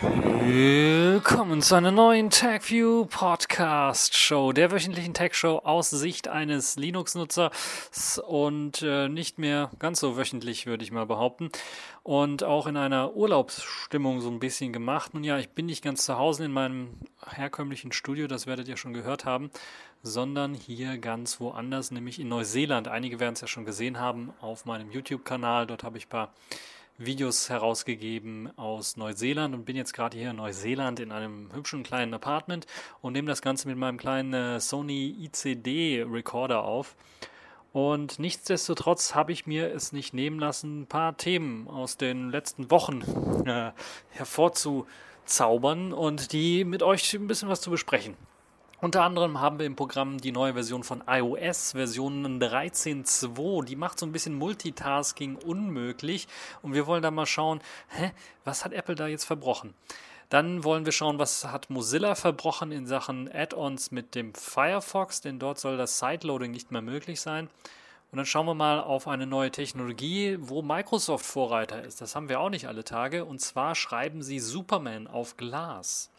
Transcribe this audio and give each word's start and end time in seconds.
Willkommen 0.00 1.62
zu 1.62 1.74
einer 1.74 1.90
neuen 1.90 2.28
TechView 2.28 3.06
Podcast 3.06 4.14
Show, 4.14 4.52
der 4.52 4.70
wöchentlichen 4.70 5.14
Tech 5.14 5.34
Show 5.34 5.62
aus 5.64 5.88
Sicht 5.88 6.28
eines 6.28 6.76
Linux-Nutzers 6.76 8.18
und 8.18 8.82
äh, 8.82 9.08
nicht 9.08 9.38
mehr 9.38 9.70
ganz 9.78 10.00
so 10.00 10.18
wöchentlich, 10.18 10.66
würde 10.66 10.84
ich 10.84 10.92
mal 10.92 11.06
behaupten. 11.06 11.50
Und 12.02 12.44
auch 12.44 12.66
in 12.66 12.76
einer 12.76 13.16
Urlaubsstimmung 13.16 14.20
so 14.20 14.28
ein 14.28 14.38
bisschen 14.38 14.72
gemacht. 14.72 15.14
Nun 15.14 15.24
ja, 15.24 15.38
ich 15.38 15.50
bin 15.50 15.64
nicht 15.66 15.82
ganz 15.82 16.04
zu 16.04 16.18
Hause 16.18 16.44
in 16.44 16.52
meinem 16.52 16.90
herkömmlichen 17.26 17.92
Studio, 17.92 18.26
das 18.26 18.46
werdet 18.46 18.68
ihr 18.68 18.76
schon 18.76 18.92
gehört 18.92 19.24
haben, 19.24 19.50
sondern 20.02 20.52
hier 20.52 20.98
ganz 20.98 21.40
woanders, 21.40 21.90
nämlich 21.90 22.20
in 22.20 22.28
Neuseeland. 22.28 22.88
Einige 22.88 23.18
werden 23.18 23.34
es 23.34 23.40
ja 23.40 23.46
schon 23.46 23.64
gesehen 23.64 23.98
haben 23.98 24.34
auf 24.40 24.66
meinem 24.66 24.90
YouTube-Kanal. 24.90 25.66
Dort 25.66 25.84
habe 25.84 25.96
ich 25.96 26.06
ein 26.06 26.10
paar 26.10 26.32
Videos 26.98 27.50
herausgegeben 27.50 28.50
aus 28.56 28.96
Neuseeland 28.96 29.54
und 29.54 29.64
bin 29.64 29.76
jetzt 29.76 29.92
gerade 29.92 30.16
hier 30.16 30.30
in 30.30 30.36
Neuseeland 30.36 31.00
in 31.00 31.12
einem 31.12 31.52
hübschen 31.52 31.82
kleinen 31.82 32.14
Apartment 32.14 32.66
und 33.02 33.12
nehme 33.12 33.28
das 33.28 33.42
Ganze 33.42 33.68
mit 33.68 33.76
meinem 33.76 33.98
kleinen 33.98 34.32
äh, 34.32 34.60
Sony 34.60 35.14
ICD 35.24 36.04
Recorder 36.08 36.64
auf. 36.64 36.96
Und 37.72 38.18
nichtsdestotrotz 38.18 39.14
habe 39.14 39.32
ich 39.32 39.46
mir 39.46 39.70
es 39.70 39.92
nicht 39.92 40.14
nehmen 40.14 40.38
lassen, 40.38 40.82
ein 40.82 40.86
paar 40.86 41.16
Themen 41.18 41.68
aus 41.68 41.98
den 41.98 42.30
letzten 42.30 42.70
Wochen 42.70 43.02
äh, 43.46 43.72
hervorzuzaubern 44.10 45.92
und 45.92 46.32
die 46.32 46.64
mit 46.64 46.82
euch 46.82 47.12
ein 47.12 47.26
bisschen 47.26 47.50
was 47.50 47.60
zu 47.60 47.70
besprechen. 47.70 48.16
Unter 48.78 49.04
anderem 49.04 49.40
haben 49.40 49.58
wir 49.58 49.64
im 49.64 49.74
Programm 49.74 50.18
die 50.18 50.32
neue 50.32 50.52
Version 50.52 50.84
von 50.84 51.02
iOS, 51.06 51.72
Version 51.72 52.38
13.2. 52.38 53.64
Die 53.64 53.74
macht 53.74 53.98
so 53.98 54.04
ein 54.04 54.12
bisschen 54.12 54.34
Multitasking 54.34 55.36
unmöglich. 55.36 56.28
Und 56.60 56.74
wir 56.74 56.86
wollen 56.86 57.02
da 57.02 57.10
mal 57.10 57.24
schauen, 57.24 57.62
hä, 57.88 58.12
was 58.44 58.66
hat 58.66 58.74
Apple 58.74 58.94
da 58.94 59.06
jetzt 59.06 59.24
verbrochen? 59.24 59.72
Dann 60.28 60.62
wollen 60.62 60.84
wir 60.84 60.92
schauen, 60.92 61.18
was 61.18 61.46
hat 61.46 61.70
Mozilla 61.70 62.14
verbrochen 62.16 62.70
in 62.70 62.86
Sachen 62.86 63.32
Add-ons 63.32 63.92
mit 63.92 64.14
dem 64.14 64.34
Firefox, 64.34 65.22
denn 65.22 65.38
dort 65.38 65.58
soll 65.58 65.78
das 65.78 65.98
Sideloading 65.98 66.50
nicht 66.50 66.70
mehr 66.70 66.82
möglich 66.82 67.22
sein. 67.22 67.48
Und 68.12 68.18
dann 68.18 68.26
schauen 68.26 68.46
wir 68.46 68.54
mal 68.54 68.80
auf 68.80 69.08
eine 69.08 69.26
neue 69.26 69.50
Technologie, 69.50 70.36
wo 70.38 70.60
Microsoft 70.60 71.24
Vorreiter 71.24 71.82
ist. 71.82 72.02
Das 72.02 72.14
haben 72.14 72.28
wir 72.28 72.40
auch 72.40 72.50
nicht 72.50 72.68
alle 72.68 72.84
Tage. 72.84 73.24
Und 73.24 73.40
zwar 73.40 73.74
schreiben 73.74 74.22
sie 74.22 74.38
Superman 74.38 75.06
auf 75.06 75.38
Glas. 75.38 76.10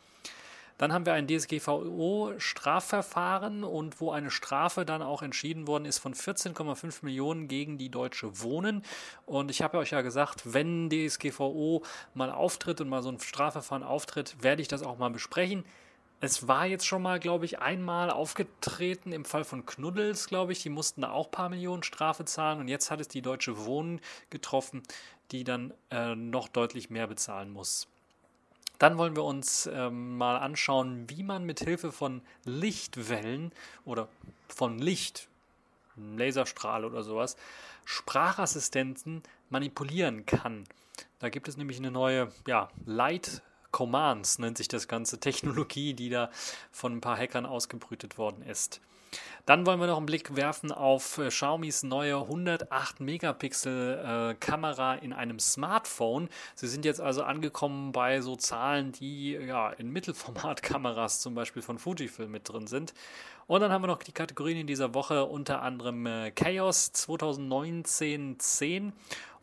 Dann 0.77 0.93
haben 0.93 1.05
wir 1.05 1.13
ein 1.13 1.27
DSGVO-Strafverfahren 1.27 3.63
und 3.63 3.99
wo 3.99 4.11
eine 4.11 4.29
Strafe 4.29 4.85
dann 4.85 5.01
auch 5.01 5.21
entschieden 5.21 5.67
worden 5.67 5.85
ist 5.85 5.99
von 5.99 6.13
14,5 6.13 7.03
Millionen 7.03 7.47
gegen 7.47 7.77
die 7.77 7.89
Deutsche 7.89 8.41
Wohnen. 8.41 8.83
Und 9.25 9.49
ich 9.49 9.61
habe 9.61 9.77
euch 9.77 9.91
ja 9.91 10.01
gesagt, 10.01 10.53
wenn 10.53 10.89
DSGVO 10.89 11.83
mal 12.13 12.31
auftritt 12.31 12.81
und 12.81 12.89
mal 12.89 13.01
so 13.01 13.09
ein 13.09 13.19
Strafverfahren 13.19 13.83
auftritt, 13.83 14.35
werde 14.41 14.61
ich 14.61 14.67
das 14.67 14.83
auch 14.83 14.97
mal 14.97 15.09
besprechen. 15.09 15.63
Es 16.19 16.47
war 16.47 16.65
jetzt 16.65 16.87
schon 16.87 17.03
mal, 17.03 17.19
glaube 17.19 17.45
ich, 17.45 17.59
einmal 17.59 18.09
aufgetreten 18.09 19.11
im 19.11 19.23
Fall 19.23 19.43
von 19.43 19.67
Knuddels, 19.67 20.27
glaube 20.27 20.51
ich. 20.51 20.63
Die 20.63 20.69
mussten 20.69 21.01
da 21.01 21.11
auch 21.11 21.27
ein 21.27 21.31
paar 21.31 21.49
Millionen 21.49 21.83
Strafe 21.83 22.25
zahlen 22.25 22.59
und 22.59 22.67
jetzt 22.67 22.89
hat 22.89 22.99
es 22.99 23.07
die 23.07 23.21
Deutsche 23.21 23.65
Wohnen 23.65 24.01
getroffen, 24.31 24.81
die 25.31 25.43
dann 25.43 25.73
äh, 25.91 26.15
noch 26.15 26.47
deutlich 26.47 26.89
mehr 26.89 27.05
bezahlen 27.05 27.51
muss. 27.51 27.87
Dann 28.79 28.97
wollen 28.97 29.15
wir 29.15 29.23
uns 29.23 29.67
ähm, 29.71 30.17
mal 30.17 30.37
anschauen, 30.37 31.09
wie 31.09 31.23
man 31.23 31.45
mit 31.45 31.61
Hilfe 31.61 31.91
von 31.91 32.21
Lichtwellen 32.43 33.51
oder 33.85 34.07
von 34.47 34.77
Licht, 34.77 35.27
Laserstrahl 35.95 36.85
oder 36.85 37.03
sowas, 37.03 37.37
Sprachassistenten 37.85 39.23
manipulieren 39.49 40.25
kann. 40.25 40.65
Da 41.19 41.29
gibt 41.29 41.47
es 41.47 41.57
nämlich 41.57 41.77
eine 41.77 41.89
neue 41.89 42.31
ja, 42.45 42.69
Light 42.85 43.41
Commands, 43.71 44.39
nennt 44.39 44.57
sich 44.57 44.67
das 44.67 44.87
ganze 44.87 45.19
Technologie, 45.19 45.93
die 45.93 46.09
da 46.09 46.29
von 46.71 46.97
ein 46.97 47.01
paar 47.01 47.17
Hackern 47.17 47.45
ausgebrütet 47.45 48.17
worden 48.17 48.43
ist. 48.43 48.81
Dann 49.45 49.65
wollen 49.65 49.79
wir 49.79 49.87
noch 49.87 49.97
einen 49.97 50.05
Blick 50.05 50.35
werfen 50.35 50.73
auf 50.73 51.19
äh, 51.19 51.29
Xiaomis 51.29 51.83
neue 51.83 52.17
108 52.17 52.99
Megapixel 52.99 54.33
äh, 54.33 54.35
Kamera 54.35 54.95
in 54.95 55.13
einem 55.13 55.39
Smartphone. 55.39 56.27
Sie 56.55 56.67
sind 56.67 56.83
jetzt 56.83 56.99
also 56.99 57.23
angekommen 57.23 57.93
bei 57.93 58.19
so 58.19 58.35
Zahlen, 58.35 58.91
die 58.91 59.31
ja 59.31 59.69
in 59.69 59.89
Mittelformatkameras 59.91 61.21
zum 61.21 61.33
Beispiel 61.33 61.61
von 61.61 61.79
Fujifilm 61.79 62.29
mit 62.29 62.49
drin 62.49 62.67
sind. 62.67 62.93
Und 63.47 63.61
dann 63.61 63.71
haben 63.71 63.83
wir 63.83 63.87
noch 63.87 64.03
die 64.03 64.11
Kategorien 64.11 64.57
in 64.57 64.67
dieser 64.67 64.93
Woche, 64.93 65.23
unter 65.23 65.61
anderem 65.61 66.05
äh, 66.05 66.31
Chaos 66.31 66.91
2019 66.91 68.39
10 68.39 68.93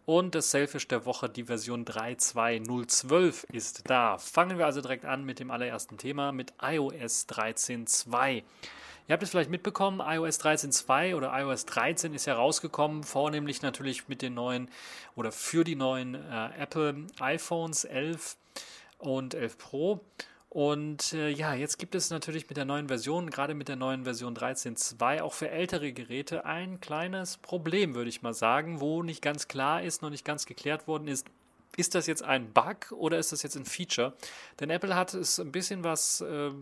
und 0.07 0.35
das 0.35 0.51
Selfish 0.51 0.87
der 0.89 1.07
Woche, 1.07 1.31
die 1.31 1.45
Version 1.45 1.87
3.2.012 1.87 3.51
ist 3.53 3.89
da. 3.89 4.19
Fangen 4.19 4.59
wir 4.59 4.67
also 4.67 4.83
direkt 4.83 5.07
an 5.07 5.25
mit 5.25 5.41
dem 5.41 5.51
allerersten 5.51 5.97
Thema, 5.97 6.31
mit 6.31 6.53
iOS 6.61 7.27
13.2. 7.29 8.43
Ihr 9.07 9.13
habt 9.13 9.23
es 9.23 9.31
vielleicht 9.31 9.51
mitbekommen, 9.51 10.01
iOS 10.01 10.41
13.2 10.41 11.15
oder 11.15 11.39
iOS 11.39 11.67
13 11.67 12.15
ist 12.15 12.27
herausgekommen, 12.27 13.03
vornehmlich 13.03 13.61
natürlich 13.61 14.09
mit 14.09 14.23
den 14.23 14.33
neuen 14.33 14.71
oder 15.15 15.31
für 15.31 15.63
die 15.63 15.77
neuen 15.77 16.15
äh, 16.15 16.51
Apple 16.59 17.07
iPhones 17.21 17.85
11 17.85 18.39
und 18.97 19.35
11 19.35 19.59
Pro. 19.59 20.01
Und 20.49 21.13
äh, 21.13 21.29
ja, 21.29 21.53
jetzt 21.53 21.79
gibt 21.79 21.95
es 21.95 22.09
natürlich 22.09 22.49
mit 22.49 22.57
der 22.57 22.65
neuen 22.65 22.89
Version, 22.89 23.29
gerade 23.29 23.53
mit 23.53 23.69
der 23.69 23.77
neuen 23.77 24.05
Version 24.05 24.35
13.2, 24.35 25.21
auch 25.21 25.35
für 25.35 25.51
ältere 25.51 25.93
Geräte 25.93 26.47
ein 26.47 26.81
kleines 26.81 27.37
Problem, 27.37 27.95
würde 27.95 28.09
ich 28.09 28.23
mal 28.23 28.33
sagen, 28.33 28.81
wo 28.81 29.03
nicht 29.03 29.21
ganz 29.21 29.49
klar 29.49 29.83
ist, 29.83 30.01
noch 30.01 30.11
nicht 30.11 30.25
ganz 30.25 30.47
geklärt 30.47 30.89
worden 30.89 31.09
ist, 31.09 31.27
ist 31.77 31.95
das 31.95 32.07
jetzt 32.07 32.23
ein 32.23 32.53
Bug 32.53 32.93
oder 32.93 33.19
ist 33.19 33.33
das 33.33 33.43
jetzt 33.43 33.57
ein 33.57 33.65
Feature? 33.65 34.15
Denn 34.61 34.71
Apple 34.71 34.95
hat 34.95 35.13
es 35.13 35.41
ein 35.41 35.53
bisschen 35.53 35.85
was 35.85 36.21
äh, 36.21 36.53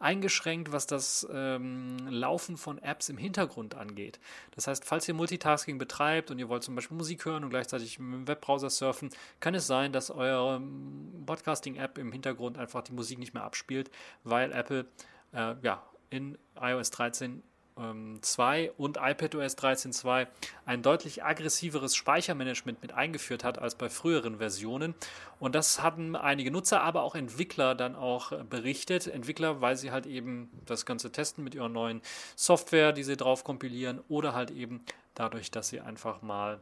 eingeschränkt, 0.00 0.72
was 0.72 0.86
das 0.86 1.26
ähm, 1.32 1.98
Laufen 2.08 2.56
von 2.56 2.78
Apps 2.78 3.08
im 3.08 3.18
Hintergrund 3.18 3.74
angeht. 3.74 4.18
Das 4.52 4.66
heißt, 4.66 4.84
falls 4.84 5.06
ihr 5.06 5.14
Multitasking 5.14 5.78
betreibt 5.78 6.30
und 6.30 6.38
ihr 6.38 6.48
wollt 6.48 6.64
zum 6.64 6.74
Beispiel 6.74 6.96
Musik 6.96 7.24
hören 7.24 7.44
und 7.44 7.50
gleichzeitig 7.50 7.98
im 7.98 8.26
Webbrowser 8.26 8.70
surfen, 8.70 9.10
kann 9.38 9.54
es 9.54 9.66
sein, 9.66 9.92
dass 9.92 10.10
eure 10.10 10.56
ähm, 10.56 11.22
Podcasting-App 11.26 11.98
im 11.98 12.12
Hintergrund 12.12 12.58
einfach 12.58 12.82
die 12.82 12.92
Musik 12.92 13.18
nicht 13.18 13.34
mehr 13.34 13.44
abspielt, 13.44 13.90
weil 14.24 14.52
Apple 14.52 14.86
äh, 15.32 15.54
ja, 15.62 15.82
in 16.08 16.38
iOS 16.60 16.90
13 16.90 17.42
2 18.20 18.62
ähm, 18.62 18.70
und 18.76 18.98
iPadOS 19.00 19.56
13.2 19.56 20.26
ein 20.66 20.82
deutlich 20.82 21.24
aggressiveres 21.24 21.96
Speichermanagement 21.96 22.82
mit 22.82 22.92
eingeführt 22.92 23.44
hat 23.44 23.58
als 23.58 23.74
bei 23.74 23.88
früheren 23.88 24.38
Versionen. 24.38 24.94
Und 25.38 25.54
das 25.54 25.82
hatten 25.82 26.16
einige 26.16 26.50
Nutzer, 26.50 26.82
aber 26.82 27.02
auch 27.02 27.14
Entwickler 27.14 27.74
dann 27.74 27.96
auch 27.96 28.32
berichtet. 28.44 29.06
Entwickler, 29.06 29.60
weil 29.60 29.76
sie 29.76 29.90
halt 29.90 30.06
eben 30.06 30.50
das 30.66 30.86
Ganze 30.86 31.10
testen 31.12 31.44
mit 31.44 31.54
ihrer 31.54 31.68
neuen 31.68 32.02
Software, 32.36 32.92
die 32.92 33.04
sie 33.04 33.16
drauf 33.16 33.44
kompilieren 33.44 34.00
oder 34.08 34.34
halt 34.34 34.50
eben 34.50 34.84
dadurch, 35.14 35.50
dass 35.50 35.68
sie 35.68 35.80
einfach 35.80 36.22
mal 36.22 36.60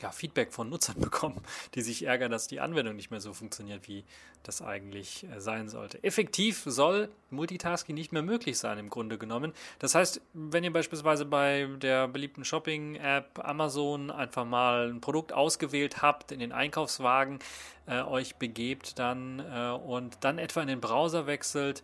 ja, 0.00 0.10
Feedback 0.10 0.52
von 0.52 0.68
Nutzern 0.68 0.98
bekommen, 1.00 1.40
die 1.74 1.82
sich 1.82 2.04
ärgern, 2.04 2.30
dass 2.30 2.48
die 2.48 2.60
Anwendung 2.60 2.96
nicht 2.96 3.10
mehr 3.10 3.20
so 3.20 3.32
funktioniert, 3.32 3.88
wie 3.88 4.04
das 4.42 4.62
eigentlich 4.62 5.24
äh, 5.24 5.40
sein 5.40 5.68
sollte. 5.68 6.02
Effektiv 6.02 6.62
soll 6.66 7.10
Multitasking 7.30 7.94
nicht 7.94 8.12
mehr 8.12 8.22
möglich 8.22 8.58
sein, 8.58 8.78
im 8.78 8.90
Grunde 8.90 9.18
genommen. 9.18 9.52
Das 9.78 9.94
heißt, 9.94 10.20
wenn 10.32 10.64
ihr 10.64 10.72
beispielsweise 10.72 11.24
bei 11.24 11.68
der 11.78 12.08
beliebten 12.08 12.44
Shopping-App 12.44 13.40
Amazon 13.44 14.10
einfach 14.10 14.44
mal 14.44 14.90
ein 14.90 15.00
Produkt 15.00 15.32
ausgewählt 15.32 16.02
habt, 16.02 16.32
in 16.32 16.40
den 16.40 16.52
Einkaufswagen 16.52 17.38
äh, 17.86 18.02
euch 18.02 18.36
begebt 18.36 18.98
dann 18.98 19.40
äh, 19.40 19.70
und 19.70 20.18
dann 20.20 20.38
etwa 20.38 20.62
in 20.62 20.68
den 20.68 20.80
Browser 20.80 21.26
wechselt 21.26 21.82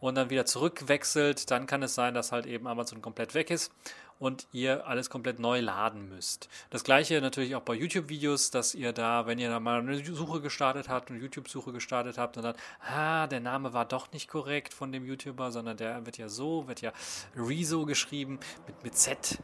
und 0.00 0.14
dann 0.14 0.30
wieder 0.30 0.46
zurückwechselt, 0.46 1.50
dann 1.50 1.66
kann 1.66 1.82
es 1.82 1.94
sein, 1.94 2.14
dass 2.14 2.30
halt 2.30 2.46
eben 2.46 2.68
Amazon 2.68 3.02
komplett 3.02 3.34
weg 3.34 3.50
ist 3.50 3.72
und 4.18 4.46
ihr 4.52 4.86
alles 4.86 5.10
komplett 5.10 5.38
neu 5.38 5.60
laden 5.60 6.08
müsst. 6.08 6.48
Das 6.70 6.84
gleiche 6.84 7.20
natürlich 7.20 7.54
auch 7.54 7.62
bei 7.62 7.74
YouTube-Videos, 7.74 8.50
dass 8.50 8.74
ihr 8.74 8.92
da, 8.92 9.26
wenn 9.26 9.38
ihr 9.38 9.48
da 9.48 9.60
mal 9.60 9.80
eine 9.80 10.04
Suche 10.04 10.40
gestartet 10.40 10.88
habt, 10.88 11.10
eine 11.10 11.20
YouTube-Suche 11.20 11.72
gestartet 11.72 12.18
habt 12.18 12.36
und 12.36 12.42
dann, 12.42 12.54
ah, 12.80 13.26
der 13.26 13.40
Name 13.40 13.72
war 13.72 13.84
doch 13.84 14.12
nicht 14.12 14.28
korrekt 14.28 14.74
von 14.74 14.92
dem 14.92 15.04
YouTuber, 15.04 15.52
sondern 15.52 15.76
der 15.76 16.04
wird 16.06 16.18
ja 16.18 16.28
so, 16.28 16.66
wird 16.68 16.80
ja 16.80 16.92
Rezo 17.36 17.86
geschrieben 17.86 18.38
mit, 18.66 18.84
mit 18.84 18.96
Z 18.96 19.38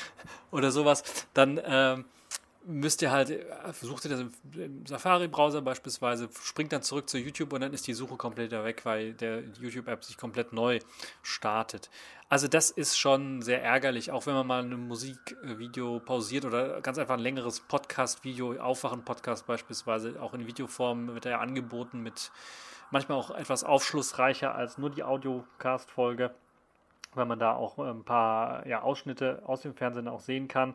oder 0.50 0.70
sowas, 0.70 1.02
dann 1.34 1.60
ähm, 1.64 2.04
müsst 2.68 3.00
ihr 3.00 3.10
halt, 3.10 3.46
versucht 3.72 4.04
ihr 4.04 4.10
das 4.10 4.20
im 4.20 4.86
Safari-Browser 4.86 5.62
beispielsweise, 5.62 6.28
springt 6.42 6.70
dann 6.72 6.82
zurück 6.82 7.08
zu 7.08 7.16
YouTube 7.16 7.54
und 7.54 7.62
dann 7.62 7.72
ist 7.72 7.86
die 7.86 7.94
Suche 7.94 8.16
komplett 8.16 8.52
weg, 8.52 8.84
weil 8.84 9.14
der 9.14 9.40
YouTube-App 9.58 10.04
sich 10.04 10.18
komplett 10.18 10.52
neu 10.52 10.78
startet. 11.22 11.88
Also 12.28 12.46
das 12.46 12.70
ist 12.70 12.98
schon 12.98 13.40
sehr 13.40 13.62
ärgerlich, 13.62 14.10
auch 14.10 14.26
wenn 14.26 14.34
man 14.34 14.46
mal 14.46 14.62
ein 14.62 14.86
Musikvideo 14.86 16.00
pausiert 16.00 16.44
oder 16.44 16.82
ganz 16.82 16.98
einfach 16.98 17.14
ein 17.14 17.20
längeres 17.20 17.60
Podcast-Video, 17.60 18.60
Aufwachen-Podcast 18.60 19.46
beispielsweise, 19.46 20.20
auch 20.20 20.34
in 20.34 20.46
Videoform 20.46 21.14
wird 21.14 21.24
er 21.24 21.32
ja 21.32 21.40
angeboten 21.40 22.02
mit 22.02 22.30
manchmal 22.90 23.16
auch 23.16 23.30
etwas 23.30 23.64
aufschlussreicher 23.64 24.54
als 24.54 24.76
nur 24.76 24.90
die 24.90 25.04
Audiocast-Folge. 25.04 26.34
weil 27.14 27.24
man 27.24 27.38
da 27.38 27.54
auch 27.54 27.78
ein 27.78 28.04
paar 28.04 28.66
ja, 28.66 28.82
Ausschnitte 28.82 29.42
aus 29.46 29.62
dem 29.62 29.74
Fernsehen 29.74 30.08
auch 30.08 30.20
sehen 30.20 30.48
kann. 30.48 30.74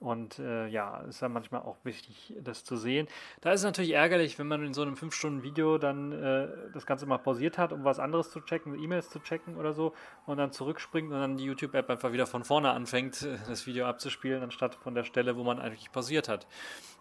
Und 0.00 0.38
äh, 0.38 0.66
ja, 0.66 1.00
ist 1.02 1.22
ja 1.22 1.28
manchmal 1.28 1.62
auch 1.62 1.76
wichtig, 1.84 2.34
das 2.42 2.64
zu 2.64 2.76
sehen. 2.76 3.08
Da 3.40 3.52
ist 3.52 3.60
es 3.60 3.64
natürlich 3.64 3.92
ärgerlich, 3.92 4.38
wenn 4.38 4.46
man 4.46 4.64
in 4.64 4.74
so 4.74 4.82
einem 4.82 4.94
5-Stunden-Video 4.94 5.78
dann 5.78 6.12
äh, 6.12 6.48
das 6.72 6.84
Ganze 6.84 7.06
mal 7.06 7.18
pausiert 7.18 7.56
hat, 7.58 7.72
um 7.72 7.84
was 7.84 7.98
anderes 7.98 8.30
zu 8.30 8.40
checken, 8.40 8.78
E-Mails 8.78 9.08
zu 9.10 9.18
checken 9.20 9.56
oder 9.56 9.72
so, 9.72 9.94
und 10.26 10.36
dann 10.36 10.52
zurückspringt 10.52 11.10
und 11.10 11.18
dann 11.18 11.36
die 11.36 11.44
YouTube-App 11.44 11.88
einfach 11.88 12.12
wieder 12.12 12.26
von 12.26 12.44
vorne 12.44 12.70
anfängt, 12.70 13.22
äh, 13.22 13.38
das 13.48 13.66
Video 13.66 13.86
abzuspielen, 13.86 14.42
anstatt 14.42 14.74
von 14.74 14.94
der 14.94 15.04
Stelle, 15.04 15.36
wo 15.36 15.44
man 15.44 15.58
eigentlich 15.58 15.90
pausiert 15.90 16.28
hat. 16.28 16.46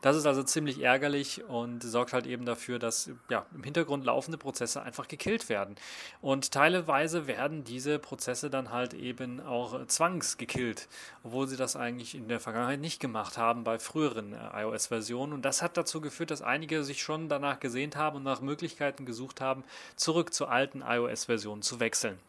Das 0.02 0.18
ist 0.18 0.26
also 0.26 0.44
ziemlich 0.44 0.82
ärgerlich 0.82 1.46
und 1.46 1.82
sorgt 1.82 2.12
halt 2.12 2.28
eben 2.28 2.44
dafür, 2.46 2.78
dass 2.78 3.10
ja, 3.30 3.46
im 3.56 3.64
Hintergrund 3.64 4.04
laufende 4.04 4.38
Prozesse 4.38 4.82
einfach 4.82 5.08
gekillt 5.08 5.48
werden. 5.48 5.76
Und 6.20 6.52
teilweise 6.52 7.26
werden 7.26 7.64
diese 7.64 8.00
Prozesse 8.00 8.50
dann 8.50 8.72
halt 8.72 8.94
eben 8.94 9.40
auch 9.40 9.86
zwangsgekillt, 9.88 10.90
obwohl 11.24 11.48
sie 11.48 11.56
das 11.56 11.78
eigentlich 11.78 12.16
in 12.16 12.28
der 12.28 12.42
Vergangenheit 12.42 12.82
nicht 12.84 13.00
gemacht 13.00 13.40
haben 13.40 13.64
bei 13.64 13.80
früheren 13.80 14.34
äh, 14.34 14.62
iOS-Versionen. 14.62 15.34
Und 15.34 15.44
das 15.44 15.64
hat 15.64 15.76
dazu 15.78 16.02
geführt, 16.02 16.30
dass 16.30 16.44
einige 16.44 16.84
sich 16.84 17.02
schon 17.02 17.30
danach 17.30 17.60
gesehnt 17.60 17.96
haben 17.96 18.18
und 18.18 18.24
nach 18.24 18.42
Möglichkeiten 18.42 19.08
gesucht 19.08 19.42
haben, 19.42 19.64
zurück 19.96 20.34
zur 20.34 20.52
alten 20.52 20.84
iOS-Version 20.88 21.64
zu 21.64 21.80
wechseln. 21.80 22.20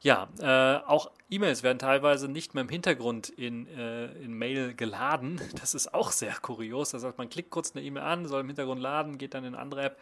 Ja, 0.00 0.28
äh, 0.38 0.86
auch 0.86 1.10
E-Mails 1.30 1.62
werden 1.62 1.78
teilweise 1.78 2.28
nicht 2.28 2.54
mehr 2.54 2.62
im 2.62 2.68
Hintergrund 2.68 3.30
in, 3.30 3.66
äh, 3.66 4.12
in 4.18 4.34
Mail 4.34 4.74
geladen. 4.74 5.40
Das 5.60 5.74
ist 5.74 5.94
auch 5.94 6.12
sehr 6.12 6.34
kurios. 6.34 6.90
Das 6.90 7.02
heißt, 7.02 7.16
man 7.16 7.30
klickt 7.30 7.50
kurz 7.50 7.74
eine 7.74 7.82
E-Mail 7.84 8.02
an, 8.02 8.28
soll 8.28 8.42
im 8.42 8.46
Hintergrund 8.46 8.80
laden, 8.80 9.18
geht 9.18 9.34
dann 9.34 9.44
in 9.44 9.54
eine 9.54 9.62
andere 9.62 9.82
App. 9.82 9.98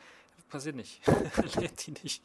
Passiert 0.51 0.75
nicht. 0.75 1.01
Lädt 1.61 1.87
die 1.87 1.95
nicht. 2.03 2.23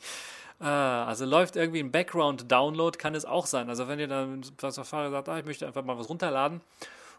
Äh, 0.60 0.66
also 0.66 1.26
läuft 1.26 1.56
irgendwie 1.56 1.80
ein 1.80 1.92
Background-Download, 1.92 2.98
kann 2.98 3.14
es 3.14 3.26
auch 3.26 3.46
sein. 3.46 3.70
Also 3.70 3.88
wenn 3.88 4.00
ihr 4.00 4.08
dann 4.08 4.44
was 4.60 4.80
Fahrer 4.80 5.12
sagt, 5.12 5.30
ah, 5.30 5.38
ich 5.38 5.46
möchte 5.46 5.68
einfach 5.68 5.86
mal 5.86 6.00
was 6.00 6.10
runterladen, 6.10 6.62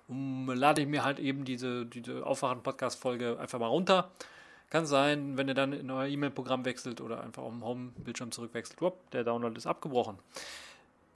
lade 0.08 0.82
ich 0.82 0.88
mir 0.88 1.04
halt 1.04 1.18
eben 1.18 1.44
diese, 1.44 1.86
diese 1.86 2.24
Aufwachen-Podcast-Folge 2.24 3.38
einfach 3.38 3.58
mal 3.58 3.66
runter 3.66 4.10
kann 4.70 4.86
sein, 4.86 5.36
wenn 5.36 5.48
ihr 5.48 5.54
dann 5.54 5.72
in 5.72 5.90
euer 5.90 6.06
E-Mail-Programm 6.06 6.64
wechselt 6.64 7.00
oder 7.00 7.22
einfach 7.22 7.42
auf 7.42 7.52
dem 7.52 7.64
Home-Bildschirm 7.64 8.30
zurückwechselt, 8.30 8.80
whoop, 8.80 9.10
der 9.12 9.24
Download 9.24 9.56
ist 9.56 9.66
abgebrochen. 9.66 10.18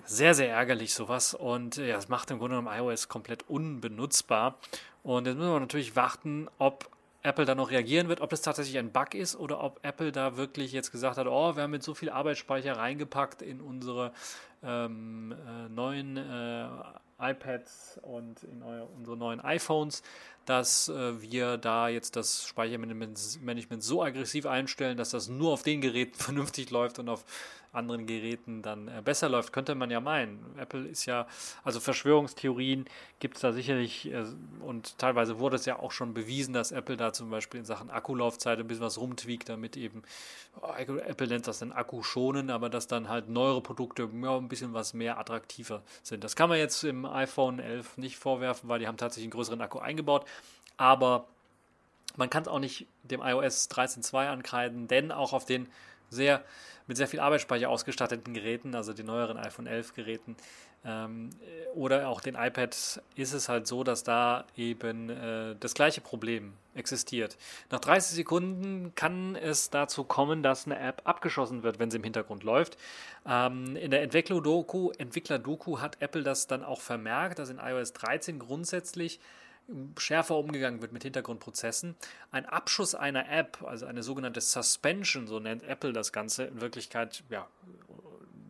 Sehr, 0.05 0.35
sehr 0.35 0.51
ärgerlich 0.51 0.95
sowas 0.95 1.35
und 1.35 1.77
ja, 1.77 1.97
es 1.97 2.09
macht 2.09 2.31
im 2.31 2.39
Grunde 2.39 2.57
genommen 2.57 2.77
iOS 2.77 3.09
komplett 3.09 3.49
unbenutzbar. 3.49 4.59
Und 5.03 5.27
jetzt 5.27 5.37
müssen 5.37 5.53
wir 5.53 5.61
natürlich 5.61 5.97
warten, 5.97 6.49
ob 6.59 6.89
Apple 7.23 7.45
da 7.45 7.55
noch 7.55 7.71
reagieren 7.71 8.09
wird, 8.09 8.21
ob 8.21 8.31
das 8.31 8.43
tatsächlich 8.43 8.79
ein 8.79 8.91
Bug 8.91 9.15
ist 9.15 9.37
oder 9.37 9.63
ob 9.63 9.79
Apple 9.85 10.11
da 10.11 10.37
wirklich 10.37 10.73
jetzt 10.73 10.91
gesagt 10.91 11.19
hat, 11.19 11.27
oh, 11.29 11.55
wir 11.55 11.63
haben 11.63 11.75
jetzt 11.75 11.85
so 11.85 11.95
viel 11.95 12.11
Arbeitsspeicher 12.11 12.77
reingepackt 12.77 13.43
in 13.43 13.61
unsere 13.61 14.13
ähm, 14.65 15.33
äh, 15.33 15.69
neuen 15.69 16.17
äh, 16.17 16.69
iPads 17.23 18.01
und 18.03 18.43
in 18.45 18.63
eure, 18.63 18.87
unsere 18.87 19.17
neuen 19.17 19.41
iPhones, 19.41 20.03
dass 20.45 20.89
äh, 20.89 21.23
wir 21.23 21.57
da 21.57 21.89
jetzt 21.89 22.17
das 22.17 22.47
Speichermanagement 22.47 23.83
so 23.83 24.03
aggressiv 24.03 24.47
einstellen, 24.47 24.97
dass 24.97 25.11
das 25.11 25.29
nur 25.29 25.53
auf 25.53 25.63
den 25.63 25.81
Geräten 25.81 26.15
vernünftig 26.19 26.71
läuft 26.71 26.99
und 26.99 27.09
auf 27.09 27.25
anderen 27.73 28.07
Geräten 28.07 28.63
dann 28.63 28.89
äh, 28.89 29.03
besser 29.03 29.29
läuft, 29.29 29.53
könnte 29.53 29.75
man 29.75 29.91
ja 29.91 30.01
meinen. 30.01 30.39
Apple 30.59 30.87
ist 30.87 31.07
ja, 31.07 31.27
also 31.65 31.81
Verschwörungstheorien 31.81 32.85
gibt 33.19 33.37
es 33.37 33.41
da 33.41 33.53
sicherlich 33.53 34.13
äh, 34.13 34.25
und 34.61 34.99
teilweise 34.99 35.39
wurde 35.39 35.57
es 35.57 35.65
ja 35.65 35.79
auch 35.79 35.91
schon 35.91 36.13
bewiesen, 36.13 36.53
dass 36.53 36.71
Apple 36.71 36.99
da 36.99 37.13
zum 37.13 37.31
Beispiel 37.31 37.61
in 37.61 37.67
Sachen 37.67 37.91
Akkulaufzeit 37.91 38.59
ein 38.59 38.69
bisschen 38.69 38.85
was 38.85 38.99
rumtweakt, 38.99 39.49
damit 39.49 39.77
eben, 39.79 40.03
oh, 40.61 40.73
Apple 40.77 41.27
nennt 41.29 41.47
das 41.47 41.61
dann 41.61 41.73
Akku 41.73 42.03
schonen, 42.03 42.51
aber 42.51 42.69
dass 42.69 42.87
dann 42.87 43.09
halt 43.09 43.31
neuere 43.31 43.63
Produkte 43.63 44.09
ja, 44.23 44.37
ein 44.37 44.49
bisschen 44.49 44.75
was 44.75 44.93
mehr 44.93 45.19
attraktiver 45.19 45.83
sind. 46.03 46.23
Das 46.25 46.37
kann 46.37 46.51
man 46.51 46.59
jetzt 46.59 46.85
im 46.85 47.07
iPhone 47.07 47.59
11 47.59 47.97
nicht 47.97 48.19
vorwerfen, 48.19 48.69
weil 48.69 48.81
die 48.81 48.87
haben 48.87 48.99
tatsächlich 48.99 49.27
einen 49.27 49.33
größeren 49.33 49.61
Akku 49.63 49.79
eingebaut, 49.79 50.27
aber 50.77 51.27
man 52.17 52.29
kann 52.29 52.43
es 52.43 52.49
auch 52.49 52.59
nicht 52.59 52.87
dem 53.03 53.23
iOS 53.23 53.71
13.2 53.71 54.29
ankreiden, 54.29 54.89
denn 54.89 55.11
auch 55.11 55.33
auf 55.33 55.47
den 55.47 55.69
sehr 56.13 56.45
mit 56.87 56.97
sehr 56.97 57.09
viel 57.09 57.21
Arbeitsspeicher 57.21 57.69
ausgestatteten 57.69 58.35
Geräten, 58.35 58.75
also 58.75 58.93
den 58.93 59.07
neueren 59.07 59.39
iPhone 59.39 59.67
11 59.67 59.95
Geräten 59.95 60.37
ähm, 60.85 61.31
oder 61.75 62.09
auch 62.09 62.21
den 62.21 62.35
iPads, 62.35 63.01
ist 63.15 63.33
es 63.33 63.49
halt 63.49 63.67
so, 63.67 63.85
dass 63.85 64.03
da 64.03 64.45
eben 64.57 65.09
äh, 65.09 65.55
das 65.59 65.75
gleiche 65.75 66.01
Problem 66.01 66.55
existiert. 66.75 67.37
Nach 67.71 67.81
30 67.81 68.17
Sekunden 68.17 68.95
kann 68.95 69.37
es 69.37 69.71
dazu 69.71 70.05
kommen, 70.05 70.43
dass 70.43 70.67
eine 70.67 70.79
App 70.79 71.03
abgeschossen 71.05 71.63
wird, 71.63 71.79
wenn 71.79 71.91
sie 71.91 71.99
im 71.99 72.05
Hintergrund 72.05 72.43
läuft. 72.43 72.77
Ähm, 73.27 73.77
in 73.77 73.91
der 73.91 74.03
Entwickler-Doku 74.03 74.91
Entwickler 74.99 75.41
hat 75.81 76.01
Apple 76.01 76.23
das 76.23 76.47
dann 76.47 76.65
auch 76.65 76.81
vermerkt, 76.81 77.39
dass 77.39 77.51
in 77.51 77.59
iOS 77.59 77.93
13 77.93 78.39
grundsätzlich 78.39 79.21
schärfer 79.99 80.37
umgegangen 80.37 80.83
wird 80.83 80.93
mit 80.93 81.03
Hintergrundprozessen. 81.03 81.95
Ein 82.31 82.47
Abschuss 82.47 82.95
einer 82.95 83.31
App, 83.31 83.63
also 83.63 83.87
eine 83.87 84.03
sogenannte 84.03 84.41
Suspension, 84.41 85.27
so 85.27 85.39
nennt 85.39 85.63
Apple 85.63 85.93
das 85.93 86.13
Ganze, 86.13 86.45
in 86.45 86.61
Wirklichkeit, 86.61 87.23
ja, 87.31 87.47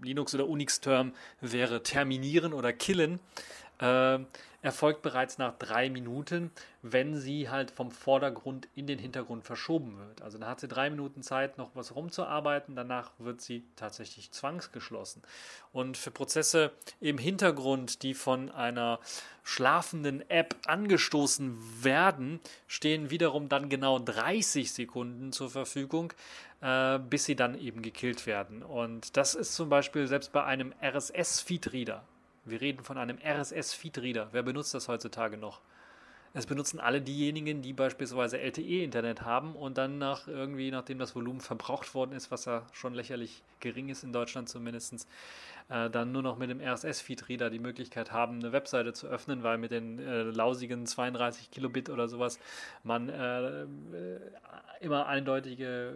Linux- 0.03 0.35
oder 0.35 0.49
Unix-Term 0.49 1.13
wäre 1.41 1.83
terminieren 1.83 2.53
oder 2.53 2.73
killen. 2.73 3.21
Äh, 3.83 4.21
erfolgt 4.63 5.03
bereits 5.03 5.39
nach 5.39 5.59
drei 5.59 5.91
Minuten, 5.91 6.53
wenn 6.83 7.17
sie 7.17 7.51
halt 7.51 7.73
vom 7.73 7.91
Vordergrund 7.91 8.69
in 8.77 8.87
den 8.87 9.01
Hintergrund 9.01 9.45
verschoben 9.45 9.99
wird. 9.99 10.23
Also 10.23 10.39
dann 10.39 10.49
hat 10.49 10.61
sie 10.61 10.69
drei 10.69 10.89
Minuten 10.89 11.23
Zeit, 11.23 11.59
noch 11.59 11.71
was 11.75 11.97
rumzuarbeiten, 11.97 12.77
danach 12.77 13.11
wird 13.19 13.41
sie 13.41 13.65
tatsächlich 13.75 14.31
zwangsgeschlossen. 14.31 15.23
Und 15.73 15.97
für 15.97 16.13
Prozesse 16.13 16.71
im 17.01 17.19
Hintergrund, 17.19 18.05
die 18.05 18.15
von 18.15 18.53
einer 18.53 19.01
schlafenden 19.43 20.29
App 20.31 20.55
angestoßen 20.67 21.83
werden, 21.83 22.39
stehen 22.69 23.11
wiederum 23.11 23.49
dann 23.49 23.69
genau 23.69 23.99
30 23.99 24.73
Sekunden 24.73 25.33
zur 25.33 25.51
Verfügung, 25.51 26.13
äh, 26.61 27.01
bis 27.01 27.25
sie 27.25 27.35
dann 27.35 27.59
eben 27.59 27.83
gekillt 27.83 28.27
werden. 28.27 28.63
Und 28.63 29.17
das 29.17 29.35
ist 29.35 29.57
zum 29.57 29.69
Beispiel 29.69 30.07
selbst 30.07 30.31
bei 30.31 30.45
einem 30.45 30.73
RSS-Feedreader 30.81 32.05
wir 32.45 32.61
reden 32.61 32.83
von 32.83 32.99
einem 32.99 33.19
RSS-Feedreader. 33.19 34.29
Wer 34.33 34.43
benutzt 34.43 34.75
das 34.75 34.89
heutzutage 34.89 35.37
noch? 35.37 35.61
Es 36.35 36.47
benutzen 36.47 36.81
alle 36.81 37.03
diejenigen, 37.03 37.61
die 37.61 37.75
beispielsweise 37.75 38.39
LTE-Internet 38.41 39.21
haben 39.21 39.55
und 39.55 39.77
dann 39.77 39.99
nach 39.99 40.29
irgendwie, 40.29 40.71
nachdem 40.71 40.99
das 40.99 41.15
Volumen 41.15 41.41
verbraucht 41.41 41.95
worden 41.95 42.13
ist, 42.13 42.31
was 42.31 42.47
ja 42.47 42.67
schon 42.73 42.95
lächerlich 42.95 43.43
gering 43.61 43.91
ist 43.91 44.03
in 44.03 44.15
Deutschland 44.15 44.49
zumindest, 44.49 45.07
äh, 45.69 45.91
dann 45.91 46.11
nur 46.11 46.23
noch 46.23 46.39
mit 46.39 46.49
dem 46.49 46.61
RSS-Feed-Reader 46.61 47.51
die 47.51 47.59
Möglichkeit 47.59 48.13
haben, 48.13 48.39
eine 48.39 48.53
Webseite 48.53 48.95
zu 48.95 49.09
öffnen, 49.09 49.43
weil 49.43 49.59
mit 49.59 49.73
den 49.73 49.99
äh, 49.99 50.23
lausigen 50.23 50.87
32 50.87 51.51
Kilobit 51.51 51.91
oder 51.91 52.09
sowas 52.09 52.39
man 52.83 53.11
äh, 53.11 53.63
äh 53.63 53.67
immer 54.81 55.07
eindeutige 55.07 55.95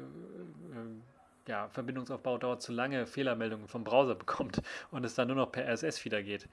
äh, 0.70 1.15
ja, 1.48 1.68
Verbindungsaufbau 1.68 2.38
dauert 2.38 2.62
zu 2.62 2.72
lange, 2.72 3.06
Fehlermeldungen 3.06 3.68
vom 3.68 3.84
Browser 3.84 4.14
bekommt 4.14 4.62
und 4.90 5.04
es 5.04 5.14
dann 5.14 5.28
nur 5.28 5.36
noch 5.36 5.52
per 5.52 5.66
RSS 5.66 6.04
wieder 6.04 6.22
geht. 6.22 6.48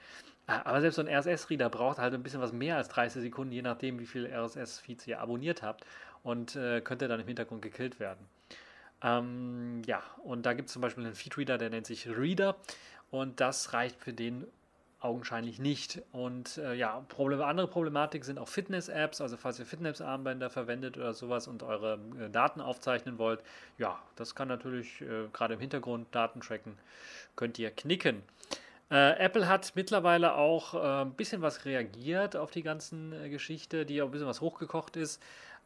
Ah, 0.45 0.61
aber 0.65 0.81
selbst 0.81 0.97
so 0.97 1.01
ein 1.01 1.07
RSS-Reader 1.07 1.69
braucht 1.69 1.99
halt 1.99 2.13
ein 2.13 2.23
bisschen 2.23 2.41
was 2.41 2.51
mehr 2.51 2.77
als 2.77 2.89
30 2.89 3.21
Sekunden, 3.21 3.53
je 3.53 3.61
nachdem, 3.61 3.99
wie 3.99 4.05
viele 4.05 4.29
RSS-Feeds 4.29 5.07
ihr 5.07 5.19
abonniert 5.21 5.63
habt 5.63 5.85
und 6.21 6.55
äh, 6.55 6.81
könnte 6.81 7.07
dann 7.07 7.19
im 7.19 7.27
Hintergrund 7.27 7.61
gekillt 7.61 7.99
werden. 7.99 8.27
Ähm, 9.01 9.81
ja, 9.85 10.03
und 10.23 10.45
da 10.45 10.53
gibt 10.53 10.67
es 10.67 10.73
zum 10.73 10.81
Beispiel 10.81 11.05
einen 11.05 11.15
Feedreader, 11.15 11.57
der 11.57 11.69
nennt 11.69 11.85
sich 11.85 12.07
Reader 12.07 12.55
und 13.09 13.39
das 13.39 13.73
reicht 13.73 13.97
für 13.97 14.13
den 14.13 14.45
augenscheinlich 15.03 15.59
nicht. 15.59 16.01
Und 16.11 16.57
äh, 16.57 16.73
ja, 16.73 17.03
Problem, 17.09 17.41
andere 17.41 17.67
Problematik 17.67 18.23
sind 18.25 18.39
auch 18.39 18.47
Fitness-Apps. 18.47 19.21
Also 19.21 19.37
falls 19.37 19.59
ihr 19.59 19.65
Fitness-Armbänder 19.65 20.49
verwendet 20.49 20.97
oder 20.97 21.13
sowas 21.13 21.47
und 21.47 21.63
eure 21.63 21.99
äh, 22.19 22.29
Daten 22.29 22.61
aufzeichnen 22.61 23.17
wollt, 23.17 23.41
ja, 23.77 23.99
das 24.15 24.35
kann 24.35 24.47
natürlich 24.47 25.01
äh, 25.01 25.27
gerade 25.33 25.55
im 25.55 25.59
Hintergrund 25.59 26.07
Daten 26.15 26.41
tracken, 26.41 26.77
könnt 27.35 27.59
ihr 27.59 27.71
knicken. 27.71 28.23
Äh, 28.89 29.17
Apple 29.17 29.47
hat 29.47 29.73
mittlerweile 29.75 30.35
auch 30.35 30.73
äh, 30.73 31.01
ein 31.03 31.13
bisschen 31.13 31.41
was 31.41 31.65
reagiert 31.65 32.35
auf 32.35 32.51
die 32.51 32.63
ganzen 32.63 33.11
äh, 33.13 33.29
Geschichte, 33.29 33.85
die 33.85 34.01
auch 34.01 34.05
ein 34.05 34.11
bisschen 34.11 34.27
was 34.27 34.41
hochgekocht 34.41 34.95
ist. 34.95 35.21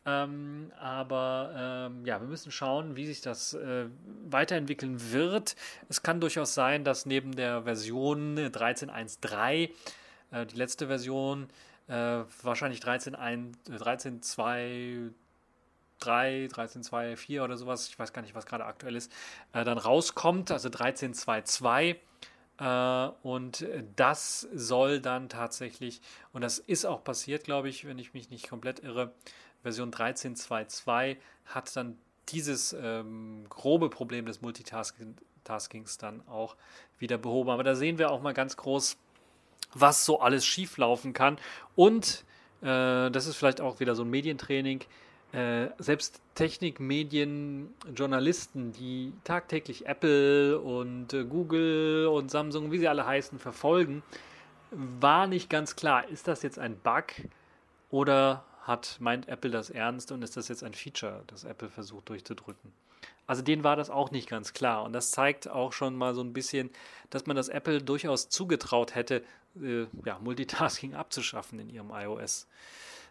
Ähm, 0.08 0.72
aber 0.80 1.90
ähm, 1.92 2.06
ja, 2.06 2.22
wir 2.22 2.30
müssen 2.30 2.50
schauen, 2.50 2.96
wie 2.96 3.06
sich 3.06 3.20
das 3.20 3.54
äh, 3.54 3.88
weiterentwickeln 4.24 5.12
wird. 5.12 5.58
Es 5.90 6.02
kann 6.02 6.22
durchaus 6.22 6.54
sein, 6.54 6.86
dass 6.86 7.06
neben 7.06 7.36
der 7.36 7.64
Version 7.64 8.40
13.1.3, 8.40 9.70
äh, 10.32 10.46
die 10.46 10.56
letzte 10.56 10.88
Version, 10.88 11.50
äh, 11.88 12.24
wahrscheinlich 12.42 12.80
13.2. 12.80 13.78
13, 13.78 14.22
3, 16.00 16.46
13.2.4 16.46 17.44
oder 17.44 17.58
sowas, 17.58 17.90
ich 17.90 18.00
weiß 18.00 18.14
gar 18.14 18.22
nicht, 18.22 18.36
was 18.36 18.46
gerade 18.46 18.66
aktuell 18.66 18.96
ist, 18.96 19.12
äh, 19.52 19.66
dann 19.66 19.78
rauskommt, 19.78 20.52
also 20.52 20.70
13.2.2. 20.70 21.98
Äh, 22.60 23.12
und 23.24 23.68
das 23.96 24.48
soll 24.54 25.02
dann 25.02 25.28
tatsächlich, 25.28 26.02
und 26.32 26.42
das 26.42 26.60
ist 26.60 26.86
auch 26.86 27.04
passiert, 27.04 27.44
glaube 27.44 27.68
ich, 27.70 27.86
wenn 27.86 28.00
ich 28.00 28.14
mich 28.14 28.30
nicht 28.30 28.50
komplett 28.50 28.80
irre, 28.80 29.14
Version 29.68 29.92
13.2.2 29.92 31.18
hat 31.46 31.76
dann 31.76 31.98
dieses 32.30 32.74
ähm, 32.74 33.46
grobe 33.50 33.90
Problem 33.90 34.26
des 34.26 34.42
Multitasking 34.42 35.16
Multitaskings 35.48 35.98
dann 35.98 36.22
auch 36.28 36.56
wieder 37.00 37.18
behoben. 37.18 37.50
Aber 37.50 37.64
da 37.64 37.76
sehen 37.76 37.98
wir 37.98 38.12
auch 38.12 38.22
mal 38.22 38.34
ganz 38.34 38.58
groß, 38.58 38.98
was 39.74 40.06
so 40.06 40.20
alles 40.20 40.46
schieflaufen 40.46 41.14
kann. 41.14 41.38
Und 41.76 42.26
äh, 42.62 43.10
das 43.10 43.28
ist 43.28 43.38
vielleicht 43.38 43.62
auch 43.62 43.80
wieder 43.80 43.96
so 43.96 44.04
ein 44.04 44.10
Medientraining. 44.10 44.82
Äh, 45.34 45.68
selbst 45.78 46.22
Technik, 46.36 46.80
Medien, 46.80 47.74
Journalisten, 47.94 48.72
die 48.72 49.14
tagtäglich 49.24 49.86
Apple 49.86 50.60
und 50.60 51.14
äh, 51.14 51.26
Google 51.26 52.08
und 52.08 52.32
Samsung, 52.32 52.72
wie 52.72 52.78
sie 52.78 52.88
alle 52.88 53.06
heißen, 53.06 53.38
verfolgen, 53.38 54.04
war 54.72 55.28
nicht 55.28 55.50
ganz 55.50 55.76
klar, 55.76 56.08
ist 56.08 56.28
das 56.28 56.44
jetzt 56.44 56.60
ein 56.60 56.78
Bug 56.78 57.06
oder 57.90 58.44
hat, 58.68 58.98
meint 59.00 59.28
Apple 59.28 59.52
das 59.52 59.70
ernst 59.70 60.12
und 60.12 60.22
ist 60.22 60.38
das 60.38 60.48
jetzt 60.48 60.64
ein 60.64 60.74
Feature, 60.74 61.24
das 61.28 61.44
Apple 61.44 61.70
versucht 61.70 62.10
durchzudrücken? 62.10 62.72
Also 63.26 63.42
denen 63.42 63.64
war 63.64 63.76
das 63.76 63.90
auch 63.90 64.12
nicht 64.12 64.30
ganz 64.30 64.54
klar. 64.54 64.84
Und 64.84 64.94
das 64.94 65.12
zeigt 65.12 65.50
auch 65.50 65.74
schon 65.74 65.96
mal 65.96 66.16
so 66.16 66.22
ein 66.22 66.34
bisschen, 66.34 66.70
dass 67.10 67.26
man 67.26 67.36
das 67.36 67.50
Apple 67.50 67.82
durchaus 67.82 68.30
zugetraut 68.30 68.96
hätte, 68.96 69.24
äh, 69.62 69.86
ja, 70.06 70.18
Multitasking 70.20 70.96
abzuschaffen 70.96 71.60
in 71.60 71.70
ihrem 71.70 71.92
iOS. 71.92 72.48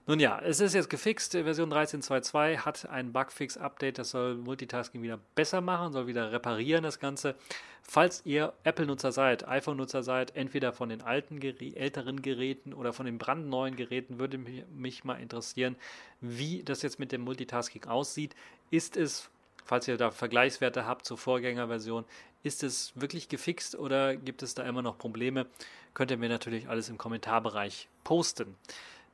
Nun 0.08 0.20
ja, 0.20 0.38
es 0.38 0.60
ist 0.60 0.72
jetzt 0.72 0.88
gefixt. 0.88 1.32
Version 1.32 1.72
13.2.2 1.72 2.58
hat 2.58 2.88
ein 2.88 3.12
Bugfix-Update, 3.12 3.98
das 3.98 4.10
soll 4.10 4.36
Multitasking 4.36 5.02
wieder 5.02 5.18
besser 5.34 5.60
machen, 5.60 5.92
soll 5.92 6.06
wieder 6.06 6.30
reparieren 6.30 6.84
das 6.84 7.00
Ganze. 7.00 7.34
Falls 7.82 8.22
ihr 8.24 8.52
Apple-Nutzer 8.62 9.10
seid, 9.10 9.48
iPhone-Nutzer 9.48 10.04
seid, 10.04 10.36
entweder 10.36 10.72
von 10.72 10.90
den 10.90 11.02
alten, 11.02 11.42
älteren 11.42 12.22
Geräten 12.22 12.72
oder 12.72 12.92
von 12.92 13.06
den 13.06 13.18
brandneuen 13.18 13.74
Geräten, 13.74 14.20
würde 14.20 14.38
mich, 14.38 15.02
mal 15.02 15.20
interessieren, 15.20 15.74
wie 16.20 16.62
das 16.62 16.82
jetzt 16.82 17.00
mit 17.00 17.10
dem 17.10 17.22
Multitasking 17.22 17.86
aussieht. 17.86 18.36
Ist 18.70 18.96
es 18.96 19.28
falls 19.64 19.88
ihr 19.88 19.96
da 19.96 20.12
Vergleichswerte 20.12 20.86
habt 20.86 21.04
zur 21.04 21.18
Vorgängerversion, 21.18 22.04
ist 22.44 22.62
es 22.62 22.92
wirklich 22.94 23.28
gefixt 23.28 23.74
oder 23.74 24.14
gibt 24.14 24.44
es 24.44 24.54
da 24.54 24.62
immer 24.62 24.82
noch 24.82 24.96
Probleme? 24.98 25.46
Könnt 25.94 26.12
ihr 26.12 26.16
mir 26.16 26.28
natürlich 26.28 26.68
alles 26.68 26.88
im 26.88 26.96
Kommentarbereich 26.96 27.88
posten. 28.04 28.54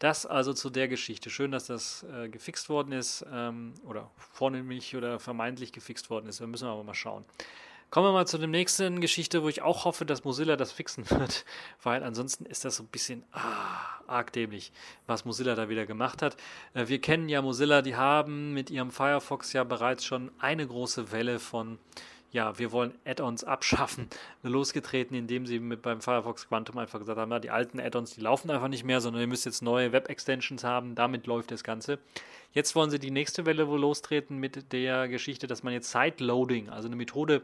Das 0.02 0.26
also 0.26 0.52
zu 0.52 0.68
der 0.68 0.88
Geschichte. 0.88 1.30
Schön, 1.30 1.52
dass 1.52 1.66
das 1.66 2.04
äh, 2.12 2.28
gefixt 2.28 2.68
worden 2.68 2.90
ist 2.90 3.24
ähm, 3.32 3.74
oder 3.86 4.10
vornehmlich 4.16 4.96
oder 4.96 5.20
vermeintlich 5.20 5.70
gefixt 5.70 6.10
worden 6.10 6.26
ist. 6.26 6.40
Da 6.40 6.46
müssen 6.48 6.66
wir 6.66 6.72
aber 6.72 6.82
mal 6.82 6.92
schauen. 6.92 7.24
Kommen 7.90 8.08
wir 8.08 8.12
mal 8.12 8.26
zu 8.26 8.36
der 8.36 8.48
nächsten 8.48 9.00
Geschichte, 9.00 9.44
wo 9.44 9.48
ich 9.48 9.62
auch 9.62 9.84
hoffe, 9.84 10.04
dass 10.04 10.24
Mozilla 10.24 10.56
das 10.56 10.72
fixen 10.72 11.08
wird, 11.10 11.44
weil 11.84 12.02
ansonsten 12.02 12.46
ist 12.46 12.64
das 12.64 12.74
so 12.78 12.82
ein 12.82 12.88
bisschen 12.88 13.22
ah, 13.30 13.78
arg 14.08 14.32
dämlich, 14.32 14.72
was 15.06 15.24
Mozilla 15.24 15.54
da 15.54 15.68
wieder 15.68 15.86
gemacht 15.86 16.20
hat. 16.20 16.36
Äh, 16.74 16.88
wir 16.88 17.00
kennen 17.00 17.28
ja 17.28 17.40
Mozilla, 17.40 17.80
die 17.80 17.94
haben 17.94 18.52
mit 18.54 18.70
ihrem 18.70 18.90
Firefox 18.90 19.52
ja 19.52 19.62
bereits 19.62 20.04
schon 20.04 20.32
eine 20.40 20.66
große 20.66 21.12
Welle 21.12 21.38
von 21.38 21.78
ja, 22.32 22.58
wir 22.58 22.72
wollen 22.72 22.94
Add-ons 23.04 23.44
abschaffen, 23.44 24.08
losgetreten, 24.42 25.14
indem 25.14 25.46
sie 25.46 25.60
mit 25.60 25.82
beim 25.82 26.00
Firefox 26.00 26.48
Quantum 26.48 26.78
einfach 26.78 26.98
gesagt 26.98 27.18
haben, 27.18 27.30
ja, 27.30 27.38
die 27.38 27.50
alten 27.50 27.78
Add-ons, 27.78 28.14
die 28.14 28.22
laufen 28.22 28.50
einfach 28.50 28.68
nicht 28.68 28.84
mehr, 28.84 29.00
sondern 29.00 29.20
ihr 29.20 29.28
müsst 29.28 29.44
jetzt 29.44 29.62
neue 29.62 29.92
Web-Extensions 29.92 30.64
haben, 30.64 30.94
damit 30.94 31.26
läuft 31.26 31.50
das 31.50 31.62
Ganze. 31.62 31.98
Jetzt 32.52 32.74
wollen 32.74 32.90
sie 32.90 32.98
die 32.98 33.10
nächste 33.10 33.46
Welle 33.46 33.68
wohl 33.68 33.80
lostreten 33.80 34.38
mit 34.38 34.72
der 34.72 35.08
Geschichte, 35.08 35.46
dass 35.46 35.62
man 35.62 35.74
jetzt 35.74 35.90
Side-Loading, 35.90 36.70
also 36.70 36.88
eine 36.88 36.96
Methode 36.96 37.42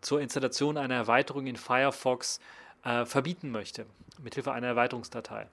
zur 0.00 0.20
Installation 0.20 0.76
einer 0.76 0.94
Erweiterung 0.94 1.46
in 1.46 1.56
Firefox 1.56 2.40
äh, 2.84 3.04
verbieten 3.04 3.50
möchte, 3.50 3.86
mithilfe 4.22 4.52
einer 4.52 4.68
Erweiterungsdatei. 4.68 5.48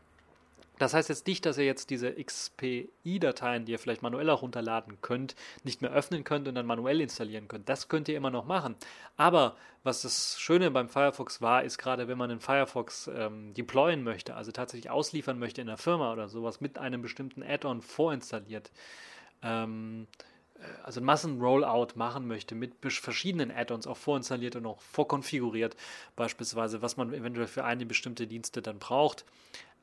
Das 0.77 0.93
heißt 0.93 1.09
jetzt 1.09 1.27
nicht, 1.27 1.45
dass 1.45 1.57
ihr 1.57 1.65
jetzt 1.65 1.89
diese 1.89 2.13
XPI-Dateien, 2.13 3.65
die 3.65 3.71
ihr 3.71 3.79
vielleicht 3.79 4.01
manuell 4.01 4.29
runterladen 4.29 4.99
könnt, 5.01 5.35
nicht 5.63 5.81
mehr 5.81 5.91
öffnen 5.91 6.23
könnt 6.23 6.47
und 6.47 6.55
dann 6.55 6.65
manuell 6.65 6.99
installieren 7.01 7.47
könnt. 7.47 7.69
Das 7.69 7.87
könnt 7.87 8.09
ihr 8.09 8.17
immer 8.17 8.31
noch 8.31 8.45
machen. 8.45 8.75
Aber 9.15 9.55
was 9.83 10.01
das 10.01 10.37
Schöne 10.39 10.71
beim 10.71 10.89
Firefox 10.89 11.41
war, 11.41 11.63
ist 11.63 11.77
gerade, 11.77 12.07
wenn 12.07 12.17
man 12.17 12.31
einen 12.31 12.39
Firefox 12.39 13.09
ähm, 13.15 13.53
deployen 13.53 14.03
möchte, 14.03 14.35
also 14.35 14.51
tatsächlich 14.51 14.89
ausliefern 14.89 15.39
möchte 15.39 15.61
in 15.61 15.67
der 15.67 15.77
Firma 15.77 16.11
oder 16.11 16.27
sowas 16.27 16.59
mit 16.59 16.77
einem 16.77 17.01
bestimmten 17.01 17.43
Add-on 17.43 17.81
vorinstalliert, 17.81 18.71
ähm, 19.43 20.07
äh, 20.55 20.63
also 20.83 20.99
ein 20.99 21.05
Massen-Rollout 21.05 21.89
machen 21.95 22.27
möchte 22.27 22.55
mit 22.55 22.73
verschiedenen 22.81 23.51
Add-ons 23.51 23.87
auch 23.87 23.97
vorinstalliert 23.97 24.55
und 24.55 24.65
auch 24.65 24.81
vorkonfiguriert, 24.81 25.75
beispielsweise, 26.15 26.81
was 26.81 26.97
man 26.97 27.13
eventuell 27.13 27.47
für 27.47 27.63
eine 27.63 27.85
bestimmte 27.85 28.27
Dienste 28.27 28.61
dann 28.61 28.79
braucht, 28.79 29.25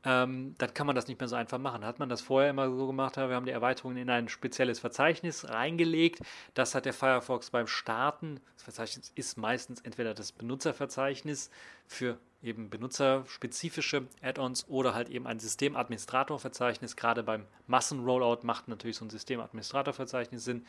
ähm, 0.05 0.55
dann 0.59 0.75
kann 0.75 0.87
man 0.87 0.97
das 0.97 1.07
nicht 1.07 1.21
mehr 1.21 1.29
so 1.29 1.37
einfach 1.37 1.59
machen. 1.59 1.85
Hat 1.85 1.99
man 1.99 2.09
das 2.09 2.21
vorher 2.21 2.51
immer 2.51 2.69
so 2.75 2.87
gemacht, 2.87 3.17
wir 3.17 3.29
haben 3.29 3.47
die 3.47 3.53
Erweiterungen 3.53 3.97
in 3.97 4.11
ein 4.11 4.29
spezielles 4.29 4.81
Verzeichnis 4.81 5.49
reingelegt. 5.49 6.21
Das 6.55 6.75
hat 6.75 6.87
der 6.87 6.93
Firefox 6.93 7.51
beim 7.51 7.67
Starten. 7.67 8.41
Das 8.55 8.65
Verzeichnis 8.65 9.13
ist 9.15 9.39
meistens 9.39 9.81
entweder 9.81 10.15
das 10.15 10.33
Benutzerverzeichnis 10.33 11.51
für 11.87 12.19
eben 12.43 12.71
benutzerspezifische 12.71 14.09
Add-ons 14.21 14.67
oder 14.69 14.95
halt 14.95 15.09
eben 15.09 15.27
ein 15.27 15.39
Systemadministratorverzeichnis. 15.39 16.97
Gerade 16.97 17.23
beim 17.23 17.47
Massen-Rollout 17.69 18.41
macht 18.43 18.67
natürlich 18.69 18.97
so 18.97 19.05
ein 19.05 19.11
Systemadministratorverzeichnis 19.11 20.45
Sinn. 20.45 20.67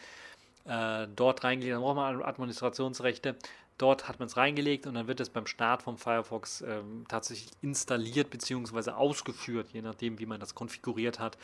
Äh, 0.66 1.08
dort 1.14 1.44
reingelegt, 1.44 1.76
dann 1.76 1.82
braucht 1.82 1.96
man 1.96 2.24
Administrationsrechte. 2.24 3.36
Dort 3.78 4.08
hat 4.08 4.20
man 4.20 4.28
es 4.28 4.38
reingelegt 4.38 4.86
und 4.86 4.94
dann 4.94 5.08
wird 5.08 5.20
es 5.20 5.30
beim 5.30 5.48
Start 5.48 5.82
vom 5.82 5.98
Firefox 5.98 6.62
ähm, 6.62 7.06
tatsächlich 7.08 7.52
installiert 7.62 8.30
bzw. 8.30 8.92
ausgeführt, 8.92 9.70
je 9.74 9.82
nachdem, 9.82 10.20
wie 10.20 10.26
man 10.26 10.40
das 10.40 10.54
konfiguriert 10.54 11.20
hat. 11.20 11.38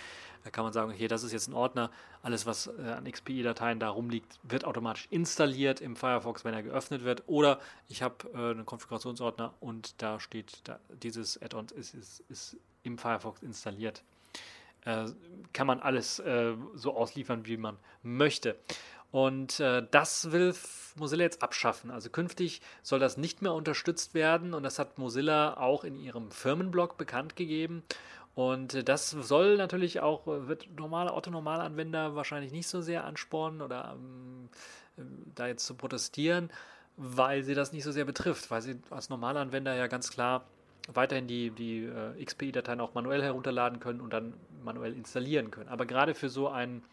Da 0.44 0.52
kann 0.52 0.64
man 0.64 0.72
sagen, 0.72 0.92
okay, 0.92 1.08
das 1.08 1.24
ist 1.24 1.32
jetzt 1.32 1.48
ein 1.48 1.54
Ordner, 1.54 1.90
alles, 2.22 2.46
was 2.46 2.68
äh, 2.68 2.82
an 2.82 3.06
XPI-Dateien 3.06 3.80
da 3.80 3.90
rumliegt, 3.90 4.40
wird 4.44 4.64
automatisch 4.64 5.08
installiert 5.10 5.82
im 5.82 5.96
Firefox, 5.96 6.46
wenn 6.46 6.54
er 6.54 6.64
geöffnet 6.64 7.04
wird. 7.04 7.24
Oder 7.28 7.60
ich 7.88 8.04
habe 8.04 8.16
äh, 8.34 8.52
einen 8.52 8.66
Konfigurationsordner 8.66 9.54
und 9.60 10.02
da 10.02 10.20
steht, 10.20 10.62
da, 10.66 10.80
dieses 11.02 11.42
Add-on 11.42 11.68
ist, 11.76 11.96
ist, 11.96 12.24
ist 12.30 12.58
im 12.84 12.98
Firefox 12.98 13.42
installiert. 13.42 14.04
Äh, 14.86 15.08
kann 15.52 15.68
man 15.68 15.80
alles 15.80 16.20
äh, 16.20 16.54
so 16.76 16.96
ausliefern, 16.96 17.46
wie 17.46 17.58
man 17.58 17.78
möchte. 18.02 18.56
Und 19.12 19.60
äh, 19.60 19.86
das 19.90 20.32
will 20.32 20.54
Mozilla 20.96 21.24
jetzt 21.24 21.42
abschaffen. 21.42 21.90
Also 21.92 22.10
künftig 22.10 22.62
soll 22.84 23.00
das 23.00 23.18
nicht 23.18 23.42
mehr 23.42 23.54
unterstützt 23.54 24.14
werden 24.14 24.54
und 24.54 24.64
das 24.64 24.78
hat 24.78 24.98
Mozilla 24.98 25.58
auch 25.58 25.84
in 25.84 25.96
ihrem 25.96 26.32
Firmenblog 26.32 26.98
bekannt 26.98 27.36
gegeben. 27.36 27.84
Und 28.36 28.76
äh, 28.76 28.84
das 28.84 29.10
soll 29.10 29.58
natürlich 29.58 30.00
auch, 30.02 30.28
äh, 30.28 30.48
wird 30.48 30.68
normale 30.78 31.14
Otto-Normalanwender 31.14 32.16
wahrscheinlich 32.16 32.52
nicht 32.52 32.68
so 32.68 32.82
sehr 32.82 33.06
anspornen 33.06 33.62
oder 33.62 33.96
ähm, 33.96 34.50
äh, 34.98 35.02
da 35.36 35.48
jetzt 35.48 35.66
zu 35.66 35.76
protestieren, 35.76 36.52
weil 36.96 37.44
sie 37.44 37.56
das 37.56 37.74
nicht 37.74 37.84
so 37.84 37.92
sehr 37.92 38.06
betrifft, 38.06 38.52
weil 38.52 38.62
sie 38.62 38.80
als 38.92 39.10
Normalanwender 39.10 39.76
ja 39.76 39.88
ganz 39.88 40.12
klar 40.12 40.46
weiterhin 40.94 41.28
die, 41.28 41.52
die 41.52 41.86
äh, 41.86 42.24
XPI-Dateien 42.24 42.80
auch 42.82 42.94
manuell 42.94 43.22
herunterladen 43.22 43.80
können 43.80 44.02
und 44.02 44.14
dann 44.14 44.34
manuell 44.64 44.94
installieren 44.94 45.52
können. 45.52 45.70
Aber 45.70 45.86
gerade 45.86 46.14
für 46.14 46.30
so 46.30 46.48
einen 46.48 46.84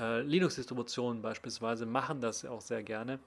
äh, 0.00 0.22
Linux-Distributionen 0.22 1.22
beispielsweise 1.22 1.86
machen 1.86 2.20
das 2.20 2.44
auch 2.44 2.60
sehr 2.60 2.82
gerne. 2.82 3.18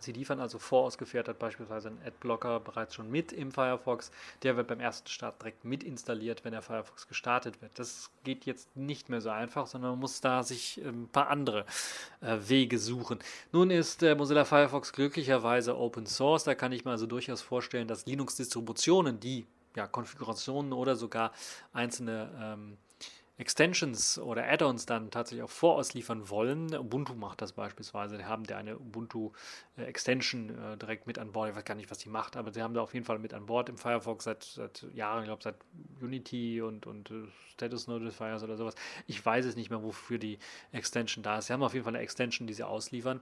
Sie 0.00 0.12
liefern 0.12 0.40
also 0.40 0.58
vorausgefertigt 0.58 1.38
beispielsweise 1.38 1.88
einen 1.88 2.00
Adblocker 2.04 2.60
bereits 2.60 2.94
schon 2.94 3.10
mit 3.10 3.32
im 3.32 3.52
Firefox. 3.52 4.10
Der 4.42 4.56
wird 4.56 4.68
beim 4.68 4.80
ersten 4.80 5.08
Start 5.08 5.40
direkt 5.40 5.64
mit 5.64 5.82
installiert, 5.82 6.44
wenn 6.44 6.52
der 6.52 6.62
Firefox 6.62 7.08
gestartet 7.08 7.60
wird. 7.62 7.78
Das 7.78 8.10
geht 8.24 8.46
jetzt 8.46 8.76
nicht 8.76 9.08
mehr 9.08 9.20
so 9.20 9.30
einfach, 9.30 9.66
sondern 9.66 9.92
man 9.92 10.00
muss 10.00 10.20
da 10.20 10.42
sich 10.42 10.80
ein 10.84 11.08
paar 11.08 11.28
andere 11.28 11.64
äh, 12.20 12.36
Wege 12.46 12.78
suchen. 12.78 13.18
Nun 13.52 13.70
ist 13.70 14.02
äh, 14.02 14.14
Mozilla 14.14 14.44
Firefox 14.44 14.92
glücklicherweise 14.92 15.76
Open 15.76 16.06
Source. 16.06 16.44
Da 16.44 16.54
kann 16.54 16.72
ich 16.72 16.84
mir 16.84 16.92
also 16.92 17.06
durchaus 17.06 17.42
vorstellen, 17.42 17.88
dass 17.88 18.06
Linux-Distributionen, 18.06 19.20
die 19.20 19.46
ja, 19.74 19.86
Konfigurationen 19.86 20.72
oder 20.72 20.96
sogar 20.96 21.32
einzelne 21.72 22.30
ähm, 22.40 22.78
Extensions 23.38 24.18
oder 24.18 24.44
Add-ons 24.50 24.84
dann 24.84 25.12
tatsächlich 25.12 25.44
auch 25.44 25.50
vorausliefern 25.50 26.28
wollen. 26.28 26.74
Ubuntu 26.74 27.14
macht 27.14 27.40
das 27.40 27.52
beispielsweise. 27.52 28.18
Die 28.18 28.24
haben 28.24 28.42
da 28.44 28.56
eine 28.56 28.76
Ubuntu-Extension 28.76 30.50
äh, 30.50 30.76
direkt 30.76 31.06
mit 31.06 31.20
an 31.20 31.30
Bord. 31.30 31.50
Ich 31.50 31.56
weiß 31.56 31.64
gar 31.64 31.76
nicht, 31.76 31.88
was 31.88 31.98
die 31.98 32.08
macht, 32.08 32.36
aber 32.36 32.52
sie 32.52 32.62
haben 32.62 32.74
da 32.74 32.80
auf 32.80 32.94
jeden 32.94 33.06
Fall 33.06 33.20
mit 33.20 33.32
an 33.34 33.46
Bord 33.46 33.68
im 33.68 33.78
Firefox 33.78 34.24
seit, 34.24 34.42
seit 34.42 34.86
Jahren, 34.92 35.20
ich 35.20 35.28
glaube 35.28 35.42
seit 35.42 35.54
Unity 36.00 36.60
und, 36.60 36.88
und 36.88 37.12
äh, 37.12 37.28
Status 37.52 37.86
Notifiers 37.86 38.42
oder 38.42 38.56
sowas. 38.56 38.74
Ich 39.06 39.24
weiß 39.24 39.46
es 39.46 39.54
nicht 39.54 39.70
mehr, 39.70 39.84
wofür 39.84 40.18
die 40.18 40.40
Extension 40.72 41.22
da 41.22 41.38
ist. 41.38 41.46
Sie 41.46 41.52
haben 41.52 41.62
auf 41.62 41.74
jeden 41.74 41.84
Fall 41.84 41.94
eine 41.94 42.02
Extension, 42.02 42.48
die 42.48 42.54
sie 42.54 42.64
ausliefern. 42.64 43.20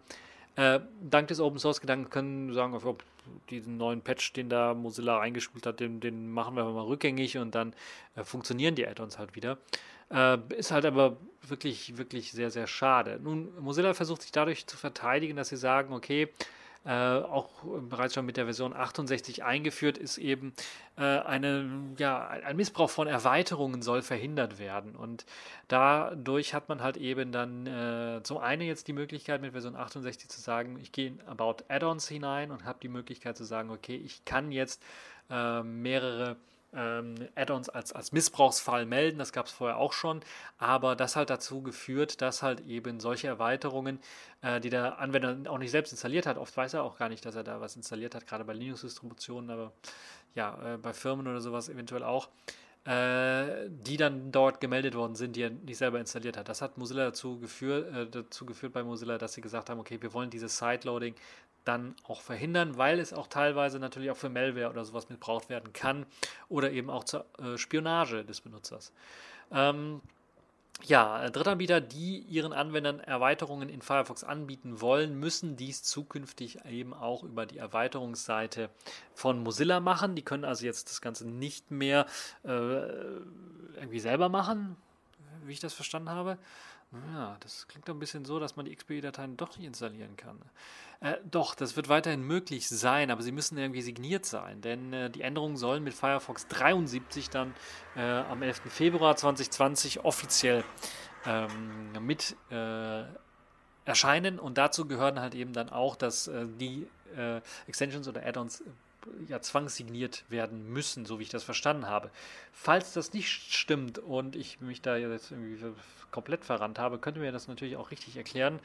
Äh, 0.57 0.81
dank 1.03 1.29
des 1.29 1.39
Open 1.41 1.59
Source 1.59 1.81
Gedanken 1.81 2.11
können 2.11 2.55
sagen, 2.55 2.75
ob 2.75 3.05
diesen 3.51 3.77
neuen 3.77 4.01
Patch, 4.01 4.33
den 4.33 4.49
da 4.49 4.73
Mozilla 4.75 5.21
eingespielt 5.21 5.67
hat, 5.67 5.81
den, 5.81 6.01
den 6.01 6.31
machen 6.31 6.57
wir 6.57 6.65
mal 6.65 6.85
rückgängig 6.85 7.37
und 7.39 7.55
dann 7.55 7.75
äh, 8.15 8.25
funktionieren 8.25 8.75
die 8.75 8.87
Add-ons 8.87 9.19
halt 9.19 9.35
wieder. 9.37 9.59
Äh, 10.11 10.39
ist 10.57 10.71
halt 10.71 10.87
aber 10.87 11.17
wirklich, 11.43 11.99
wirklich 11.99 12.33
sehr, 12.33 12.51
sehr 12.51 12.67
schade. 12.67 13.21
Nun, 13.23 13.53
Mozilla 13.61 13.93
versucht 13.95 14.23
sich 14.23 14.33
dadurch 14.33 14.67
zu 14.67 14.77
verteidigen, 14.77 15.37
dass 15.37 15.49
sie 15.49 15.57
sagen, 15.57 15.93
okay, 15.93 16.29
äh, 16.87 16.91
auch 16.91 17.51
bereits 17.89 18.15
schon 18.15 18.25
mit 18.27 18.37
der 18.37 18.45
Version 18.45 18.73
68 18.73 19.43
eingeführt, 19.43 19.99
ist 19.99 20.19
eben 20.19 20.53
äh, 20.97 21.03
eine, 21.03 21.69
ja, 21.99 22.29
ein 22.29 22.57
Missbrauch 22.57 22.91
von 22.91 23.09
Erweiterungen 23.09 23.83
soll 23.83 24.03
verhindert 24.03 24.61
werden. 24.61 24.95
Und 24.95 25.27
dadurch 25.67 26.55
hat 26.55 26.69
man 26.69 26.83
halt 26.83 26.97
eben 26.97 27.33
dann 27.33 27.67
äh, 27.67 28.23
zum 28.23 28.39
einen 28.39 28.63
jetzt 28.63 28.87
die 28.87 28.93
Möglichkeit 28.93 29.41
mit 29.41 29.51
Version 29.51 29.75
68 29.75 30.29
zu 30.29 30.41
sagen, 30.41 30.79
ich 30.81 30.93
gehe 30.93 31.09
in 31.09 31.21
About 31.27 31.65
Add-ons 31.69 32.07
hinein 32.07 32.53
und 32.53 32.65
habe 32.65 32.79
die 32.81 32.89
Möglichkeit 32.89 33.37
zu 33.37 33.45
sagen, 33.45 33.71
okay, 33.71 33.97
ich 33.97 34.25
kann 34.25 34.53
jetzt 34.53 34.81
äh, 35.29 35.63
mehrere 35.65 36.37
ähm, 36.77 37.15
Add-ons 37.35 37.69
als, 37.69 37.93
als 37.93 38.13
Missbrauchsfall 38.13 38.87
melden. 38.87 39.19
Das 39.19 39.33
gab 39.33 39.47
es 39.47 39.53
vorher 39.53 39.79
auch 39.79 39.93
schon. 39.93 40.21
Aber 40.59 40.95
das 40.95 41.17
hat 41.17 41.31
dazu 41.31 41.63
geführt, 41.63 42.21
dass 42.21 42.43
halt 42.43 42.61
eben 42.67 43.01
solche 43.01 43.27
Erweiterungen, 43.29 43.99
äh, 44.43 44.61
die 44.61 44.71
der 44.71 44.99
Anwender 44.99 45.51
auch 45.51 45.59
nicht 45.59 45.71
selbst 45.71 45.93
installiert 45.93 46.27
hat, 46.27 46.39
oft 46.39 46.57
weiß 46.57 46.75
er 46.75 46.83
auch 46.83 46.99
gar 46.99 47.09
nicht, 47.09 47.25
dass 47.25 47.35
er 47.35 47.45
da 47.45 47.61
was 47.61 47.77
installiert 47.77 48.15
hat, 48.15 48.27
gerade 48.27 48.45
bei 48.45 48.53
Linux-Distributionen, 48.53 49.51
aber 49.51 49.73
ja, 50.35 50.75
äh, 50.75 50.77
bei 50.79 50.93
Firmen 50.93 51.27
oder 51.27 51.41
sowas 51.41 51.69
eventuell 51.69 52.03
auch, 52.05 52.29
äh, 52.85 53.69
die 53.69 53.97
dann 53.97 54.31
dort 54.31 54.61
gemeldet 54.61 54.95
worden 54.95 55.17
sind, 55.17 55.35
die 55.35 55.43
er 55.43 55.51
nicht 55.51 55.79
selber 55.79 55.99
installiert 55.99 56.37
hat. 56.37 56.49
Das 56.49 56.63
hat 56.63 56.79
Mozilla 56.79 57.07
dazu 57.07 57.41
geführt, 57.41 57.93
äh, 57.93 58.07
dazu 58.09 58.47
geführt 58.47 58.73
bei 58.75 58.85
Mozilla, 58.85 59.19
dass 59.19 59.33
sie 59.33 59.41
gesagt 59.41 59.71
haben, 59.71 59.81
okay, 59.81 60.01
wir 60.01 60.13
wollen 60.13 60.31
dieses 60.31 60.59
Sideloading 60.59 61.17
dann 61.67 61.95
auch 62.07 62.21
verhindern, 62.21 62.79
weil 62.79 62.99
es 63.01 63.13
auch 63.13 63.27
teilweise 63.27 63.79
natürlich 63.79 64.11
auch 64.11 64.17
für 64.17 64.29
Malware 64.29 64.71
oder 64.71 64.85
sowas 64.85 65.09
missbraucht 65.09 65.49
werden 65.49 65.73
kann 65.73 66.07
oder 66.49 66.71
eben 66.71 66.91
auch 66.91 67.05
zur 67.05 67.25
äh, 67.39 67.59
Spionage 67.59 68.25
des 68.25 68.41
Benutzers. 68.41 68.93
Ähm, 69.51 70.01
ja, 70.85 71.29
Drittanbieter, 71.31 71.81
die 71.81 72.19
ihren 72.29 72.53
Anwendern 72.53 73.01
Erweiterungen 73.01 73.69
in 73.69 73.81
Firefox 73.81 74.25
anbieten 74.25 74.81
wollen, 74.81 75.19
müssen 75.19 75.57
dies 75.57 75.83
zukünftig 75.83 76.59
eben 76.67 76.93
auch 76.93 77.23
über 77.23 77.47
die 77.47 77.57
Erweiterungsseite 77.59 78.69
von 79.15 79.43
Mozilla 79.43 79.81
machen. 79.81 80.15
Die 80.15 80.23
können 80.23 80.45
also 80.45 80.67
jetzt 80.67 80.91
das 80.91 81.01
Ganze 81.01 81.27
nicht 81.27 81.71
mehr 81.71 82.07
äh, 82.45 82.49
irgendwie 82.49 84.01
selber 84.01 84.29
machen, 84.29 84.77
wie 85.45 85.53
ich 85.53 85.61
das 85.61 85.73
verstanden 85.73 86.11
habe. 86.11 86.39
Ja, 86.93 87.37
das 87.41 87.67
klingt 87.67 87.89
doch 87.89 87.95
ein 87.95 87.99
bisschen 87.99 88.25
so, 88.25 88.39
dass 88.39 88.57
man 88.57 88.65
die 88.65 88.75
XPI-Dateien 88.75 89.37
doch 89.37 89.57
nicht 89.57 89.67
installieren 89.67 90.17
kann. 90.17 90.39
Äh, 91.01 91.17
doch, 91.31 91.55
das 91.55 91.77
wird 91.77 91.89
weiterhin 91.89 92.23
möglich 92.23 92.69
sein, 92.69 93.11
aber 93.11 93.23
sie 93.23 93.33
müssen 93.33 93.59
irgendwie 93.59 93.83
signiert 93.83 94.25
sein, 94.25 94.61
denn 94.61 94.93
äh, 94.93 95.11
die 95.11 95.23
Änderungen 95.23 95.57
sollen 95.57 95.83
mit 95.83 95.95
Firefox 95.95 96.47
73 96.47 97.29
dann 97.29 97.55
äh, 97.97 98.01
am 98.01 98.41
11. 98.41 98.63
Februar 98.73 99.17
2020 99.17 100.05
offiziell 100.05 100.65
ähm, 101.27 101.93
mit 102.01 102.37
äh, 102.51 103.03
erscheinen 103.85 104.39
und 104.39 104.57
dazu 104.57 104.87
gehören 104.87 105.21
halt 105.21 105.35
eben 105.35 105.53
dann 105.53 105.69
auch, 105.69 105.97
dass 105.97 106.29
äh, 106.29 106.47
die 106.47 106.89
äh, 107.17 107.41
Extensions 107.67 108.09
oder 108.09 108.25
Add-ons 108.25 108.63
ja, 109.29 109.41
zwangssigniert 109.41 110.25
werden 110.29 110.73
müssen, 110.73 111.07
so 111.07 111.19
wie 111.19 111.25
ich 111.25 111.29
das 111.29 111.45
verstanden 111.45 111.87
habe. 111.87 112.11
Falls 112.53 112.93
das 112.93 113.13
nicht 113.13 113.29
stimmt 113.29 113.99
und 113.99 114.37
ich 114.37 114.61
mich 114.61 114.83
da 114.83 114.97
jetzt 114.97 115.31
irgendwie 115.31 115.59
komplett 116.11 116.45
verrannt 116.45 116.79
habe, 116.79 116.99
könnt 116.99 117.17
ihr 117.17 117.23
mir 117.23 117.33
das 117.33 117.49
natürlich 117.49 117.77
auch 117.77 117.91
richtig 117.91 118.17
erklären 118.17 118.61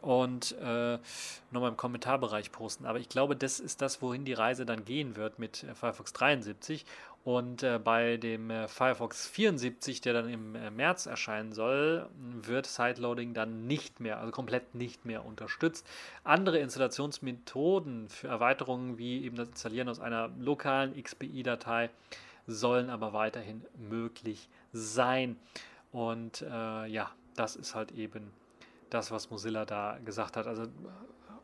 und 0.00 0.52
äh, 0.60 0.98
nochmal 1.50 1.70
im 1.70 1.76
Kommentarbereich 1.76 2.52
posten. 2.52 2.86
Aber 2.86 2.98
ich 2.98 3.08
glaube, 3.08 3.36
das 3.36 3.60
ist 3.60 3.82
das, 3.82 4.02
wohin 4.02 4.24
die 4.24 4.32
Reise 4.32 4.66
dann 4.66 4.84
gehen 4.84 5.16
wird 5.16 5.38
mit 5.38 5.64
äh, 5.64 5.74
Firefox 5.74 6.12
73. 6.12 6.84
Und 7.24 7.62
äh, 7.62 7.80
bei 7.82 8.18
dem 8.18 8.50
äh, 8.50 8.68
Firefox 8.68 9.26
74, 9.26 10.02
der 10.02 10.12
dann 10.12 10.28
im 10.28 10.54
äh, 10.54 10.70
März 10.70 11.06
erscheinen 11.06 11.52
soll, 11.52 12.06
wird 12.18 12.66
Sideloading 12.66 13.32
dann 13.32 13.66
nicht 13.66 13.98
mehr, 13.98 14.18
also 14.18 14.30
komplett 14.30 14.74
nicht 14.74 15.06
mehr 15.06 15.24
unterstützt. 15.24 15.86
Andere 16.22 16.58
Installationsmethoden 16.58 18.10
für 18.10 18.28
Erweiterungen 18.28 18.98
wie 18.98 19.24
eben 19.24 19.36
das 19.36 19.48
Installieren 19.48 19.88
aus 19.88 20.00
einer 20.00 20.28
lokalen 20.38 21.02
XPI-Datei 21.02 21.88
sollen 22.46 22.90
aber 22.90 23.14
weiterhin 23.14 23.64
möglich 23.78 24.50
sein. 24.74 25.36
Und 25.92 26.42
äh, 26.42 26.86
ja, 26.86 27.10
das 27.36 27.56
ist 27.56 27.74
halt 27.74 27.92
eben 27.92 28.32
das, 28.90 29.10
was 29.10 29.30
Mozilla 29.30 29.64
da 29.64 29.98
gesagt 30.04 30.36
hat. 30.36 30.46
Also 30.46 30.66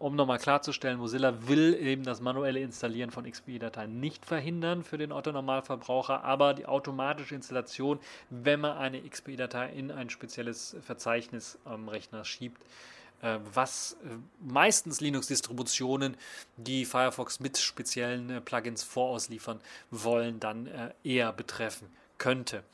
um 0.01 0.17
nochmal 0.17 0.39
klarzustellen, 0.39 0.99
Mozilla 0.99 1.47
will 1.47 1.75
eben 1.75 2.05
das 2.05 2.23
manuelle 2.23 2.61
Installieren 2.61 3.11
von 3.11 3.31
XPI-Dateien 3.31 4.01
nicht 4.01 4.25
verhindern 4.25 4.83
für 4.83 4.97
den 4.97 5.13
Otto-Normalverbraucher, 5.13 6.25
aber 6.25 6.55
die 6.55 6.65
automatische 6.65 7.35
Installation, 7.35 8.01
wenn 8.31 8.61
man 8.61 8.79
eine 8.79 9.03
XPI-Datei 9.03 9.69
in 9.69 9.91
ein 9.91 10.09
spezielles 10.09 10.75
Verzeichnis 10.81 11.59
am 11.67 11.89
Rechner 11.91 12.25
schiebt, 12.25 12.63
äh, 13.21 13.39
was 13.53 13.99
äh, 14.03 14.17
meistens 14.41 15.03
Linux-Distributionen, 15.03 16.17
die 16.57 16.87
Firefox 16.87 17.39
mit 17.39 17.59
speziellen 17.59 18.31
äh, 18.31 18.41
Plugins 18.41 18.83
vorausliefern 18.83 19.61
wollen, 19.91 20.41
dann 20.41 20.67
eher 21.05 21.33
betreffen 21.35 21.89
könnte. 22.17 22.65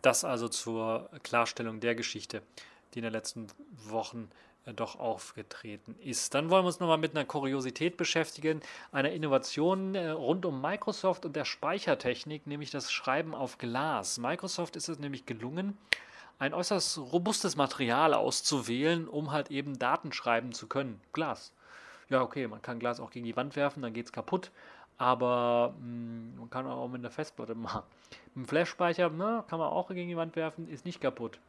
Das 0.00 0.24
also 0.24 0.48
zur 0.48 1.10
Klarstellung 1.22 1.80
der 1.80 1.94
Geschichte, 1.94 2.40
die 2.94 3.00
in 3.00 3.02
den 3.02 3.12
letzten 3.12 3.48
Wochen 3.84 4.30
doch 4.76 4.98
aufgetreten 4.98 5.96
ist. 6.00 6.34
Dann 6.34 6.50
wollen 6.50 6.64
wir 6.64 6.68
uns 6.68 6.80
nochmal 6.80 6.98
mit 6.98 7.16
einer 7.16 7.24
Kuriosität 7.24 7.96
beschäftigen, 7.96 8.60
einer 8.92 9.10
Innovation 9.10 9.94
äh, 9.94 10.10
rund 10.10 10.44
um 10.46 10.60
Microsoft 10.60 11.24
und 11.24 11.34
der 11.34 11.44
Speichertechnik, 11.44 12.46
nämlich 12.46 12.70
das 12.70 12.92
Schreiben 12.92 13.34
auf 13.34 13.58
Glas. 13.58 14.18
Microsoft 14.18 14.76
ist 14.76 14.88
es 14.88 14.98
nämlich 14.98 15.26
gelungen, 15.26 15.76
ein 16.38 16.54
äußerst 16.54 16.98
robustes 16.98 17.56
Material 17.56 18.14
auszuwählen, 18.14 19.08
um 19.08 19.32
halt 19.32 19.50
eben 19.50 19.78
Daten 19.78 20.12
schreiben 20.12 20.52
zu 20.52 20.66
können. 20.66 21.00
Glas. 21.12 21.52
Ja, 22.08 22.22
okay, 22.22 22.48
man 22.48 22.62
kann 22.62 22.78
Glas 22.78 23.00
auch 23.00 23.10
gegen 23.10 23.26
die 23.26 23.36
Wand 23.36 23.56
werfen, 23.56 23.82
dann 23.82 23.92
geht 23.92 24.06
es 24.06 24.12
kaputt 24.12 24.50
aber 25.00 25.74
mh, 25.78 25.82
hm, 25.82 26.36
man 26.38 26.50
kann 26.50 26.66
auch 26.66 26.88
mit 26.88 27.02
der 27.02 27.10
Festplatte 27.10 27.54
machen. 27.56 27.82
Mit 28.34 28.44
dem 28.44 28.48
Flash-Speicher 28.48 29.08
ne, 29.08 29.42
kann 29.48 29.58
man 29.58 29.68
auch 29.68 29.88
gegen 29.88 30.08
die 30.08 30.16
Wand 30.16 30.36
werfen, 30.36 30.68
ist 30.68 30.84
nicht 30.84 31.00
kaputt. 31.00 31.40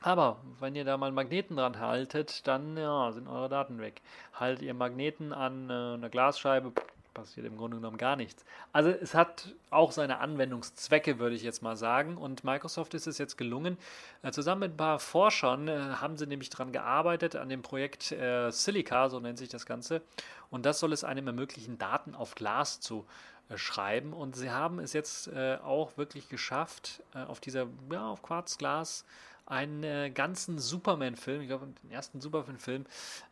Aber 0.00 0.36
wenn 0.60 0.76
ihr 0.76 0.84
da 0.84 0.96
mal 0.96 1.12
Magneten 1.12 1.56
dran 1.56 1.80
haltet, 1.80 2.46
dann 2.46 2.76
ja, 2.76 3.10
sind 3.12 3.26
eure 3.28 3.48
Daten 3.48 3.80
weg. 3.80 4.00
Haltet 4.32 4.62
ihr 4.62 4.74
Magneten 4.74 5.32
an 5.32 5.70
äh, 5.70 5.72
einer 5.72 6.08
Glasscheibe, 6.08 6.72
passiert 7.18 7.46
im 7.46 7.56
Grunde 7.56 7.78
genommen 7.78 7.98
gar 7.98 8.14
nichts. 8.14 8.44
Also 8.72 8.90
es 8.90 9.14
hat 9.14 9.54
auch 9.70 9.90
seine 9.90 10.18
Anwendungszwecke, 10.18 11.18
würde 11.18 11.34
ich 11.34 11.42
jetzt 11.42 11.62
mal 11.62 11.76
sagen. 11.76 12.16
Und 12.16 12.44
Microsoft 12.44 12.94
ist 12.94 13.08
es 13.08 13.18
jetzt 13.18 13.36
gelungen. 13.36 13.76
Äh, 14.22 14.30
zusammen 14.30 14.60
mit 14.60 14.72
ein 14.72 14.76
paar 14.76 15.00
Forschern 15.00 15.66
äh, 15.66 15.78
haben 16.00 16.16
sie 16.16 16.26
nämlich 16.26 16.50
daran 16.50 16.70
gearbeitet, 16.70 17.34
an 17.34 17.48
dem 17.48 17.62
Projekt 17.62 18.12
äh, 18.12 18.50
Silica, 18.50 19.08
so 19.08 19.18
nennt 19.18 19.38
sich 19.38 19.48
das 19.48 19.66
Ganze. 19.66 20.02
Und 20.50 20.64
das 20.64 20.78
soll 20.78 20.92
es 20.92 21.02
einem 21.02 21.26
ermöglichen, 21.26 21.76
Daten 21.78 22.14
auf 22.14 22.36
Glas 22.36 22.80
zu 22.80 23.04
äh, 23.48 23.58
schreiben. 23.58 24.12
Und 24.12 24.36
sie 24.36 24.50
haben 24.50 24.78
es 24.78 24.92
jetzt 24.92 25.26
äh, 25.28 25.58
auch 25.64 25.96
wirklich 25.96 26.28
geschafft, 26.28 27.02
auf 27.14 27.40
dieser, 27.40 27.66
ja, 27.90 28.06
auf 28.06 28.22
Quarzglas 28.22 29.04
einen 29.48 30.14
ganzen 30.14 30.58
Superman-Film, 30.58 31.40
ich 31.42 31.48
glaube, 31.48 31.66
den 31.82 31.90
ersten 31.90 32.20
Superman-Film, 32.20 32.86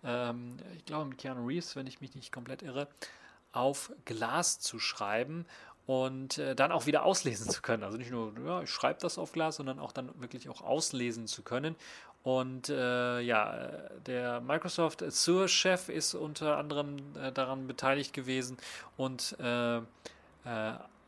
ähm, 0.04 0.56
ich 0.76 0.84
glaube 0.84 1.06
mit 1.06 1.18
Keanu 1.18 1.46
Reeves, 1.46 1.76
wenn 1.76 1.86
ich 1.86 2.00
mich 2.00 2.14
nicht 2.14 2.32
komplett 2.32 2.62
irre, 2.62 2.88
auf 3.52 3.92
Glas 4.04 4.60
zu 4.60 4.78
schreiben 4.78 5.46
und 5.86 6.38
äh, 6.38 6.54
dann 6.54 6.72
auch 6.72 6.86
wieder 6.86 7.04
auslesen 7.04 7.48
zu 7.48 7.62
können. 7.62 7.84
Also 7.84 7.96
nicht 7.96 8.10
nur, 8.10 8.32
ja, 8.44 8.62
ich 8.62 8.70
schreibe 8.70 9.00
das 9.00 9.18
auf 9.18 9.32
Glas, 9.32 9.56
sondern 9.56 9.78
auch 9.78 9.92
dann 9.92 10.10
wirklich 10.20 10.48
auch 10.48 10.62
auslesen 10.62 11.26
zu 11.26 11.42
können. 11.42 11.76
Und 12.22 12.68
äh, 12.68 13.20
ja, 13.20 13.70
der 14.04 14.40
Microsoft 14.40 15.02
Azure-Chef 15.02 15.88
ist 15.88 16.14
unter 16.14 16.58
anderem 16.58 16.96
äh, 17.16 17.30
daran 17.30 17.68
beteiligt 17.68 18.12
gewesen 18.12 18.56
und 18.96 19.36
äh, 19.38 19.76
äh, 19.76 19.82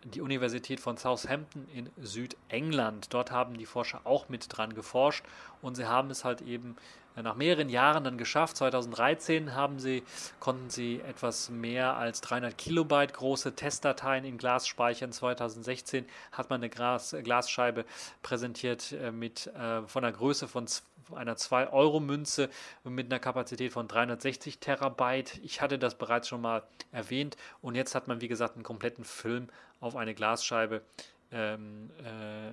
die 0.04 0.20
Universität 0.20 0.80
von 0.80 0.96
Southampton 0.96 1.66
in 1.74 1.90
Südengland. 2.00 3.12
Dort 3.12 3.30
haben 3.30 3.58
die 3.58 3.66
Forscher 3.66 4.00
auch 4.04 4.28
mit 4.28 4.46
dran 4.48 4.74
geforscht 4.74 5.24
und 5.62 5.74
sie 5.74 5.86
haben 5.86 6.10
es 6.10 6.24
halt 6.24 6.40
eben 6.42 6.76
nach 7.22 7.34
mehreren 7.34 7.68
Jahren 7.68 8.04
dann 8.04 8.18
geschafft. 8.18 8.56
2013 8.56 9.54
haben 9.54 9.78
sie, 9.78 10.02
konnten 10.40 10.70
sie 10.70 11.00
etwas 11.00 11.50
mehr 11.50 11.96
als 11.96 12.20
300 12.20 12.56
Kilobyte 12.56 13.12
große 13.12 13.54
Testdateien 13.54 14.24
in 14.24 14.38
Glas 14.38 14.66
speichern. 14.66 15.12
2016 15.12 16.06
hat 16.32 16.50
man 16.50 16.60
eine 16.60 16.70
Glas, 16.70 17.16
Glasscheibe 17.22 17.84
präsentiert 18.22 18.92
äh, 18.92 19.10
mit, 19.10 19.48
äh, 19.48 19.82
von 19.82 20.04
einer 20.04 20.16
Größe 20.16 20.48
von 20.48 20.66
einer 21.14 21.36
2-Euro-Münze 21.36 22.50
mit 22.84 23.06
einer 23.06 23.18
Kapazität 23.18 23.72
von 23.72 23.88
360 23.88 24.58
Terabyte. 24.58 25.38
Ich 25.42 25.60
hatte 25.60 25.78
das 25.78 25.96
bereits 25.96 26.28
schon 26.28 26.40
mal 26.40 26.62
erwähnt 26.92 27.36
und 27.60 27.74
jetzt 27.74 27.94
hat 27.94 28.08
man, 28.08 28.20
wie 28.20 28.28
gesagt, 28.28 28.54
einen 28.54 28.64
kompletten 28.64 29.04
Film 29.04 29.48
auf 29.80 29.96
eine 29.96 30.14
Glasscheibe 30.14 30.82
ähm, 31.30 31.90
äh, 32.04 32.52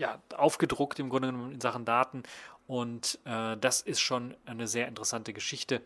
ja, 0.00 0.20
aufgedruckt 0.36 0.98
im 0.98 1.08
Grunde 1.08 1.28
genommen 1.28 1.52
in 1.52 1.60
Sachen 1.60 1.84
Daten 1.84 2.22
und 2.66 3.18
äh, 3.24 3.56
das 3.56 3.80
ist 3.80 4.00
schon 4.00 4.34
eine 4.46 4.66
sehr 4.66 4.88
interessante 4.88 5.32
Geschichte. 5.32 5.82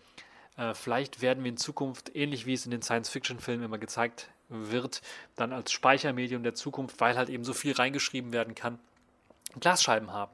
Äh, 0.56 0.74
vielleicht 0.74 1.20
werden 1.22 1.44
wir 1.44 1.50
in 1.50 1.56
Zukunft, 1.56 2.14
ähnlich 2.14 2.46
wie 2.46 2.54
es 2.54 2.64
in 2.64 2.70
den 2.70 2.82
Science-Fiction-Filmen 2.82 3.64
immer 3.64 3.78
gezeigt 3.78 4.28
wird, 4.48 5.02
dann 5.34 5.52
als 5.52 5.72
Speichermedium 5.72 6.42
der 6.42 6.54
Zukunft, 6.54 7.00
weil 7.00 7.16
halt 7.16 7.28
eben 7.28 7.44
so 7.44 7.52
viel 7.52 7.72
reingeschrieben 7.72 8.32
werden 8.32 8.54
kann, 8.54 8.78
Glasscheiben 9.58 10.12
haben. 10.12 10.32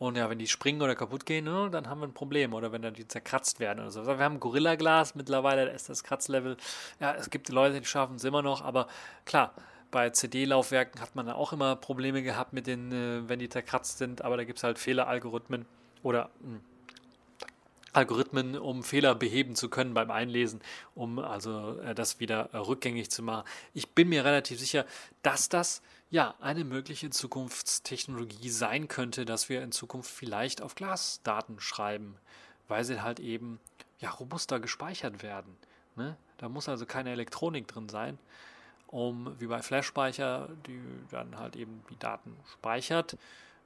Und 0.00 0.16
ja, 0.16 0.30
wenn 0.30 0.38
die 0.38 0.46
springen 0.46 0.80
oder 0.80 0.96
kaputt 0.96 1.26
gehen, 1.26 1.44
ne, 1.44 1.68
dann 1.70 1.86
haben 1.86 2.00
wir 2.00 2.08
ein 2.08 2.14
Problem. 2.14 2.54
Oder 2.54 2.72
wenn 2.72 2.80
dann 2.80 2.94
die 2.94 3.06
zerkratzt 3.06 3.60
werden 3.60 3.80
oder 3.80 3.90
so. 3.90 4.06
Wir 4.06 4.16
haben 4.18 4.40
Gorilla-Glas 4.40 5.14
mittlerweile, 5.14 5.66
da 5.66 5.72
ist 5.72 5.90
das 5.90 6.02
Kratzlevel. 6.02 6.56
Ja, 7.00 7.14
es 7.14 7.28
gibt 7.28 7.50
Leute, 7.50 7.78
die 7.78 7.86
schaffen 7.86 8.16
es 8.16 8.24
immer 8.24 8.40
noch, 8.40 8.62
aber 8.64 8.88
klar, 9.26 9.52
bei 9.90 10.08
CD-Laufwerken 10.08 11.02
hat 11.02 11.16
man 11.16 11.26
da 11.26 11.34
auch 11.34 11.52
immer 11.52 11.76
Probleme 11.76 12.22
gehabt 12.22 12.54
mit 12.54 12.66
den, 12.66 12.90
äh, 12.92 13.28
wenn 13.28 13.40
die 13.40 13.50
zerkratzt 13.50 13.98
sind, 13.98 14.22
aber 14.22 14.38
da 14.38 14.44
gibt 14.44 14.58
es 14.58 14.64
halt 14.64 14.78
Fehleralgorithmen 14.78 15.66
oder 16.02 16.30
mh, 16.40 16.48
hm, 16.48 16.60
Algorithmen, 17.92 18.56
um 18.56 18.82
Fehler 18.82 19.14
beheben 19.14 19.54
zu 19.54 19.68
können 19.68 19.92
beim 19.92 20.10
Einlesen, 20.10 20.62
um 20.94 21.18
also 21.18 21.78
äh, 21.80 21.94
das 21.94 22.20
wieder 22.20 22.48
äh, 22.54 22.56
rückgängig 22.56 23.10
zu 23.10 23.22
machen. 23.22 23.46
Ich 23.74 23.90
bin 23.90 24.08
mir 24.08 24.24
relativ 24.24 24.60
sicher, 24.60 24.86
dass 25.22 25.50
das 25.50 25.82
ja 26.10 26.34
eine 26.40 26.64
mögliche 26.64 27.10
Zukunftstechnologie 27.10 28.50
sein 28.50 28.88
könnte, 28.88 29.24
dass 29.24 29.48
wir 29.48 29.62
in 29.62 29.72
Zukunft 29.72 30.10
vielleicht 30.10 30.60
auf 30.62 30.74
Glasdaten 30.74 31.60
schreiben, 31.60 32.16
weil 32.68 32.84
sie 32.84 33.02
halt 33.02 33.20
eben 33.20 33.60
ja 34.00 34.10
robuster 34.10 34.60
gespeichert 34.60 35.22
werden. 35.22 35.56
Ne? 35.96 36.16
Da 36.38 36.48
muss 36.48 36.68
also 36.68 36.86
keine 36.86 37.10
Elektronik 37.10 37.68
drin 37.68 37.88
sein 37.88 38.18
um 38.90 39.36
wie 39.38 39.46
bei 39.46 39.62
Flash-Speicher, 39.62 40.48
die 40.66 40.80
dann 41.10 41.38
halt 41.38 41.56
eben 41.56 41.82
die 41.90 41.98
Daten 41.98 42.36
speichert, 42.52 43.16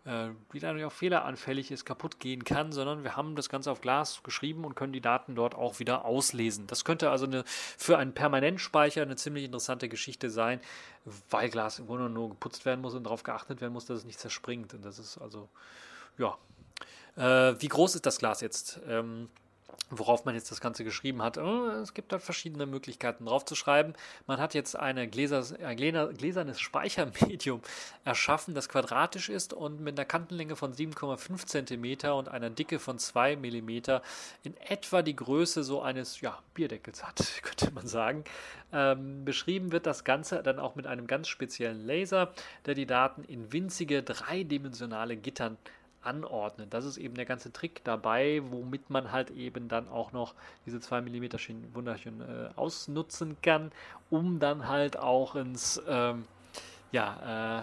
die 0.06 0.60
dann 0.60 0.82
auch 0.84 0.92
fehleranfällig 0.92 1.70
ist, 1.70 1.86
kaputt 1.86 2.20
gehen 2.20 2.44
kann, 2.44 2.72
sondern 2.72 3.04
wir 3.04 3.16
haben 3.16 3.36
das 3.36 3.48
Ganze 3.48 3.70
auf 3.70 3.80
Glas 3.80 4.22
geschrieben 4.22 4.66
und 4.66 4.74
können 4.74 4.92
die 4.92 5.00
Daten 5.00 5.34
dort 5.34 5.54
auch 5.54 5.78
wieder 5.78 6.04
auslesen. 6.04 6.66
Das 6.66 6.84
könnte 6.84 7.10
also 7.10 7.24
eine, 7.24 7.42
für 7.46 7.96
einen 7.96 8.12
Permanentspeicher 8.12 9.00
eine 9.00 9.16
ziemlich 9.16 9.44
interessante 9.44 9.88
Geschichte 9.88 10.28
sein, 10.28 10.60
weil 11.30 11.48
Glas 11.48 11.78
im 11.78 11.86
Grunde 11.86 12.10
nur 12.10 12.28
geputzt 12.28 12.66
werden 12.66 12.82
muss 12.82 12.94
und 12.94 13.04
darauf 13.04 13.22
geachtet 13.22 13.62
werden 13.62 13.72
muss, 13.72 13.86
dass 13.86 14.00
es 14.00 14.04
nicht 14.04 14.20
zerspringt. 14.20 14.74
Und 14.74 14.84
das 14.84 14.98
ist 14.98 15.16
also, 15.16 15.48
ja. 16.18 16.36
Äh, 17.16 17.54
wie 17.60 17.68
groß 17.68 17.94
ist 17.94 18.04
das 18.04 18.18
Glas 18.18 18.42
jetzt? 18.42 18.80
Ähm, 18.86 19.30
worauf 19.90 20.24
man 20.24 20.34
jetzt 20.34 20.50
das 20.50 20.60
Ganze 20.60 20.84
geschrieben 20.84 21.22
hat. 21.22 21.38
Oh, 21.38 21.68
es 21.82 21.94
gibt 21.94 22.12
da 22.12 22.18
verschiedene 22.18 22.66
Möglichkeiten 22.66 23.26
drauf 23.26 23.44
zu 23.44 23.54
schreiben. 23.54 23.94
Man 24.26 24.40
hat 24.40 24.54
jetzt 24.54 24.76
eine 24.76 25.08
Gläser, 25.08 25.44
ein 25.64 25.76
gläsernes 25.76 26.60
Speichermedium 26.60 27.60
erschaffen, 28.04 28.54
das 28.54 28.68
quadratisch 28.68 29.28
ist 29.28 29.52
und 29.52 29.80
mit 29.80 29.98
einer 29.98 30.06
Kantenlänge 30.06 30.56
von 30.56 30.74
7,5 30.74 31.46
cm 31.46 32.12
und 32.12 32.28
einer 32.28 32.50
Dicke 32.50 32.78
von 32.78 32.98
2 32.98 33.36
mm 33.36 33.68
in 34.42 34.56
etwa 34.58 35.02
die 35.02 35.16
Größe 35.16 35.64
so 35.64 35.82
eines 35.82 36.20
ja, 36.20 36.38
Bierdeckels 36.54 37.04
hat, 37.04 37.22
könnte 37.42 37.72
man 37.72 37.86
sagen. 37.86 38.24
Ähm, 38.72 39.24
beschrieben 39.24 39.72
wird 39.72 39.86
das 39.86 40.04
Ganze 40.04 40.42
dann 40.42 40.58
auch 40.58 40.74
mit 40.74 40.86
einem 40.86 41.06
ganz 41.06 41.28
speziellen 41.28 41.86
Laser, 41.86 42.32
der 42.66 42.74
die 42.74 42.86
Daten 42.86 43.22
in 43.24 43.52
winzige 43.52 44.02
dreidimensionale 44.02 45.16
Gittern 45.16 45.58
anordnen. 46.04 46.70
Das 46.70 46.84
ist 46.84 46.96
eben 46.96 47.14
der 47.14 47.24
ganze 47.24 47.52
Trick 47.52 47.82
dabei, 47.84 48.42
womit 48.50 48.90
man 48.90 49.12
halt 49.12 49.30
eben 49.30 49.68
dann 49.68 49.88
auch 49.88 50.12
noch 50.12 50.34
diese 50.66 50.80
2 50.80 51.02
mm 51.02 51.74
wunderschön 51.74 52.20
äh, 52.20 52.50
ausnutzen 52.56 53.36
kann, 53.42 53.72
um 54.10 54.38
dann 54.38 54.68
halt 54.68 54.96
auch 54.96 55.34
ins 55.34 55.82
ähm, 55.88 56.24
ja, 56.92 57.60
äh, 57.60 57.62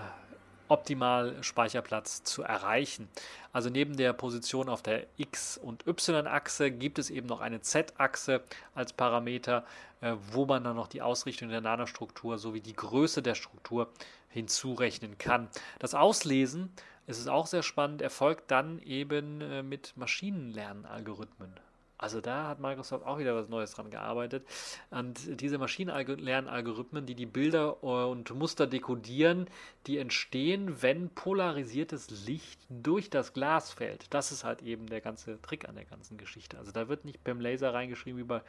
optimal 0.71 1.43
Speicherplatz 1.43 2.23
zu 2.23 2.43
erreichen. 2.43 3.09
Also 3.51 3.69
neben 3.69 3.97
der 3.97 4.13
Position 4.13 4.69
auf 4.69 4.81
der 4.81 5.05
X- 5.17 5.57
und 5.57 5.85
Y-Achse 5.85 6.71
gibt 6.71 6.97
es 6.97 7.09
eben 7.09 7.27
noch 7.27 7.41
eine 7.41 7.59
Z-Achse 7.59 8.41
als 8.73 8.93
Parameter, 8.93 9.65
äh, 9.99 10.15
wo 10.31 10.45
man 10.45 10.63
dann 10.63 10.77
noch 10.77 10.87
die 10.87 11.01
Ausrichtung 11.01 11.49
der 11.49 11.59
Nanostruktur 11.59 12.37
sowie 12.37 12.61
die 12.61 12.75
Größe 12.75 13.21
der 13.21 13.35
Struktur 13.35 13.89
hinzurechnen 14.29 15.17
kann. 15.17 15.49
Das 15.79 15.93
Auslesen 15.93 16.71
es 17.11 17.19
ist 17.19 17.27
auch 17.27 17.47
sehr 17.47 17.63
spannend, 17.63 18.01
erfolgt 18.01 18.49
dann 18.49 18.79
eben 18.79 19.41
äh, 19.41 19.61
mit 19.63 19.93
Maschinenlernalgorithmen. 19.95 21.53
Also 22.01 22.19
da 22.19 22.47
hat 22.47 22.59
Microsoft 22.59 23.05
auch 23.05 23.19
wieder 23.19 23.35
was 23.35 23.47
Neues 23.47 23.73
dran 23.73 23.91
gearbeitet. 23.91 24.43
Und 24.89 25.39
diese 25.39 25.59
Maschinenlernalgorithmen, 25.59 27.05
die 27.05 27.13
die 27.13 27.27
Bilder 27.27 27.77
äh, 27.83 27.85
und 27.85 28.33
Muster 28.33 28.65
dekodieren, 28.65 29.47
die 29.85 29.99
entstehen, 29.99 30.81
wenn 30.81 31.09
polarisiertes 31.09 32.25
Licht 32.25 32.59
durch 32.69 33.11
das 33.11 33.33
Glas 33.33 33.71
fällt. 33.71 34.11
Das 34.13 34.31
ist 34.31 34.43
halt 34.43 34.63
eben 34.63 34.87
der 34.87 35.01
ganze 35.01 35.39
Trick 35.43 35.69
an 35.69 35.75
der 35.75 35.85
ganzen 35.85 36.17
Geschichte. 36.17 36.57
Also 36.57 36.71
da 36.71 36.89
wird 36.89 37.05
nicht 37.05 37.23
beim 37.23 37.39
Laser 37.39 37.71
reingeschrieben 37.71 38.19
wie 38.19 38.23
bei 38.23 38.41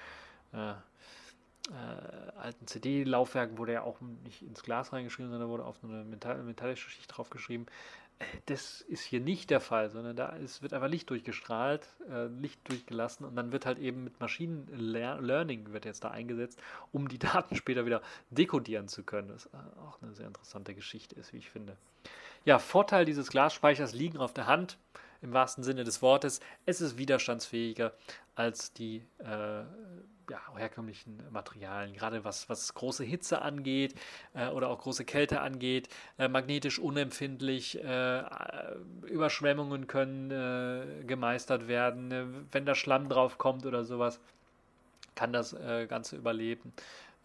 äh, 0.55 0.73
äh, 1.71 2.39
alten 2.39 2.67
CD-Laufwerken, 2.67 3.59
wurde 3.59 3.75
ja 3.75 3.83
auch 3.83 4.01
nicht 4.25 4.43
ins 4.43 4.63
Glas 4.63 4.93
reingeschrieben, 4.93 5.31
sondern 5.31 5.51
wurde 5.51 5.65
auf 5.65 5.77
eine 5.83 6.05
Metall 6.05 6.43
metallische 6.43 6.89
Schicht 6.91 7.17
draufgeschrieben 7.17 7.67
das 8.47 8.81
ist 8.83 9.03
hier 9.03 9.21
nicht 9.21 9.51
der 9.51 9.61
Fall, 9.61 9.91
sondern 9.91 10.17
da 10.17 10.31
ist, 10.31 10.63
wird 10.63 10.73
einfach 10.73 10.89
Licht 10.89 11.11
durchgestrahlt, 11.11 11.89
äh, 12.11 12.27
Licht 12.27 12.61
durchgelassen 12.69 13.27
und 13.27 13.37
dann 13.37 13.53
wird 13.53 13.67
halt 13.67 13.79
eben 13.79 14.05
mit 14.05 14.21
Maschinen-Learning 14.21 15.73
wird 15.73 15.85
jetzt 15.85 16.05
da 16.05 16.11
eingesetzt, 16.11 16.61
um 16.93 17.09
die 17.09 17.19
Daten 17.21 17.57
später 17.57 17.87
wieder 17.87 18.03
dekodieren 18.31 18.89
zu 18.89 19.03
können. 19.03 19.29
Das 19.29 19.47
ist 19.47 19.55
auch 19.55 20.01
eine 20.03 20.13
sehr 20.15 20.27
interessante 20.27 20.75
Geschichte 20.75 21.15
ist, 21.17 21.33
wie 21.33 21.39
ich 21.39 21.51
finde. 21.51 21.77
Ja, 22.45 22.59
Vorteil 22.59 23.05
dieses 23.05 23.29
Glasspeichers 23.29 23.93
liegen 23.93 24.19
auf 24.19 24.33
der 24.33 24.47
Hand, 24.47 24.79
im 25.21 25.33
wahrsten 25.33 25.63
Sinne 25.63 25.85
des 25.85 26.03
Wortes. 26.03 26.41
Es 26.67 26.81
ist 26.81 26.99
widerstandsfähiger 26.99 27.93
als 28.35 28.73
die 28.73 29.05
äh, 29.19 29.63
ja, 30.31 30.41
herkömmlichen 30.57 31.23
Materialien, 31.31 31.95
gerade 31.95 32.25
was, 32.25 32.49
was 32.49 32.75
große 32.75 33.05
Hitze 33.05 33.43
angeht 33.43 33.95
äh, 34.35 34.49
oder 34.49 34.69
auch 34.69 34.79
große 34.81 35.05
Kälte 35.05 35.41
angeht, 35.41 35.89
äh, 36.19 36.29
magnetisch 36.29 36.79
unempfindlich, 36.79 37.83
äh, 37.83 38.23
Überschwemmungen 39.07 39.87
können 39.87 40.31
äh, 40.31 41.05
gemeistert 41.05 41.69
werden, 41.69 42.13
äh, 42.13 42.25
wenn 42.53 42.67
da 42.67 42.75
Schlamm 42.75 43.09
drauf 43.09 43.39
kommt 43.39 43.67
oder 43.67 43.85
sowas, 43.85 44.21
kann 45.15 45.33
das 45.33 45.53
äh, 45.53 45.87
Ganze 45.87 46.17
überleben. 46.17 46.73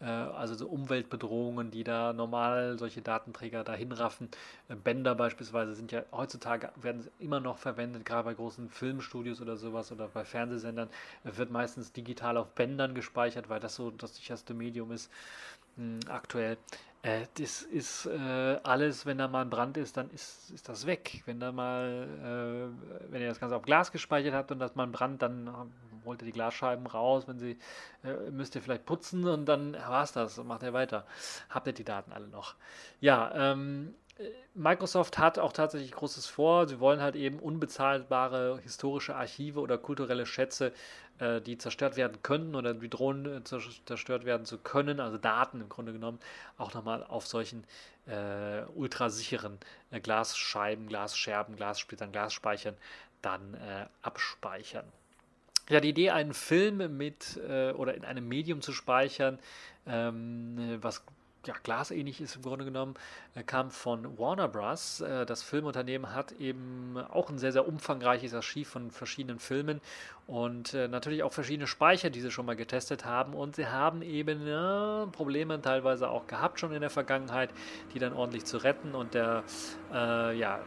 Äh, 0.00 0.04
also 0.04 0.54
so 0.54 0.68
Umweltbedrohungen, 0.68 1.70
die 1.70 1.84
da 1.84 2.12
normal 2.12 2.78
solche 2.78 3.02
Datenträger 3.02 3.64
dahin 3.64 3.92
raffen. 3.92 4.28
Äh, 4.68 4.76
Bänder 4.76 5.14
beispielsweise 5.14 5.74
sind 5.74 5.90
ja 5.92 6.02
heutzutage 6.12 6.70
werden 6.76 7.08
immer 7.18 7.40
noch 7.40 7.58
verwendet, 7.58 8.04
gerade 8.04 8.24
bei 8.24 8.34
großen 8.34 8.68
Filmstudios 8.70 9.40
oder 9.40 9.56
sowas 9.56 9.90
oder 9.90 10.08
bei 10.08 10.24
Fernsehsendern 10.24 10.88
äh, 11.24 11.36
wird 11.36 11.50
meistens 11.50 11.92
digital 11.92 12.36
auf 12.36 12.48
Bändern 12.54 12.94
gespeichert, 12.94 13.48
weil 13.48 13.60
das 13.60 13.74
so 13.74 13.90
das 13.90 14.16
sicherste 14.16 14.54
Medium 14.54 14.92
ist 14.92 15.10
mh, 15.76 16.00
hm, 16.04 16.12
aktuell. 16.12 16.58
Äh, 17.02 17.26
das 17.38 17.62
ist 17.62 18.06
äh, 18.06 18.58
alles, 18.62 19.06
wenn 19.06 19.18
da 19.18 19.28
mal 19.28 19.42
ein 19.42 19.50
Brand 19.50 19.76
ist, 19.76 19.96
dann 19.96 20.10
ist, 20.10 20.50
ist 20.50 20.68
das 20.68 20.86
weg. 20.86 21.22
Wenn 21.26 21.40
da 21.40 21.52
mal, 21.52 22.72
äh, 22.72 23.12
wenn 23.12 23.22
ihr 23.22 23.28
das 23.28 23.40
Ganze 23.40 23.56
auf 23.56 23.62
Glas 23.62 23.92
gespeichert 23.92 24.34
habt 24.34 24.50
und 24.52 24.58
das 24.58 24.74
mal 24.74 24.84
ein 24.84 24.92
Brand, 24.92 25.22
dann 25.22 25.48
holt 26.04 26.22
ihr 26.22 26.26
die 26.26 26.32
Glasscheiben 26.32 26.86
raus, 26.86 27.24
wenn 27.26 27.38
sie, 27.38 27.58
äh, 28.04 28.30
müsst 28.30 28.54
ihr 28.54 28.62
vielleicht 28.62 28.86
putzen 28.86 29.26
und 29.26 29.46
dann 29.46 29.74
war 29.74 30.02
es 30.02 30.12
das, 30.12 30.36
macht 30.38 30.62
er 30.62 30.72
weiter. 30.72 31.06
Habt 31.50 31.66
ihr 31.66 31.72
die 31.72 31.84
Daten 31.84 32.12
alle 32.12 32.28
noch. 32.28 32.54
Ja, 33.00 33.52
ähm, 33.52 33.94
Microsoft 34.54 35.18
hat 35.18 35.38
auch 35.38 35.52
tatsächlich 35.52 35.92
Großes 35.92 36.26
vor. 36.26 36.66
Sie 36.66 36.80
wollen 36.80 37.00
halt 37.00 37.14
eben 37.14 37.38
unbezahlbare 37.38 38.58
historische 38.62 39.14
Archive 39.14 39.60
oder 39.60 39.78
kulturelle 39.78 40.26
Schätze, 40.26 40.72
äh, 41.18 41.40
die 41.40 41.56
zerstört 41.56 41.96
werden 41.96 42.20
können 42.22 42.56
oder 42.56 42.74
die 42.74 42.90
drohen 42.90 43.26
äh, 43.26 43.44
zerstört 43.44 44.24
werden 44.24 44.44
zu 44.44 44.58
können, 44.58 44.98
also 44.98 45.18
Daten 45.18 45.60
im 45.60 45.68
Grunde 45.68 45.92
genommen, 45.92 46.18
auch 46.56 46.74
nochmal 46.74 47.04
auf 47.04 47.28
solchen 47.28 47.64
äh, 48.06 48.62
ultrasicheren 48.74 49.58
äh, 49.92 50.00
Glasscheiben, 50.00 50.88
Glasscherben, 50.88 51.54
Glassplittern, 51.54 52.10
Glasspeichern 52.10 52.76
dann 53.22 53.54
äh, 53.54 53.86
abspeichern. 54.02 54.86
Ja, 55.68 55.80
die 55.80 55.90
Idee, 55.90 56.10
einen 56.10 56.32
Film 56.32 56.96
mit 56.96 57.38
äh, 57.46 57.72
oder 57.72 57.94
in 57.94 58.04
einem 58.04 58.26
Medium 58.26 58.62
zu 58.62 58.72
speichern, 58.72 59.38
ähm, 59.86 60.78
was 60.80 61.04
ja, 61.46 61.54
glasähnlich 61.62 62.20
ist 62.20 62.36
im 62.36 62.42
Grunde 62.42 62.64
genommen, 62.64 62.94
äh, 63.34 63.42
kam 63.42 63.70
von 63.70 64.18
Warner 64.18 64.48
Bros. 64.48 65.00
Äh, 65.00 65.26
das 65.26 65.42
Filmunternehmen 65.42 66.14
hat 66.14 66.32
eben 66.32 66.96
auch 67.10 67.30
ein 67.30 67.38
sehr, 67.38 67.52
sehr 67.52 67.68
umfangreiches 67.68 68.34
Archiv 68.34 68.68
von 68.68 68.90
verschiedenen 68.90 69.38
Filmen 69.38 69.80
und 70.26 70.74
äh, 70.74 70.88
natürlich 70.88 71.22
auch 71.22 71.32
verschiedene 71.32 71.66
Speicher, 71.66 72.10
die 72.10 72.20
sie 72.20 72.30
schon 72.30 72.46
mal 72.46 72.56
getestet 72.56 73.04
haben. 73.04 73.34
Und 73.34 73.56
sie 73.56 73.66
haben 73.66 74.02
eben 74.02 74.46
ja, 74.46 75.06
Probleme 75.12 75.60
teilweise 75.60 76.08
auch 76.08 76.26
gehabt 76.26 76.60
schon 76.60 76.72
in 76.72 76.80
der 76.80 76.90
Vergangenheit, 76.90 77.50
die 77.94 77.98
dann 77.98 78.12
ordentlich 78.12 78.44
zu 78.44 78.58
retten 78.58 78.94
und 78.94 79.14
der, 79.14 79.44
äh, 79.92 80.38
ja, 80.38 80.60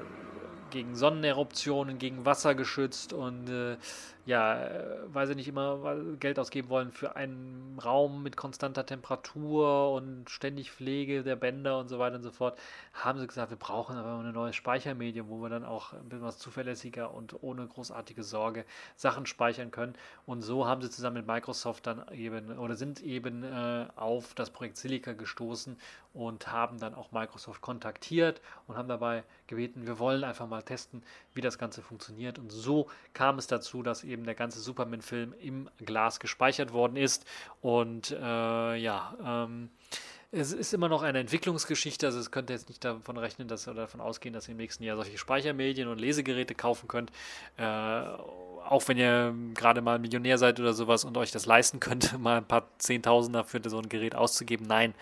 gegen 0.71 0.95
Sonneneruptionen, 0.95 1.99
gegen 1.99 2.25
Wasser 2.25 2.55
geschützt 2.55 3.13
und 3.13 3.49
äh, 3.49 3.77
ja, 4.25 4.63
äh, 4.63 4.97
weil 5.07 5.27
sie 5.27 5.35
nicht 5.35 5.47
immer 5.47 5.95
Geld 6.19 6.37
ausgeben 6.37 6.69
wollen 6.69 6.91
für 6.91 7.15
einen 7.15 7.79
Raum 7.83 8.21
mit 8.23 8.37
konstanter 8.37 8.85
Temperatur 8.85 9.93
und 9.93 10.29
ständig 10.29 10.71
Pflege 10.71 11.23
der 11.23 11.35
Bänder 11.35 11.79
und 11.79 11.87
so 11.87 11.97
weiter 11.97 12.17
und 12.17 12.23
so 12.23 12.31
fort, 12.31 12.59
haben 12.93 13.19
sie 13.19 13.27
gesagt, 13.27 13.49
wir 13.49 13.57
brauchen 13.57 13.95
aber 13.95 14.19
ein 14.19 14.31
neues 14.31 14.55
Speichermedium, 14.55 15.29
wo 15.29 15.41
wir 15.41 15.49
dann 15.49 15.65
auch 15.65 15.93
ein 15.93 16.09
bisschen 16.09 16.23
was 16.25 16.37
zuverlässiger 16.37 17.13
und 17.13 17.41
ohne 17.41 17.65
großartige 17.67 18.23
Sorge 18.23 18.65
Sachen 18.95 19.25
speichern 19.25 19.71
können. 19.71 19.95
Und 20.25 20.41
so 20.41 20.67
haben 20.67 20.81
sie 20.81 20.89
zusammen 20.89 21.17
mit 21.17 21.27
Microsoft 21.27 21.87
dann 21.87 22.03
eben 22.13 22.57
oder 22.57 22.75
sind 22.75 23.01
eben 23.01 23.43
äh, 23.43 23.87
auf 23.95 24.33
das 24.35 24.51
Projekt 24.51 24.77
Silica 24.77 25.13
gestoßen 25.13 25.77
und 26.13 26.51
haben 26.51 26.79
dann 26.79 26.93
auch 26.93 27.11
Microsoft 27.11 27.61
kontaktiert 27.61 28.41
und 28.67 28.75
haben 28.75 28.89
dabei 28.89 29.23
gebeten, 29.47 29.87
wir 29.87 29.97
wollen 29.97 30.23
einfach 30.23 30.47
mal 30.47 30.61
testen, 30.61 31.03
wie 31.33 31.41
das 31.41 31.57
Ganze 31.57 31.81
funktioniert. 31.81 32.37
Und 32.37 32.51
so 32.51 32.89
kam 33.13 33.37
es 33.37 33.47
dazu, 33.47 33.81
dass 33.81 34.03
eben 34.03 34.10
der 34.25 34.35
ganze 34.35 34.59
Superman-Film 34.59 35.33
im 35.41 35.69
Glas 35.83 36.19
gespeichert 36.19 36.73
worden 36.73 36.97
ist. 36.97 37.25
Und 37.61 38.11
äh, 38.11 38.75
ja, 38.75 39.15
ähm, 39.25 39.69
es 40.33 40.53
ist 40.53 40.73
immer 40.73 40.87
noch 40.87 41.03
eine 41.03 41.19
Entwicklungsgeschichte, 41.19 42.05
also 42.05 42.17
es 42.17 42.31
könnte 42.31 42.53
jetzt 42.53 42.69
nicht 42.69 42.85
davon 42.85 43.17
rechnen, 43.17 43.49
dass 43.49 43.67
oder 43.67 43.81
davon 43.81 43.99
ausgehen, 43.99 44.33
dass 44.33 44.47
ihr 44.47 44.53
im 44.53 44.57
nächsten 44.57 44.83
Jahr 44.83 44.95
solche 44.95 45.17
Speichermedien 45.17 45.89
und 45.89 45.99
Lesegeräte 45.99 46.55
kaufen 46.55 46.87
könnt. 46.87 47.11
Äh, 47.57 47.63
auch 47.63 48.87
wenn 48.87 48.97
ihr 48.97 49.35
gerade 49.53 49.81
mal 49.81 49.99
Millionär 49.99 50.37
seid 50.37 50.59
oder 50.59 50.73
sowas 50.73 51.03
und 51.03 51.17
euch 51.17 51.31
das 51.31 51.45
leisten 51.45 51.81
könnt, 51.81 52.17
mal 52.19 52.37
ein 52.37 52.45
paar 52.45 52.63
Zehntausender 52.77 53.43
für 53.43 53.61
so 53.69 53.77
ein 53.77 53.89
Gerät 53.89 54.15
auszugeben. 54.15 54.65
Nein, 54.67 54.93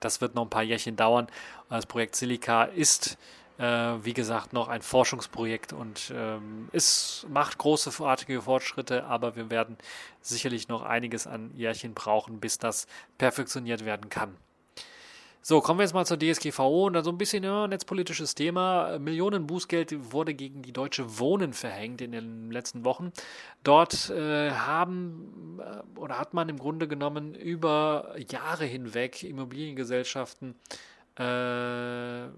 das 0.00 0.20
wird 0.20 0.34
noch 0.34 0.42
ein 0.42 0.50
paar 0.50 0.64
Jährchen 0.64 0.96
dauern. 0.96 1.28
Das 1.68 1.86
Projekt 1.86 2.16
Silica 2.16 2.64
ist, 2.64 3.16
wie 3.58 4.14
gesagt, 4.14 4.52
noch 4.52 4.68
ein 4.68 4.82
Forschungsprojekt 4.82 5.72
und 5.72 6.12
ähm, 6.16 6.68
es 6.72 7.26
macht 7.28 7.58
großartige 7.58 8.42
Fortschritte, 8.42 9.04
aber 9.04 9.36
wir 9.36 9.50
werden 9.50 9.76
sicherlich 10.20 10.68
noch 10.68 10.82
einiges 10.82 11.26
an 11.26 11.52
Jährchen 11.54 11.94
brauchen, 11.94 12.40
bis 12.40 12.58
das 12.58 12.86
perfektioniert 13.18 13.84
werden 13.84 14.08
kann. 14.08 14.36
So, 15.44 15.60
kommen 15.60 15.80
wir 15.80 15.82
jetzt 15.82 15.92
mal 15.92 16.06
zur 16.06 16.20
DSGVO 16.20 16.86
und 16.86 16.92
dann 16.92 17.02
so 17.02 17.10
ein 17.10 17.18
bisschen 17.18 17.42
ja, 17.42 17.66
netzpolitisches 17.66 18.36
Thema. 18.36 19.00
Millionen 19.00 19.48
Bußgeld 19.48 20.12
wurde 20.12 20.34
gegen 20.34 20.62
die 20.62 20.72
Deutsche 20.72 21.18
Wohnen 21.18 21.52
verhängt 21.52 22.00
in 22.00 22.12
den 22.12 22.52
letzten 22.52 22.84
Wochen. 22.84 23.10
Dort 23.64 24.08
äh, 24.10 24.52
haben 24.52 25.58
äh, 25.58 25.98
oder 25.98 26.20
hat 26.20 26.32
man 26.32 26.48
im 26.48 26.60
Grunde 26.60 26.86
genommen 26.86 27.34
über 27.34 28.14
Jahre 28.30 28.66
hinweg 28.66 29.24
Immobiliengesellschaften, 29.24 30.54
äh, 31.18 32.28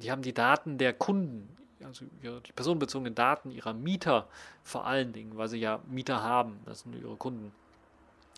die 0.00 0.10
haben 0.10 0.22
die 0.22 0.34
Daten 0.34 0.78
der 0.78 0.92
Kunden, 0.92 1.48
also 1.84 2.04
die 2.20 2.52
personenbezogenen 2.52 3.14
Daten 3.14 3.50
ihrer 3.50 3.74
Mieter 3.74 4.28
vor 4.62 4.86
allen 4.86 5.12
Dingen, 5.12 5.36
weil 5.36 5.48
sie 5.48 5.58
ja 5.58 5.80
Mieter 5.86 6.22
haben, 6.22 6.60
das 6.64 6.80
sind 6.80 6.94
ihre 6.94 7.16
Kunden, 7.16 7.52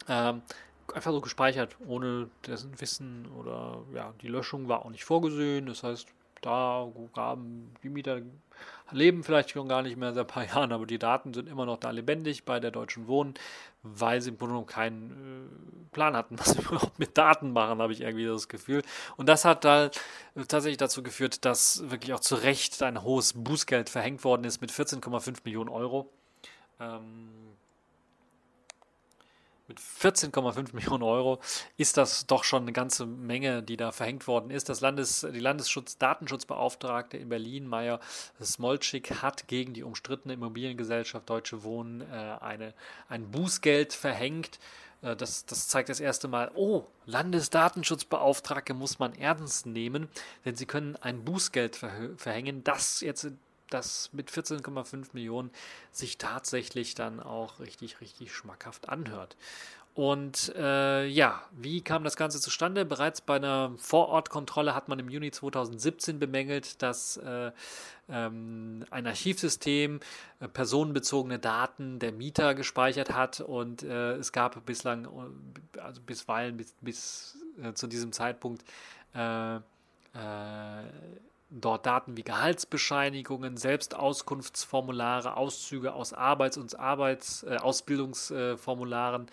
ähm, 0.09 0.43
einfach 0.95 1.13
so 1.13 1.21
gespeichert, 1.21 1.77
ohne 1.87 2.29
dessen 2.47 2.81
Wissen 2.81 3.27
oder 3.39 3.83
ja, 3.95 4.15
die 4.23 4.29
Löschung 4.29 4.69
war 4.69 4.85
auch 4.85 4.91
nicht 4.91 5.05
vorgesehen. 5.05 5.67
Das 5.67 5.83
heißt, 5.83 6.09
da 6.41 6.89
gaben 7.15 7.75
die 7.83 7.89
Mieter 7.89 8.21
leben 8.91 9.23
vielleicht 9.23 9.51
schon 9.51 9.69
gar 9.69 9.83
nicht 9.83 9.97
mehr 9.97 10.13
seit 10.13 10.25
ein 10.25 10.27
paar 10.27 10.47
Jahren, 10.55 10.73
aber 10.73 10.87
die 10.87 10.99
Daten 10.99 11.35
sind 11.35 11.49
immer 11.49 11.67
noch 11.67 11.79
da 11.79 11.91
lebendig 11.91 12.45
bei 12.45 12.61
der 12.61 12.71
Deutschen 12.71 13.07
Wohnen, 13.07 13.35
weil 13.83 14.21
sie 14.21 14.31
im 14.31 14.39
Grunde 14.39 14.53
genommen 14.53 14.67
keinen 14.67 15.11
äh, 15.11 15.95
Plan 15.95 16.17
hatten, 16.17 16.39
was 16.39 16.53
sie 16.53 16.61
überhaupt 16.61 16.99
mit 16.99 17.17
Daten 17.17 17.53
machen, 17.53 17.81
habe 17.81 17.93
ich 17.93 18.01
irgendwie 18.01 18.27
das 18.27 18.49
Gefühl. 18.49 18.83
Und 19.17 19.29
das 19.29 19.45
hat 19.45 19.65
da 19.65 19.91
tatsächlich 20.35 20.79
dazu 20.79 21.03
geführt, 21.03 21.45
dass 21.45 21.91
wirklich 21.91 22.13
auch 22.15 22.21
zu 22.21 22.37
Recht 22.37 22.83
ein 22.83 23.03
hohes 23.03 23.33
Bußgeld 23.35 23.91
verhängt 23.91 24.25
worden 24.25 24.45
ist 24.45 24.61
mit 24.61 24.71
14,5 24.71 25.39
Millionen 25.45 25.69
Euro. 25.69 26.11
Ähm, 26.81 27.48
mit 29.69 29.79
14,5 29.81 30.75
Millionen 30.75 31.03
Euro 31.03 31.41
ist 31.77 31.97
das 31.97 32.27
doch 32.27 32.45
schon 32.45 32.63
eine 32.63 32.73
ganze 32.73 33.07
Menge, 33.07 33.63
die 33.63 33.77
da 33.77 33.93
verhängt 33.93 34.27
worden 34.27 34.51
ist. 34.51 34.69
Das 34.69 34.81
Landes, 34.81 35.27
die 35.33 35.41
Landesschutz-Datenschutzbeauftragte 35.41 37.17
in 37.17 37.29
Berlin, 37.29 37.67
Meier 37.67 38.01
Smolczyk, 38.43 39.23
hat 39.23 39.47
gegen 39.47 39.75
die 39.75 39.83
umstrittene 39.83 40.35
Immobiliengesellschaft 40.35 41.29
Deutsche 41.29 41.63
Wohnen 41.63 42.01
äh, 42.01 42.37
eine, 42.41 42.75
ein 43.09 43.31
Bußgeld 43.31 43.93
verhängt. 43.93 44.59
Äh, 45.03 45.17
das, 45.17 45.47
das 45.47 45.69
zeigt 45.69 45.89
das 45.91 46.01
erste 46.01 46.29
Mal, 46.29 46.51
oh, 46.55 46.85
Landesdatenschutzbeauftragte 47.07 48.75
muss 48.75 48.99
man 48.99 49.15
ernst 49.15 49.67
nehmen, 49.67 50.09
denn 50.45 50.57
sie 50.57 50.67
können 50.67 50.97
ein 50.97 51.25
Bußgeld 51.25 51.77
verhängen, 51.77 52.65
das 52.65 53.01
jetzt 53.01 53.29
das 53.71 54.11
mit 54.13 54.31
14,5 54.31 55.09
Millionen 55.13 55.51
sich 55.93 56.19
tatsächlich 56.19 56.95
dann 56.95 57.21
auch 57.21 57.61
richtig, 57.61 58.01
richtig 58.01 58.33
schmackhaft 58.33 58.89
anhört. 58.89 59.37
Und 59.99 60.55
äh, 60.55 61.07
ja, 61.07 61.43
wie 61.51 61.81
kam 61.81 62.05
das 62.05 62.15
Ganze 62.15 62.41
zustande? 62.41 62.85
Bereits 62.85 63.21
bei 63.21 63.35
einer 63.35 63.73
Vorortkontrolle 63.79 64.73
hat 64.73 64.87
man 64.87 65.01
im 65.01 65.09
Juni 65.09 65.33
2017 65.33 66.21
bemängelt, 66.21 66.81
dass 66.83 67.17
äh, 67.17 67.51
ähm, 68.09 68.85
ein 68.91 69.09
Archivsystem 69.09 69.99
äh, 70.39 70.47
personenbezogene 70.47 71.41
Daten 71.41 71.99
der 71.99 72.13
Mieter 72.13 72.55
gespeichert 72.55 73.13
hat 73.13 73.41
und 73.41 73.83
äh, 73.83 74.13
es 74.13 74.31
gab 74.31 74.65
bislang, 74.65 75.07
äh, 75.07 75.81
also 75.81 76.01
bisweilen 76.01 76.57
bis, 76.57 76.77
bis 76.81 77.37
äh, 77.61 77.73
zu 77.73 77.89
diesem 77.89 78.13
Zeitpunkt, 78.13 78.63
dort 81.51 81.87
Daten 81.87 82.17
wie 82.17 82.23
Gehaltsbescheinigungen, 82.23 83.57
Selbstauskunftsformulare, 83.57 85.37
Auszüge 85.37 85.95
aus 85.95 86.13
Arbeits- 86.13 86.59
und 86.59 86.79
Arbeits-, 86.79 87.43
äh, 87.45 87.57
Ausbildungsformularen 87.57 89.27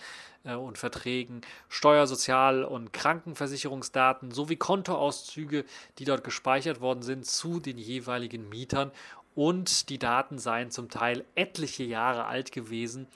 äh, 0.46 0.54
und 0.54 0.78
Verträgen, 0.78 1.42
Steuer-, 1.68 2.08
Sozial- 2.08 2.64
und 2.64 2.94
Krankenversicherungsdaten 2.94 4.32
sowie 4.32 4.56
Kontoauszüge, 4.56 5.66
die 5.98 6.06
dort 6.06 6.24
gespeichert 6.24 6.80
worden 6.80 7.04
sind, 7.04 7.26
zu 7.26 7.60
den 7.60 7.78
jeweiligen 7.78 8.48
Mietern. 8.50 8.92
Und 9.34 9.90
die 9.90 10.00
Daten 10.00 10.40
seien 10.40 10.72
zum 10.72 10.90
Teil 10.90 11.26
etliche 11.36 11.84
Jahre 11.84 12.26
alt 12.26 12.54
gewesen 12.54 13.08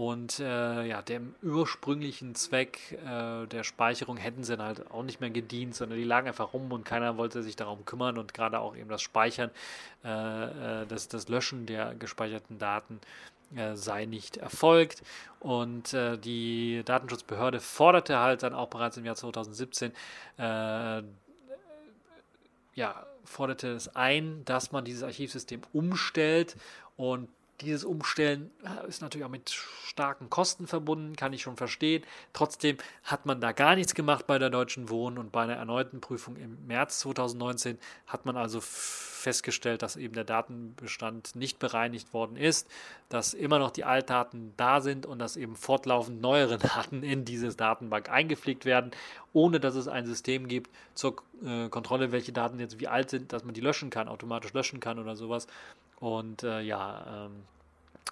und 0.00 0.40
äh, 0.40 0.86
ja, 0.86 1.02
dem 1.02 1.34
ursprünglichen 1.42 2.34
Zweck 2.34 2.98
äh, 3.04 3.46
der 3.46 3.64
Speicherung 3.64 4.16
hätten 4.16 4.44
sie 4.44 4.56
dann 4.56 4.66
halt 4.66 4.90
auch 4.90 5.02
nicht 5.02 5.20
mehr 5.20 5.28
gedient, 5.28 5.74
sondern 5.74 5.98
die 5.98 6.04
lagen 6.04 6.26
einfach 6.26 6.54
rum 6.54 6.72
und 6.72 6.86
keiner 6.86 7.18
wollte 7.18 7.42
sich 7.42 7.54
darum 7.54 7.84
kümmern 7.84 8.16
und 8.16 8.32
gerade 8.32 8.60
auch 8.60 8.74
eben 8.74 8.88
das 8.88 9.02
Speichern, 9.02 9.50
äh, 10.02 10.82
äh 10.82 10.86
das, 10.86 11.08
das 11.08 11.28
Löschen 11.28 11.66
der 11.66 11.94
gespeicherten 11.94 12.58
Daten 12.58 12.98
äh, 13.54 13.76
sei 13.76 14.06
nicht 14.06 14.38
erfolgt. 14.38 15.02
Und 15.38 15.92
äh, 15.92 16.16
die 16.16 16.80
Datenschutzbehörde 16.82 17.60
forderte 17.60 18.20
halt 18.20 18.42
dann 18.42 18.54
auch 18.54 18.68
bereits 18.68 18.96
im 18.96 19.04
Jahr 19.04 19.16
2017 19.16 19.92
ja, 22.74 23.06
forderte 23.24 23.68
es 23.72 23.94
ein, 23.94 24.46
dass 24.46 24.72
man 24.72 24.86
dieses 24.86 25.02
Archivsystem 25.02 25.60
umstellt 25.74 26.56
und 26.96 27.28
dieses 27.60 27.84
Umstellen 27.84 28.50
ist 28.88 29.02
natürlich 29.02 29.24
auch 29.24 29.30
mit 29.30 29.50
starken 29.50 30.30
Kosten 30.30 30.66
verbunden, 30.66 31.16
kann 31.16 31.32
ich 31.32 31.42
schon 31.42 31.56
verstehen. 31.56 32.04
Trotzdem 32.32 32.76
hat 33.04 33.26
man 33.26 33.40
da 33.40 33.52
gar 33.52 33.76
nichts 33.76 33.94
gemacht 33.94 34.26
bei 34.26 34.38
der 34.38 34.50
Deutschen 34.50 34.88
Wohnen 34.88 35.18
und 35.18 35.32
bei 35.32 35.42
einer 35.42 35.54
erneuten 35.54 36.00
Prüfung 36.00 36.36
im 36.36 36.66
März 36.66 37.00
2019 37.00 37.78
hat 38.06 38.26
man 38.26 38.36
also 38.36 38.60
festgestellt, 39.20 39.82
dass 39.82 39.96
eben 39.96 40.14
der 40.14 40.24
Datenbestand 40.24 41.36
nicht 41.36 41.58
bereinigt 41.58 42.14
worden 42.14 42.36
ist, 42.36 42.68
dass 43.08 43.34
immer 43.34 43.58
noch 43.58 43.70
die 43.70 43.84
Altdaten 43.84 44.54
da 44.56 44.80
sind 44.80 45.06
und 45.06 45.18
dass 45.18 45.36
eben 45.36 45.56
fortlaufend 45.56 46.20
neuere 46.20 46.58
Daten 46.58 47.02
in 47.02 47.24
diese 47.24 47.54
Datenbank 47.54 48.08
eingepflegt 48.08 48.64
werden, 48.64 48.90
ohne 49.32 49.60
dass 49.60 49.74
es 49.74 49.88
ein 49.88 50.06
System 50.06 50.48
gibt 50.48 50.70
zur 50.94 51.16
äh, 51.44 51.68
Kontrolle, 51.68 52.12
welche 52.12 52.32
Daten 52.32 52.58
jetzt 52.58 52.80
wie 52.80 52.88
alt 52.88 53.10
sind, 53.10 53.32
dass 53.32 53.44
man 53.44 53.54
die 53.54 53.60
löschen 53.60 53.90
kann, 53.90 54.08
automatisch 54.08 54.52
löschen 54.52 54.80
kann 54.80 54.98
oder 54.98 55.14
sowas. 55.14 55.46
Und 56.00 56.42
äh, 56.42 56.60
ja, 56.60 57.26
ähm, 57.26 57.42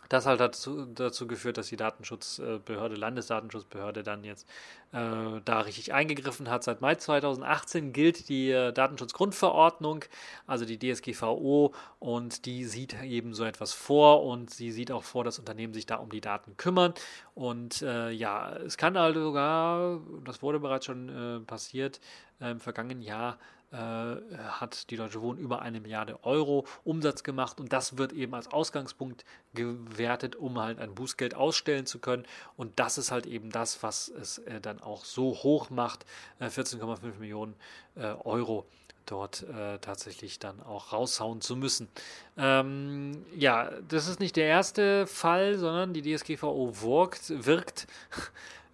das 0.08 0.24
halt 0.24 0.40
dazu, 0.40 0.86
dazu 0.86 1.26
geführt, 1.26 1.58
dass 1.58 1.68
die 1.68 1.76
Datenschutzbehörde, 1.76 2.94
Landesdatenschutzbehörde 2.94 4.02
dann 4.02 4.24
jetzt 4.24 4.48
äh, 4.92 5.40
da 5.44 5.60
richtig 5.60 5.92
eingegriffen 5.92 6.48
hat. 6.48 6.64
Seit 6.64 6.80
Mai 6.80 6.94
2018 6.94 7.92
gilt 7.92 8.28
die 8.30 8.50
äh, 8.50 8.72
Datenschutzgrundverordnung, 8.72 10.04
also 10.46 10.64
die 10.64 10.78
DSGVO, 10.78 11.74
und 11.98 12.46
die 12.46 12.64
sieht 12.64 13.02
eben 13.02 13.34
so 13.34 13.44
etwas 13.44 13.74
vor 13.74 14.24
und 14.24 14.48
sie 14.50 14.70
sieht 14.70 14.90
auch 14.90 15.04
vor, 15.04 15.24
dass 15.24 15.38
Unternehmen 15.38 15.74
sich 15.74 15.84
da 15.84 15.96
um 15.96 16.08
die 16.08 16.22
Daten 16.22 16.56
kümmern. 16.56 16.94
Und 17.34 17.82
äh, 17.82 18.10
ja, 18.10 18.56
es 18.56 18.78
kann 18.78 18.96
also 18.96 19.20
sogar, 19.20 20.00
das 20.24 20.42
wurde 20.42 20.58
bereits 20.58 20.86
schon 20.86 21.08
äh, 21.08 21.40
passiert, 21.40 22.00
äh, 22.40 22.50
im 22.50 22.60
vergangenen 22.60 23.02
Jahr, 23.02 23.34
äh, 23.34 23.57
hat 23.70 24.90
die 24.90 24.96
Deutsche 24.96 25.20
Wohnen 25.20 25.38
über 25.38 25.60
eine 25.60 25.80
Milliarde 25.80 26.24
Euro 26.24 26.66
Umsatz 26.84 27.22
gemacht 27.22 27.60
und 27.60 27.72
das 27.72 27.98
wird 27.98 28.12
eben 28.12 28.34
als 28.34 28.48
Ausgangspunkt 28.48 29.24
gewertet, 29.54 30.36
um 30.36 30.58
halt 30.58 30.78
ein 30.78 30.94
Bußgeld 30.94 31.34
ausstellen 31.34 31.84
zu 31.84 31.98
können 31.98 32.24
und 32.56 32.78
das 32.78 32.96
ist 32.96 33.10
halt 33.10 33.26
eben 33.26 33.50
das, 33.50 33.82
was 33.82 34.08
es 34.08 34.38
äh, 34.38 34.60
dann 34.60 34.80
auch 34.80 35.04
so 35.04 35.34
hoch 35.34 35.70
macht, 35.70 36.06
äh, 36.38 36.46
14,5 36.46 37.18
Millionen 37.18 37.54
äh, 37.96 38.06
Euro 38.24 38.66
dort 39.10 39.42
äh, 39.42 39.78
tatsächlich 39.78 40.38
dann 40.38 40.62
auch 40.62 40.92
raushauen 40.92 41.40
zu 41.40 41.56
müssen. 41.56 41.88
Ähm, 42.36 43.24
ja, 43.34 43.70
das 43.88 44.08
ist 44.08 44.20
nicht 44.20 44.36
der 44.36 44.46
erste 44.46 45.06
Fall, 45.06 45.58
sondern 45.58 45.92
die 45.92 46.02
DSGVO 46.02 46.82
wirkt, 46.82 47.44
wirkt 47.44 47.86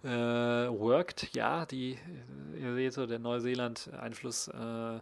äh, 0.05 0.69
worked, 0.69 1.35
ja, 1.35 1.65
die, 1.65 1.97
ihr 2.59 2.73
seht 2.75 2.93
so, 2.93 3.05
der 3.05 3.19
Neuseeland-Einfluss 3.19 4.49
äh, 4.49 4.99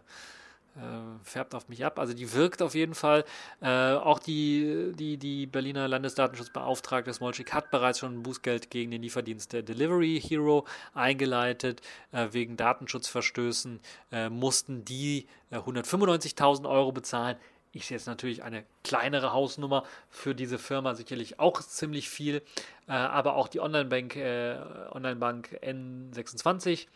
äh, 0.76 0.80
färbt 1.22 1.54
auf 1.54 1.68
mich 1.68 1.84
ab. 1.84 2.00
Also 2.00 2.14
die 2.14 2.32
wirkt 2.32 2.60
auf 2.60 2.74
jeden 2.74 2.94
Fall. 2.94 3.24
Äh, 3.60 3.92
auch 3.92 4.18
die, 4.18 4.92
die, 4.98 5.16
die 5.18 5.46
Berliner 5.46 5.86
Landesdatenschutzbeauftragte 5.86 7.12
Smolczyk 7.12 7.52
hat 7.52 7.70
bereits 7.70 8.00
schon 8.00 8.14
ein 8.14 8.22
Bußgeld 8.24 8.70
gegen 8.70 8.90
den 8.90 9.02
Lieferdienst 9.02 9.52
der 9.52 9.62
Delivery 9.62 10.20
Hero 10.20 10.66
eingeleitet. 10.92 11.80
Äh, 12.10 12.28
wegen 12.32 12.56
Datenschutzverstößen 12.56 13.80
äh, 14.10 14.28
mussten 14.30 14.84
die 14.84 15.28
195.000 15.52 16.64
äh, 16.64 16.66
Euro 16.66 16.90
bezahlen. 16.90 17.36
Ist 17.74 17.90
jetzt 17.90 18.06
natürlich 18.06 18.42
eine 18.42 18.64
kleinere 18.84 19.32
Hausnummer 19.32 19.84
für 20.08 20.34
diese 20.34 20.58
Firma 20.58 20.94
sicherlich 20.94 21.40
auch 21.40 21.60
ziemlich 21.60 22.08
viel. 22.08 22.42
Äh, 22.86 22.92
aber 22.92 23.34
auch 23.36 23.48
die 23.48 23.60
Online-Bank 23.60 24.16
Online 24.16 25.20
N26 25.20 26.86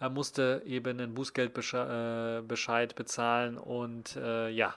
er 0.00 0.10
musste 0.10 0.62
eben 0.66 1.00
einen 1.00 1.14
Bußgeldbescheid 1.14 2.92
äh, 2.92 2.94
bezahlen 2.94 3.56
und 3.56 4.16
äh, 4.16 4.48
ja, 4.50 4.74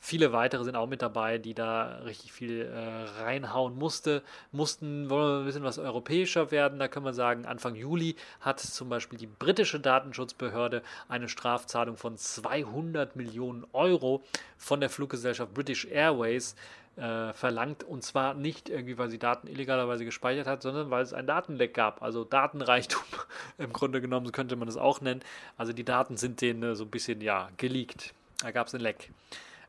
viele 0.00 0.32
weitere 0.32 0.64
sind 0.64 0.76
auch 0.76 0.86
mit 0.86 1.02
dabei, 1.02 1.38
die 1.38 1.54
da 1.54 2.00
richtig 2.04 2.32
viel 2.32 2.62
äh, 2.62 3.22
reinhauen 3.22 3.76
musste, 3.76 4.22
mussten, 4.52 5.10
wollen 5.10 5.28
wir 5.28 5.38
ein 5.40 5.44
bisschen 5.44 5.64
was 5.64 5.78
europäischer 5.78 6.50
werden, 6.50 6.78
da 6.78 6.88
können 6.88 7.06
wir 7.06 7.14
sagen, 7.14 7.46
Anfang 7.46 7.74
Juli 7.74 8.16
hat 8.40 8.60
zum 8.60 8.88
Beispiel 8.88 9.18
die 9.18 9.26
britische 9.26 9.80
Datenschutzbehörde 9.80 10.82
eine 11.08 11.28
Strafzahlung 11.28 11.96
von 11.96 12.16
200 12.16 13.16
Millionen 13.16 13.66
Euro 13.72 14.22
von 14.56 14.80
der 14.80 14.90
Fluggesellschaft 14.90 15.54
British 15.54 15.86
Airways 15.86 16.54
äh, 16.98 17.32
verlangt 17.32 17.84
und 17.84 18.02
zwar 18.02 18.34
nicht 18.34 18.68
irgendwie, 18.68 18.98
weil 18.98 19.08
sie 19.08 19.18
Daten 19.18 19.46
illegalerweise 19.46 20.04
gespeichert 20.04 20.46
hat, 20.46 20.62
sondern 20.62 20.90
weil 20.90 21.02
es 21.02 21.12
ein 21.12 21.26
Datenleck 21.26 21.74
gab, 21.74 22.02
also 22.02 22.24
Datenreichtum 22.24 23.02
im 23.58 23.72
Grunde 23.72 24.00
genommen 24.00 24.32
könnte 24.32 24.56
man 24.56 24.68
es 24.68 24.76
auch 24.76 25.00
nennen. 25.00 25.22
Also 25.56 25.72
die 25.72 25.84
Daten 25.84 26.16
sind 26.16 26.40
denen 26.40 26.62
äh, 26.62 26.74
so 26.74 26.84
ein 26.84 26.90
bisschen 26.90 27.20
ja 27.20 27.50
geleakt. 27.56 28.14
Da 28.40 28.50
gab 28.50 28.66
es 28.66 28.74
ein 28.74 28.80
Leck. 28.80 29.10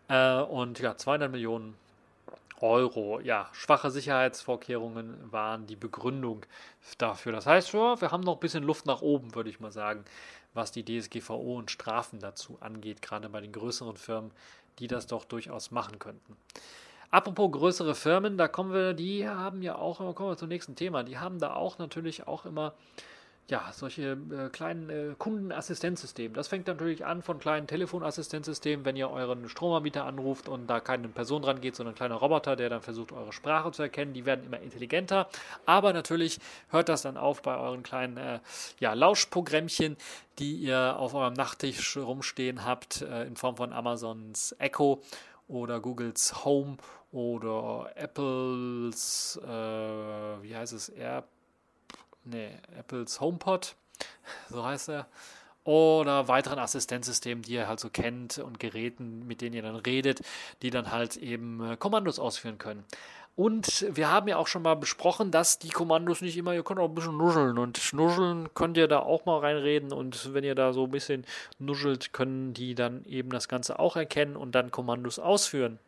Äh, 0.09 0.41
und 0.41 0.79
ja, 0.79 0.97
200 0.97 1.31
Millionen 1.31 1.75
Euro. 2.61 3.19
Ja, 3.21 3.49
schwache 3.53 3.89
Sicherheitsvorkehrungen 3.91 5.31
waren 5.31 5.65
die 5.67 5.75
Begründung 5.75 6.45
dafür. 6.97 7.31
Das 7.31 7.45
heißt, 7.45 7.73
ja, 7.73 7.99
wir 8.01 8.11
haben 8.11 8.23
noch 8.23 8.35
ein 8.35 8.39
bisschen 8.39 8.63
Luft 8.63 8.85
nach 8.85 9.01
oben, 9.01 9.33
würde 9.35 9.49
ich 9.49 9.59
mal 9.59 9.71
sagen, 9.71 10.03
was 10.53 10.71
die 10.71 10.83
DSGVO 10.83 11.57
und 11.57 11.71
Strafen 11.71 12.19
dazu 12.19 12.57
angeht, 12.59 13.01
gerade 13.01 13.29
bei 13.29 13.39
den 13.39 13.51
größeren 13.51 13.95
Firmen, 13.95 14.31
die 14.79 14.87
das 14.87 15.07
doch 15.07 15.25
durchaus 15.25 15.71
machen 15.71 15.99
könnten. 15.99 16.35
Apropos 17.11 17.51
größere 17.51 17.95
Firmen, 17.95 18.37
da 18.37 18.47
kommen 18.47 18.73
wir, 18.73 18.93
die 18.93 19.27
haben 19.27 19.61
ja 19.61 19.75
auch, 19.75 19.97
kommen 20.15 20.29
wir 20.29 20.37
zum 20.37 20.49
nächsten 20.49 20.75
Thema, 20.75 21.03
die 21.03 21.17
haben 21.17 21.39
da 21.39 21.53
auch 21.53 21.79
natürlich 21.79 22.27
auch 22.27 22.45
immer 22.45 22.73
ja, 23.49 23.71
solche 23.73 24.11
äh, 24.31 24.49
kleinen 24.49 24.89
äh, 24.89 25.15
Kundenassistenzsysteme. 25.17 26.35
Das 26.35 26.47
fängt 26.47 26.67
natürlich 26.67 27.05
an 27.05 27.23
von 27.23 27.39
kleinen 27.39 27.65
Telefonassistenzsystemen, 27.65 28.85
wenn 28.85 28.95
ihr 28.95 29.09
euren 29.09 29.49
Stromanbieter 29.49 30.05
anruft 30.05 30.47
und 30.47 30.67
da 30.67 30.79
keine 30.79 31.07
Person 31.07 31.41
dran 31.41 31.59
geht, 31.59 31.75
sondern 31.75 31.95
ein 31.95 31.97
kleiner 31.97 32.15
Roboter, 32.15 32.55
der 32.55 32.69
dann 32.69 32.81
versucht, 32.81 33.11
eure 33.11 33.33
Sprache 33.33 33.71
zu 33.71 33.81
erkennen. 33.81 34.13
Die 34.13 34.25
werden 34.25 34.45
immer 34.45 34.59
intelligenter. 34.59 35.27
Aber 35.65 35.93
natürlich 35.93 36.39
hört 36.69 36.89
das 36.89 37.01
dann 37.01 37.17
auf 37.17 37.41
bei 37.41 37.57
euren 37.57 37.81
kleinen 37.81 38.17
äh, 38.17 38.39
ja, 38.79 38.93
Lauschprogrammchen, 38.93 39.97
die 40.37 40.55
ihr 40.55 40.95
auf 40.97 41.15
eurem 41.15 41.33
Nachttisch 41.33 41.97
rumstehen 41.97 42.65
habt, 42.65 43.01
äh, 43.01 43.23
in 43.23 43.35
Form 43.35 43.57
von 43.57 43.73
Amazons 43.73 44.55
Echo 44.59 45.01
oder 45.47 45.79
Googles 45.79 46.45
Home 46.45 46.77
oder 47.11 47.91
Apples, 47.95 49.39
äh, 49.43 49.47
wie 49.47 50.55
heißt 50.55 50.73
es, 50.73 50.89
Air, 50.89 51.23
nee, 52.25 52.51
Apples 52.77 53.19
HomePod, 53.19 53.75
so 54.49 54.63
heißt 54.63 54.89
er, 54.89 55.07
oder 55.63 56.27
weiteren 56.27 56.59
Assistenzsystemen, 56.59 57.43
die 57.43 57.53
ihr 57.53 57.67
halt 57.67 57.79
so 57.79 57.89
kennt 57.89 58.39
und 58.39 58.59
Geräten, 58.59 59.27
mit 59.27 59.41
denen 59.41 59.55
ihr 59.55 59.61
dann 59.61 59.75
redet, 59.75 60.21
die 60.61 60.69
dann 60.69 60.91
halt 60.91 61.17
eben 61.17 61.63
äh, 61.63 61.77
Kommandos 61.77 62.17
ausführen 62.17 62.57
können. 62.57 62.85
Und 63.35 63.85
wir 63.95 64.11
haben 64.11 64.27
ja 64.27 64.35
auch 64.35 64.47
schon 64.47 64.63
mal 64.63 64.75
besprochen, 64.75 65.31
dass 65.31 65.59
die 65.59 65.69
Kommandos 65.69 66.19
nicht 66.21 66.35
immer, 66.35 66.53
ihr 66.53 66.63
könnt 66.63 66.79
auch 66.79 66.89
ein 66.89 66.95
bisschen 66.95 67.15
nuscheln 67.15 67.57
und 67.57 67.93
nuscheln 67.93 68.49
könnt 68.53 68.75
ihr 68.75 68.89
da 68.89 68.99
auch 68.99 69.25
mal 69.25 69.39
reinreden 69.39 69.93
und 69.93 70.33
wenn 70.33 70.43
ihr 70.43 70.55
da 70.55 70.73
so 70.73 70.83
ein 70.85 70.91
bisschen 70.91 71.25
nuschelt, 71.57 72.11
können 72.11 72.53
die 72.53 72.75
dann 72.75 73.05
eben 73.05 73.29
das 73.29 73.47
Ganze 73.47 73.79
auch 73.79 73.95
erkennen 73.95 74.35
und 74.35 74.55
dann 74.55 74.71
Kommandos 74.71 75.19
ausführen. 75.19 75.79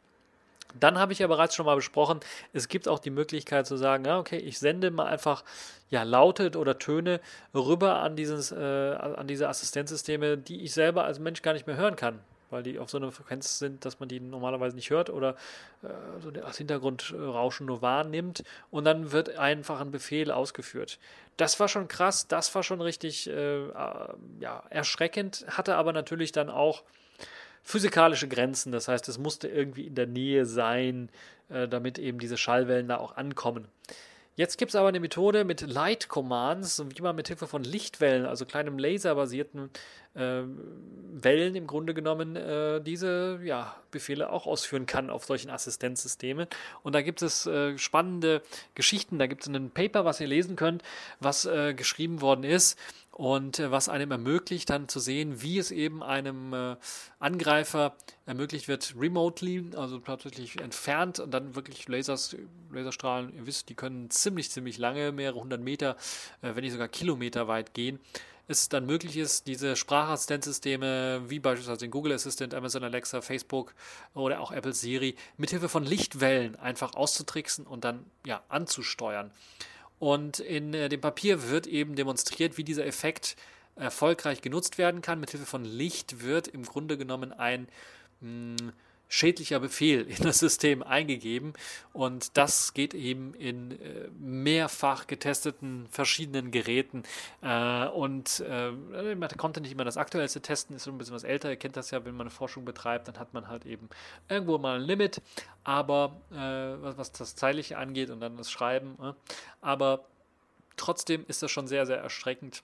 Dann 0.80 0.98
habe 0.98 1.14
ich 1.14 1.20
ja 1.20 1.28
bereits 1.28 1.56
schon 1.56 1.66
mal 1.66 1.76
besprochen, 1.76 2.20
es 2.54 2.68
gibt 2.68 2.88
auch 2.88 3.00
die 3.00 3.10
Möglichkeit 3.10 3.68
zu 3.68 3.78
sagen, 3.78 4.06
ja, 4.06 4.20
okay, 4.20 4.38
ich 4.38 4.60
sende 4.60 4.92
mal 4.92 5.06
einfach 5.06 5.44
ja, 5.90 6.04
Laute 6.04 6.52
oder 6.58 6.80
Töne 6.80 7.20
rüber 7.54 8.02
an, 8.02 8.16
dieses, 8.16 8.52
äh, 8.52 8.56
an 8.56 9.28
diese 9.28 9.50
Assistenzsysteme, 9.50 10.38
die 10.38 10.62
ich 10.64 10.74
selber 10.74 11.04
als 11.04 11.20
Mensch 11.20 11.42
gar 11.42 11.54
nicht 11.54 11.68
mehr 11.68 11.78
hören 11.78 11.96
kann 11.96 12.20
weil 12.52 12.64
die 12.64 12.80
auf 12.80 12.90
so 12.90 12.98
einer 12.98 13.12
Frequenz 13.12 13.60
sind, 13.60 13.86
dass 13.86 14.00
man 14.00 14.10
die 14.10 14.20
normalerweise 14.20 14.76
nicht 14.76 14.90
hört 14.90 15.10
oder 15.10 15.36
äh, 15.84 15.88
so 16.22 16.32
das 16.32 16.58
Hintergrundrauschen 16.58 17.66
nur 17.66 17.82
wahrnimmt 17.82 18.44
und 18.70 18.84
dann 18.84 19.12
wird 19.12 19.38
einfach 19.38 19.80
ein 19.80 19.92
Befehl 19.92 20.32
ausgeführt. 20.32 21.00
Das 21.38 21.60
war 21.60 21.68
schon 21.68 21.88
krass, 21.88 22.28
das 22.28 22.54
war 22.54 22.64
schon 22.64 22.82
richtig 22.82 23.30
äh, 23.30 23.64
äh, 23.64 23.70
ja, 24.40 24.64
erschreckend, 24.70 25.46
hatte 25.50 25.76
aber 25.76 25.94
natürlich 25.94 26.32
dann 26.32 26.50
auch 26.50 26.84
physikalische 27.64 28.28
Grenzen, 28.28 28.72
das 28.72 28.88
heißt, 28.88 29.08
es 29.10 29.18
musste 29.18 29.48
irgendwie 29.48 29.88
in 29.88 29.96
der 29.96 30.08
Nähe 30.08 30.46
sein, 30.46 31.10
äh, 31.50 31.68
damit 31.68 32.00
eben 32.00 32.20
diese 32.20 32.38
Schallwellen 32.38 32.88
da 32.88 32.98
auch 32.98 33.18
ankommen. 33.18 33.68
Jetzt 34.36 34.58
gibt 34.58 34.70
es 34.70 34.76
aber 34.76 34.88
eine 34.88 35.02
Methode 35.02 35.44
mit 35.44 35.62
Light 35.62 36.08
Commands, 36.08 36.82
wie 36.96 37.02
man 37.02 37.16
mit 37.16 37.28
Hilfe 37.28 37.48
von 37.48 37.64
Lichtwellen, 37.64 38.26
also 38.26 38.46
kleinem 38.46 38.80
laserbasierten 38.80 39.70
Wellen 40.14 41.56
im 41.56 41.68
Grunde 41.68 41.94
genommen, 41.94 42.36
äh, 42.36 42.82
diese 42.82 43.40
ja, 43.44 43.76
Befehle 43.92 44.30
auch 44.30 44.46
ausführen 44.46 44.86
kann 44.86 45.10
auf 45.10 45.26
solchen 45.26 45.50
Assistenzsystemen. 45.50 46.48
Und 46.84 46.94
da 46.94 47.02
gibt 47.02 47.22
es 47.22 47.46
äh, 47.46 47.78
spannende 47.78 48.42
Geschichten. 48.76 49.20
Da 49.20 49.28
gibt 49.28 49.44
es 49.44 49.48
ein 49.48 49.72
Paper, 49.72 50.06
was 50.06 50.20
ihr 50.20 50.28
lesen 50.28 50.56
könnt, 50.56 50.84
was 51.20 51.46
äh, 51.46 51.74
geschrieben 51.74 52.22
worden 52.22 52.44
ist 52.44 52.78
und 53.12 53.60
äh, 53.60 53.72
was 53.72 53.90
einem 53.90 54.12
ermöglicht, 54.12 54.70
dann 54.70 54.88
zu 54.88 55.00
sehen, 55.00 55.42
wie 55.42 55.58
es 55.58 55.72
eben 55.72 56.02
einem 56.02 56.54
äh, 56.54 56.76
Angreifer 57.20 57.96
ermöglicht 58.26 58.68
wird, 58.68 58.96
remotely, 58.98 59.72
also 59.76 60.00
tatsächlich 60.00 60.60
entfernt 60.60 61.20
und 61.20 61.32
dann 61.32 61.56
wirklich 61.56 61.88
Lasers, 61.88 62.36
Laserstrahlen, 62.72 63.34
ihr 63.36 63.46
wisst, 63.46 63.70
die 63.70 63.76
können 63.76 64.10
ziemlich, 64.10 64.50
ziemlich 64.50 64.78
lange, 64.78 65.12
mehrere 65.12 65.40
hundert 65.40 65.62
Meter, 65.62 65.98
äh, 66.42 66.56
wenn 66.56 66.64
nicht 66.64 66.72
sogar 66.72 66.88
Kilometer 66.88 67.48
weit 67.48 67.74
gehen, 67.74 68.00
es 68.52 68.70
dann 68.70 68.86
möglich 68.86 69.18
ist, 69.18 69.48
diese 69.48 69.76
Sprachassistenzsysteme 69.76 71.24
wie 71.28 71.40
beispielsweise 71.40 71.80
den 71.80 71.92
Google 71.92 72.14
Assistant, 72.14 72.54
Amazon 72.54 72.84
Alexa, 72.84 73.22
Facebook 73.22 73.74
oder 74.14 74.40
auch 74.40 74.52
Apple 74.52 74.74
Siri 74.74 75.16
mithilfe 75.38 75.70
von 75.70 75.84
Lichtwellen 75.84 76.56
einfach 76.58 76.94
auszutricksen 76.94 77.66
und 77.66 77.84
dann 77.84 78.06
ja 78.26 78.44
anzusteuern. 78.50 79.32
Und 80.00 80.40
in 80.40 80.74
äh, 80.74 80.90
dem 80.90 81.02
Papier 81.02 81.50
wird 81.50 81.68
eben 81.68 81.96
demonstriert, 81.96 82.58
wie 82.58 82.64
dieser 82.64 82.86
Effekt 82.86 83.36
erfolgreich 83.76 84.42
genutzt 84.42 84.78
werden 84.78 85.02
kann. 85.02 85.20
Mithilfe 85.20 85.46
von 85.46 85.64
Licht 85.64 86.24
wird 86.24 86.48
im 86.48 86.64
Grunde 86.64 86.98
genommen 86.98 87.34
ein 87.34 87.68
mh, 88.22 88.58
hm, 88.60 88.74
schädlicher 89.12 89.60
Befehl 89.60 90.08
in 90.08 90.24
das 90.24 90.40
System 90.40 90.82
eingegeben. 90.82 91.54
Und 91.92 92.38
das 92.38 92.74
geht 92.74 92.94
eben 92.94 93.34
in 93.34 93.72
äh, 93.72 94.08
mehrfach 94.18 95.06
getesteten 95.06 95.88
verschiedenen 95.92 96.50
Geräten. 96.52 97.04
Äh, 97.42 97.88
und 97.88 98.42
äh, 98.48 98.72
man 99.16 99.30
konnte 99.38 99.60
nicht 99.60 99.74
immer 99.74 99.84
das 99.84 99.98
aktuellste 99.98 100.42
testen, 100.42 100.78
ist 100.78 100.84
so 100.84 100.92
ein 100.92 100.98
bisschen 100.98 101.14
was 101.14 101.26
älter, 101.26 101.50
ihr 101.50 101.58
kennt 101.58 101.76
das 101.76 101.92
ja, 101.92 102.04
wenn 102.06 102.16
man 102.16 102.30
Forschung 102.30 102.64
betreibt, 102.64 103.10
dann 103.10 103.20
hat 103.20 103.34
man 103.34 103.50
halt 103.50 103.66
eben 103.66 103.90
irgendwo 104.30 104.58
mal 104.58 104.80
ein 104.80 104.86
Limit, 104.86 105.22
aber 105.64 106.22
was, 106.30 107.12
das 107.12 107.36
Zeitliche 107.36 107.78
angeht 107.78 108.10
und 108.10 108.20
dann 108.20 108.38
das 108.38 108.50
Schreiben, 108.50 108.98
äh, 109.02 109.14
aber 109.62 110.06
trotzdem 110.78 111.26
ist 111.28 111.44
das 111.44 111.52
schon 111.52 111.68
sehr, 111.68 111.86
sehr 111.86 111.98
erschreckend 111.98 112.64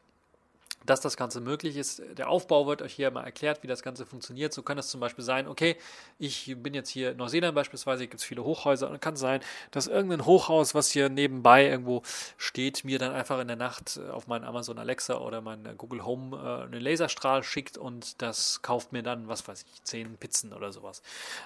dass 0.90 1.02
das 1.02 1.18
Ganze 1.18 1.42
möglich 1.42 1.78
ist. 1.78 2.02
Der 2.18 2.30
Aufbau 2.30 2.68
wird 2.68 2.82
euch 2.82 2.94
hier 2.94 3.12
mal 3.12 3.24
erklärt, 3.24 3.64
wie 3.64 3.68
das 3.68 3.84
Ganze 3.84 4.06
funktioniert. 4.06 4.54
So 4.54 4.64
kann 4.64 4.78
es 4.78 4.88
zum 4.88 5.00
Beispiel 5.00 5.24
sein, 5.24 5.48
okay, 5.48 5.78
ich 6.18 6.56
bin 6.58 6.74
jetzt 6.74 6.90
hier 6.90 7.12
in 7.12 7.18
Neuseeland 7.18 7.54
beispielsweise, 7.56 8.08
gibt 8.08 8.22
es 8.22 8.24
viele 8.24 8.44
Hochhäuser 8.44 8.90
und 8.90 9.02
kann 9.02 9.16
sein, 9.16 9.42
dass 9.72 9.88
irgendein 9.88 10.26
Hochhaus, 10.26 10.74
was 10.76 10.90
hier 10.90 11.10
nebenbei 11.10 11.68
irgendwo 11.68 12.02
steht, 12.38 12.84
mir 12.84 13.00
dann 13.00 13.14
einfach 13.14 13.40
in 13.40 13.48
der 13.48 13.58
Nacht 13.58 13.98
äh, 13.98 14.10
auf 14.10 14.28
meinen 14.28 14.44
Amazon 14.44 14.80
Alexa 14.80 15.18
oder 15.18 15.42
meinen 15.42 15.78
Google 15.78 16.06
Home 16.06 16.36
äh, 16.38 16.64
einen 16.66 16.82
Laserstrahl 16.82 17.44
schickt 17.44 17.78
und 17.78 18.22
das 18.22 18.62
kauft 18.62 18.94
mir 18.94 19.04
dann, 19.04 19.28
was 19.28 19.48
weiß 19.48 19.66
ich, 19.72 19.84
zehn 19.84 20.18
Pizzen 20.18 20.54
oder 20.54 20.72
sowas 20.72 21.02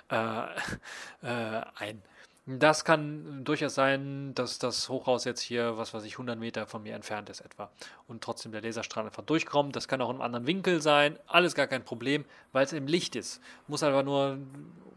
äh, 0.09 0.15
äh, 1.23 1.61
ein. 1.75 2.01
Das 2.47 2.85
kann 2.85 3.43
durchaus 3.43 3.75
sein, 3.75 4.33
dass 4.33 4.57
das 4.57 4.89
Hochhaus 4.89 5.25
jetzt 5.25 5.41
hier, 5.41 5.77
was 5.77 5.93
weiß 5.93 6.03
ich, 6.05 6.13
100 6.13 6.39
Meter 6.39 6.65
von 6.65 6.81
mir 6.81 6.95
entfernt 6.95 7.29
ist 7.29 7.41
etwa 7.41 7.69
und 8.07 8.23
trotzdem 8.23 8.51
der 8.51 8.61
Laserstrahl 8.61 9.05
einfach 9.05 9.23
durchkommt. 9.23 9.75
Das 9.75 9.87
kann 9.87 10.01
auch 10.01 10.09
in 10.09 10.15
einem 10.15 10.23
anderen 10.23 10.47
Winkel 10.47 10.81
sein. 10.81 11.19
Alles 11.27 11.53
gar 11.53 11.67
kein 11.67 11.85
Problem, 11.85 12.25
weil 12.51 12.65
es 12.65 12.73
im 12.73 12.87
Licht 12.87 13.15
ist. 13.15 13.41
Muss 13.67 13.83
einfach 13.83 14.03
nur, 14.03 14.39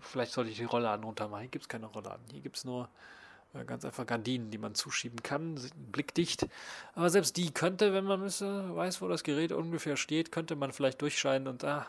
vielleicht 0.00 0.32
sollte 0.32 0.50
ich 0.50 0.56
die 0.56 0.64
Rollladen 0.64 1.04
runter 1.04 1.28
machen. 1.28 1.42
Hier 1.42 1.50
gibt 1.50 1.64
es 1.64 1.68
keine 1.68 1.86
Rollladen. 1.86 2.24
Hier 2.32 2.40
gibt 2.40 2.56
es 2.56 2.64
nur 2.64 2.88
äh, 3.52 3.64
ganz 3.64 3.84
einfach 3.84 4.06
Gardinen, 4.06 4.50
die 4.50 4.58
man 4.58 4.74
zuschieben 4.74 5.22
kann, 5.22 5.60
blickdicht. 5.92 6.46
Aber 6.94 7.10
selbst 7.10 7.36
die 7.36 7.52
könnte, 7.52 7.92
wenn 7.92 8.04
man 8.04 8.20
müsste, 8.20 8.74
weiß, 8.74 9.02
wo 9.02 9.08
das 9.08 9.22
Gerät 9.22 9.52
ungefähr 9.52 9.96
steht, 9.96 10.32
könnte 10.32 10.56
man 10.56 10.72
vielleicht 10.72 11.02
durchscheinen 11.02 11.48
und 11.48 11.62
ah, 11.64 11.86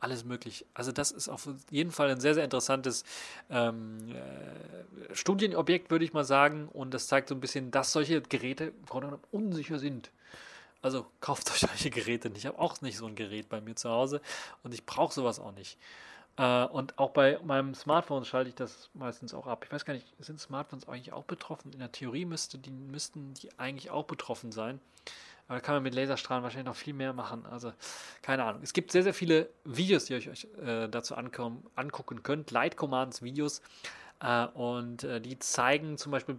alles 0.00 0.24
möglich. 0.24 0.66
Also 0.74 0.92
das 0.92 1.10
ist 1.10 1.28
auf 1.28 1.48
jeden 1.70 1.92
Fall 1.92 2.10
ein 2.10 2.20
sehr, 2.20 2.34
sehr 2.34 2.44
interessantes 2.44 3.04
ähm, 3.50 3.98
äh, 4.10 5.14
Studienobjekt, 5.14 5.90
würde 5.90 6.04
ich 6.04 6.12
mal 6.12 6.24
sagen. 6.24 6.68
Und 6.68 6.94
das 6.94 7.06
zeigt 7.06 7.28
so 7.28 7.34
ein 7.34 7.40
bisschen, 7.40 7.70
dass 7.70 7.92
solche 7.92 8.20
Geräte 8.22 8.72
unsicher 9.30 9.78
sind. 9.78 10.10
Also 10.82 11.06
kauft 11.20 11.50
euch 11.52 11.60
solche 11.60 11.90
Geräte 11.90 12.30
nicht. 12.30 12.38
Ich 12.40 12.46
habe 12.46 12.58
auch 12.58 12.80
nicht 12.80 12.96
so 12.96 13.06
ein 13.06 13.14
Gerät 13.14 13.48
bei 13.48 13.60
mir 13.60 13.76
zu 13.76 13.90
Hause 13.90 14.20
und 14.62 14.74
ich 14.74 14.86
brauche 14.86 15.14
sowas 15.14 15.38
auch 15.38 15.52
nicht. 15.52 15.78
Äh, 16.36 16.64
und 16.64 16.98
auch 16.98 17.10
bei 17.10 17.38
meinem 17.44 17.74
Smartphone 17.74 18.24
schalte 18.24 18.48
ich 18.48 18.54
das 18.54 18.88
meistens 18.94 19.34
auch 19.34 19.46
ab. 19.46 19.64
Ich 19.64 19.72
weiß 19.72 19.84
gar 19.84 19.94
nicht, 19.94 20.06
sind 20.18 20.40
Smartphones 20.40 20.88
eigentlich 20.88 21.12
auch 21.12 21.24
betroffen? 21.24 21.72
In 21.72 21.80
der 21.80 21.92
Theorie 21.92 22.24
müsste 22.24 22.58
die, 22.58 22.70
müssten 22.70 23.34
die 23.34 23.50
eigentlich 23.58 23.90
auch 23.90 24.04
betroffen 24.04 24.52
sein. 24.52 24.80
Aber 25.50 25.58
da 25.58 25.66
kann 25.66 25.74
man 25.74 25.82
mit 25.82 25.96
Laserstrahlen 25.96 26.44
wahrscheinlich 26.44 26.66
noch 26.66 26.76
viel 26.76 26.94
mehr 26.94 27.12
machen. 27.12 27.44
Also, 27.44 27.72
keine 28.22 28.44
Ahnung. 28.44 28.62
Es 28.62 28.72
gibt 28.72 28.92
sehr, 28.92 29.02
sehr 29.02 29.12
viele 29.12 29.48
Videos, 29.64 30.04
die 30.04 30.12
ihr 30.12 30.18
euch 30.30 30.46
äh, 30.64 30.86
dazu 30.86 31.16
angucken 31.16 32.22
könnt. 32.22 32.52
Light 32.52 32.76
Commands 32.76 33.20
Videos. 33.20 33.60
Äh, 34.20 34.46
und 34.46 35.02
äh, 35.02 35.20
die 35.20 35.40
zeigen 35.40 35.98
zum 35.98 36.12
Beispiel 36.12 36.36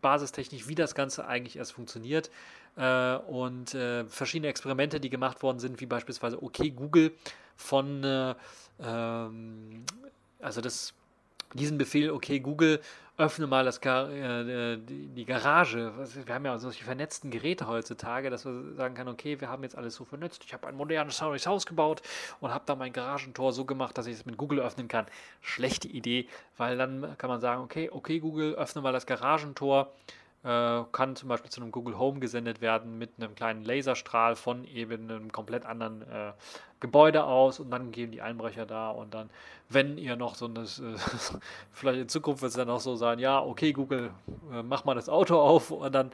basistechnisch, 0.00 0.66
wie 0.66 0.74
das 0.74 0.96
Ganze 0.96 1.28
eigentlich 1.28 1.54
erst 1.54 1.70
funktioniert. 1.70 2.32
Äh, 2.74 3.18
und 3.18 3.74
äh, 3.74 4.04
verschiedene 4.06 4.48
Experimente, 4.48 4.98
die 4.98 5.08
gemacht 5.08 5.40
worden 5.44 5.60
sind, 5.60 5.80
wie 5.80 5.86
beispielsweise 5.86 6.42
OK 6.42 6.58
Google 6.74 7.12
von, 7.54 8.02
äh, 8.02 8.34
ähm, 8.80 9.84
also 10.40 10.60
das, 10.60 10.94
diesen 11.54 11.78
Befehl 11.78 12.10
OK 12.10 12.42
Google 12.42 12.80
öffne 13.18 13.48
mal 13.48 13.64
das 13.64 13.80
Gar 13.80 14.10
äh, 14.10 14.78
die 14.78 15.24
Garage. 15.24 15.92
Wir 16.24 16.34
haben 16.34 16.44
ja 16.44 16.56
solche 16.58 16.84
vernetzten 16.84 17.32
Geräte 17.32 17.66
heutzutage, 17.66 18.30
dass 18.30 18.44
wir 18.44 18.74
sagen 18.76 18.94
können, 18.94 19.08
okay, 19.08 19.40
wir 19.40 19.48
haben 19.48 19.64
jetzt 19.64 19.76
alles 19.76 19.96
so 19.96 20.04
vernetzt. 20.04 20.44
Ich 20.44 20.54
habe 20.54 20.68
ein 20.68 20.76
modernes 20.76 21.20
Haus 21.20 21.66
gebaut 21.66 22.00
und 22.40 22.54
habe 22.54 22.62
da 22.64 22.76
mein 22.76 22.92
Garagentor 22.92 23.52
so 23.52 23.64
gemacht, 23.64 23.98
dass 23.98 24.06
ich 24.06 24.14
es 24.14 24.24
mit 24.24 24.36
Google 24.36 24.60
öffnen 24.60 24.86
kann. 24.86 25.06
Schlechte 25.42 25.88
Idee, 25.88 26.28
weil 26.56 26.78
dann 26.78 27.18
kann 27.18 27.28
man 27.28 27.40
sagen, 27.40 27.60
okay, 27.62 27.90
okay, 27.90 28.20
Google, 28.20 28.54
öffne 28.54 28.82
mal 28.82 28.92
das 28.92 29.04
Garagentor 29.04 29.92
äh, 30.44 30.82
kann 30.92 31.16
zum 31.16 31.28
Beispiel 31.28 31.50
zu 31.50 31.60
einem 31.60 31.72
Google 31.72 31.98
Home 31.98 32.20
gesendet 32.20 32.60
werden 32.60 32.98
mit 32.98 33.10
einem 33.18 33.34
kleinen 33.34 33.64
Laserstrahl 33.64 34.36
von 34.36 34.64
eben 34.64 35.10
einem 35.10 35.32
komplett 35.32 35.66
anderen 35.66 36.02
äh, 36.02 36.32
Gebäude 36.80 37.24
aus 37.24 37.58
und 37.58 37.70
dann 37.70 37.90
gehen 37.90 38.12
die 38.12 38.22
Einbrecher 38.22 38.64
da 38.64 38.90
und 38.90 39.14
dann, 39.14 39.30
wenn 39.68 39.98
ihr 39.98 40.16
noch 40.16 40.36
so 40.36 40.46
ein, 40.46 40.56
äh, 40.56 40.64
vielleicht 41.72 42.00
in 42.00 42.08
Zukunft 42.08 42.42
wird 42.42 42.50
es 42.50 42.56
dann 42.56 42.70
auch 42.70 42.80
so 42.80 42.96
sein, 42.96 43.18
ja, 43.18 43.40
okay 43.40 43.72
Google, 43.72 44.10
äh, 44.52 44.62
mach 44.62 44.84
mal 44.84 44.94
das 44.94 45.08
Auto 45.08 45.40
auf 45.40 45.70
und 45.70 45.92
dann, 45.92 46.12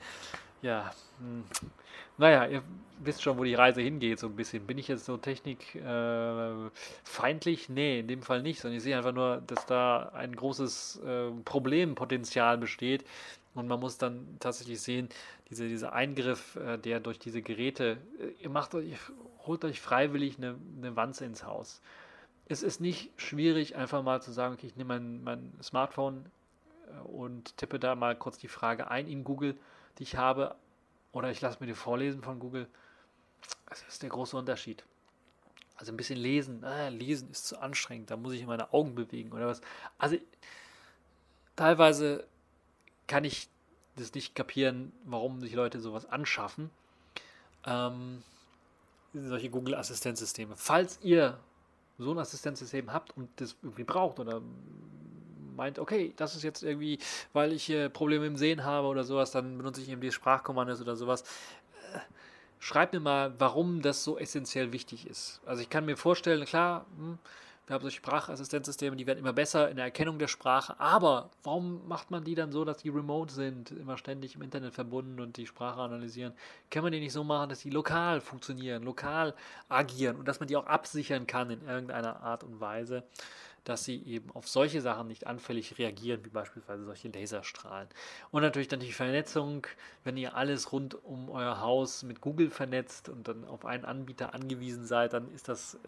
ja, 0.62 0.92
mh, 1.20 1.42
hm, 1.60 1.70
naja, 2.16 2.46
ihr 2.46 2.62
wisst 3.00 3.22
schon, 3.22 3.38
wo 3.38 3.44
die 3.44 3.54
Reise 3.54 3.80
hingeht, 3.80 4.18
so 4.18 4.28
ein 4.28 4.36
bisschen. 4.36 4.66
Bin 4.66 4.78
ich 4.78 4.88
jetzt 4.88 5.04
so 5.04 5.16
technikfeindlich? 5.16 7.68
Äh, 7.68 7.72
nee, 7.72 8.00
in 8.00 8.08
dem 8.08 8.22
Fall 8.22 8.42
nicht, 8.42 8.60
sondern 8.60 8.76
ich 8.76 8.82
sehe 8.82 8.96
einfach 8.96 9.12
nur, 9.12 9.42
dass 9.46 9.66
da 9.66 10.10
ein 10.14 10.34
großes 10.34 11.00
äh, 11.04 11.30
Problempotenzial 11.44 12.58
besteht, 12.58 13.04
und 13.54 13.68
man 13.68 13.78
muss 13.78 13.98
dann 13.98 14.36
tatsächlich 14.40 14.80
sehen, 14.80 15.08
diese, 15.48 15.68
dieser 15.68 15.92
Eingriff, 15.92 16.56
äh, 16.56 16.76
der 16.76 17.00
durch 17.00 17.18
diese 17.18 17.40
Geräte, 17.42 17.98
äh, 18.18 18.42
ihr 18.42 18.50
macht 18.50 18.74
euch, 18.74 18.98
holt 19.46 19.64
euch 19.64 19.80
freiwillig 19.80 20.38
eine, 20.38 20.56
eine 20.76 20.96
Wanze 20.96 21.24
ins 21.24 21.44
Haus. 21.44 21.80
Es 22.46 22.62
ist 22.62 22.80
nicht 22.80 23.12
schwierig, 23.16 23.76
einfach 23.76 24.02
mal 24.02 24.20
zu 24.20 24.32
sagen, 24.32 24.54
okay, 24.54 24.66
ich 24.66 24.76
nehme 24.76 24.94
mein, 24.94 25.22
mein 25.22 25.52
Smartphone 25.62 26.26
äh, 26.88 27.00
und 27.08 27.56
tippe 27.56 27.78
da 27.78 27.94
mal 27.94 28.16
kurz 28.16 28.38
die 28.38 28.48
Frage 28.48 28.90
ein 28.90 29.06
in 29.06 29.24
Google, 29.24 29.56
die 29.98 30.02
ich 30.02 30.16
habe, 30.16 30.56
oder 31.12 31.30
ich 31.30 31.40
lasse 31.40 31.58
mir 31.60 31.66
die 31.66 31.74
vorlesen 31.74 32.22
von 32.22 32.40
Google. 32.40 32.66
Das 33.68 33.84
ist 33.88 34.02
der 34.02 34.10
große 34.10 34.36
Unterschied. 34.36 34.84
Also 35.76 35.92
ein 35.92 35.96
bisschen 35.96 36.18
lesen, 36.18 36.64
ah, 36.64 36.88
lesen 36.88 37.30
ist 37.30 37.46
zu 37.46 37.58
anstrengend, 37.60 38.10
da 38.10 38.16
muss 38.16 38.32
ich 38.32 38.46
meine 38.46 38.72
Augen 38.72 38.94
bewegen 38.94 39.32
oder 39.32 39.46
was. 39.46 39.60
Also 39.98 40.16
teilweise 41.56 42.26
kann 43.06 43.24
ich 43.24 43.48
das 43.96 44.14
nicht 44.14 44.34
kapieren, 44.34 44.92
warum 45.04 45.40
sich 45.40 45.54
Leute 45.54 45.80
sowas 45.80 46.06
anschaffen. 46.06 46.70
Ähm, 47.66 48.22
solche 49.12 49.50
Google-Assistenzsysteme. 49.50 50.54
Falls 50.56 50.98
ihr 51.02 51.38
so 51.98 52.10
ein 52.10 52.18
Assistenzsystem 52.18 52.92
habt 52.92 53.16
und 53.16 53.28
das 53.36 53.56
irgendwie 53.62 53.84
braucht 53.84 54.18
oder 54.18 54.42
meint, 55.54 55.78
okay, 55.78 56.12
das 56.16 56.34
ist 56.34 56.42
jetzt 56.42 56.62
irgendwie, 56.62 56.98
weil 57.32 57.52
ich 57.52 57.64
hier 57.64 57.88
Probleme 57.88 58.26
im 58.26 58.36
Sehen 58.36 58.64
habe 58.64 58.88
oder 58.88 59.04
sowas, 59.04 59.30
dann 59.30 59.56
benutze 59.56 59.80
ich 59.80 59.88
eben 59.88 60.00
die 60.00 60.10
Sprachkommandos 60.10 60.80
oder 60.80 60.96
sowas. 60.96 61.22
Äh, 61.92 62.00
schreibt 62.58 62.92
mir 62.92 63.00
mal, 63.00 63.32
warum 63.38 63.80
das 63.80 64.02
so 64.02 64.18
essentiell 64.18 64.72
wichtig 64.72 65.06
ist. 65.06 65.40
Also 65.46 65.62
ich 65.62 65.70
kann 65.70 65.84
mir 65.84 65.96
vorstellen, 65.96 66.44
klar, 66.44 66.86
hm, 66.96 67.18
wir 67.66 67.74
haben 67.74 67.82
solche 67.82 67.96
Sprachassistenzsysteme, 67.96 68.96
die 68.96 69.06
werden 69.06 69.18
immer 69.18 69.32
besser 69.32 69.70
in 69.70 69.76
der 69.76 69.86
Erkennung 69.86 70.18
der 70.18 70.28
Sprache. 70.28 70.78
Aber 70.78 71.30
warum 71.42 71.86
macht 71.88 72.10
man 72.10 72.22
die 72.22 72.34
dann 72.34 72.52
so, 72.52 72.64
dass 72.64 72.78
die 72.78 72.90
remote 72.90 73.32
sind, 73.32 73.70
immer 73.70 73.96
ständig 73.96 74.34
im 74.34 74.42
Internet 74.42 74.74
verbunden 74.74 75.18
und 75.20 75.36
die 75.36 75.46
Sprache 75.46 75.80
analysieren? 75.80 76.34
Kann 76.70 76.82
man 76.82 76.92
die 76.92 77.00
nicht 77.00 77.12
so 77.12 77.24
machen, 77.24 77.48
dass 77.48 77.60
die 77.60 77.70
lokal 77.70 78.20
funktionieren, 78.20 78.82
lokal 78.82 79.34
agieren 79.68 80.16
und 80.16 80.28
dass 80.28 80.40
man 80.40 80.48
die 80.48 80.56
auch 80.56 80.66
absichern 80.66 81.26
kann 81.26 81.50
in 81.50 81.66
irgendeiner 81.66 82.20
Art 82.20 82.44
und 82.44 82.60
Weise? 82.60 83.04
Dass 83.64 83.84
sie 83.84 84.02
eben 84.04 84.30
auf 84.32 84.46
solche 84.46 84.80
Sachen 84.80 85.08
nicht 85.08 85.26
anfällig 85.26 85.78
reagieren, 85.78 86.24
wie 86.24 86.28
beispielsweise 86.28 86.84
solche 86.84 87.08
Laserstrahlen. 87.08 87.88
Und 88.30 88.42
natürlich 88.42 88.68
dann 88.68 88.80
die 88.80 88.92
Vernetzung, 88.92 89.66
wenn 90.04 90.16
ihr 90.16 90.36
alles 90.36 90.72
rund 90.72 91.02
um 91.04 91.30
euer 91.30 91.60
Haus 91.60 92.02
mit 92.02 92.20
Google 92.20 92.50
vernetzt 92.50 93.08
und 93.08 93.26
dann 93.26 93.44
auf 93.46 93.64
einen 93.64 93.84
Anbieter 93.84 94.34
angewiesen 94.34 94.84
seid, 94.84 95.14
dann 95.14 95.30
ist 95.34 95.48
das, 95.48 95.74
äh, 95.74 95.78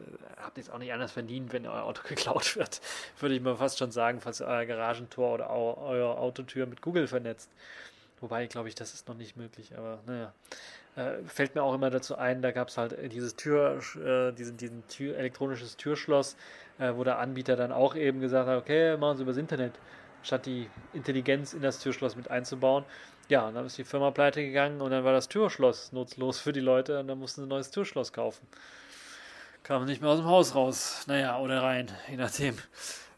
habt 0.43 0.57
ihr 0.57 0.63
es 0.63 0.71
auch 0.71 0.79
nicht 0.79 0.93
anders 0.93 1.13
verdient, 1.13 1.53
wenn 1.53 1.67
euer 1.67 1.85
Auto 1.85 2.03
geklaut 2.09 2.57
wird, 2.57 2.81
würde 3.19 3.35
ich 3.35 3.43
mal 3.43 3.57
fast 3.57 3.79
schon 3.79 3.93
sagen, 3.93 4.21
falls 4.21 4.41
euer 4.41 4.65
Garagentor 4.65 5.35
oder 5.35 5.51
eure 5.51 6.19
Autotür 6.19 6.67
mit 6.67 6.81
Google 6.81 7.07
vernetzt. 7.07 7.51
Wobei, 8.21 8.47
glaube 8.47 8.69
ich, 8.69 8.75
das 8.75 8.95
ist 8.95 9.09
noch 9.09 9.17
nicht 9.17 9.37
möglich, 9.37 9.77
aber 9.77 10.01
naja. 10.07 10.33
Äh, 10.97 11.23
fällt 11.27 11.55
mir 11.55 11.63
auch 11.63 11.75
immer 11.75 11.91
dazu 11.91 12.17
ein, 12.17 12.41
da 12.41 12.53
gab 12.53 12.69
es 12.69 12.79
halt 12.79 12.97
dieses 13.13 13.37
Tür, 13.37 13.83
äh, 13.97 14.33
diesen, 14.33 14.57
diesen 14.57 14.89
Tür, 14.89 15.19
elektronisches 15.19 15.77
Türschloss, 15.77 16.37
äh, 16.79 16.93
wo 16.95 17.05
der 17.05 17.19
Anbieter 17.19 17.57
dann 17.57 17.73
auch 17.73 17.95
eben 17.95 18.21
gesagt 18.21 18.49
hat, 18.49 18.59
okay, 18.59 18.97
machen 18.97 19.17
Sie 19.17 19.23
übers 19.23 19.37
Internet, 19.37 19.73
statt 20.23 20.47
die 20.47 20.69
Intelligenz 20.93 21.53
in 21.53 21.63
das 21.63 21.79
Türschloss 21.79 22.17
mit 22.17 22.31
einzubauen. 22.31 22.85
Ja, 23.29 23.49
und 23.49 23.55
dann 23.55 23.67
ist 23.67 23.77
die 23.77 23.85
Firma 23.85 24.11
pleite 24.13 24.43
gegangen 24.43 24.81
und 24.81 24.91
dann 24.91 25.05
war 25.05 25.13
das 25.13 25.29
Türschloss 25.29 25.93
nutzlos 25.93 26.39
für 26.39 26.53
die 26.53 26.61
Leute 26.61 27.01
und 27.01 27.09
dann 27.09 27.19
mussten 27.19 27.41
sie 27.41 27.47
ein 27.47 27.49
neues 27.49 27.71
Türschloss 27.71 28.13
kaufen. 28.13 28.47
Kamen 29.65 29.87
nicht 29.87 30.01
mehr 30.01 30.11
aus 30.11 30.19
dem 30.19 30.27
Haus 30.27 30.55
raus, 30.55 31.05
naja, 31.09 31.39
oder 31.41 31.63
rein, 31.63 31.91
je 32.09 32.17
nachdem. 32.17 32.57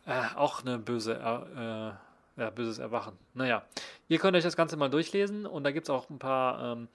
Äh, 0.07 0.35
auch 0.37 0.65
eine 0.65 0.79
böse, 0.79 1.15
äh, 1.15 2.41
ja, 2.41 2.51
böses 2.51 2.79
Erwachen. 2.79 3.19
Naja, 3.35 3.63
ihr 4.09 4.19
könnt 4.19 4.35
euch 4.35 4.45
das 4.45 4.57
Ganze 4.57 4.79
mal 4.79 4.89
durchlesen 4.89 5.45
und 5.45 5.65
da 5.65 5.71
gibt 5.71 5.87
es 5.87 5.91
auch 5.91 6.09
ein 6.09 6.19
paar 6.19 6.73
ähm, 6.73 6.89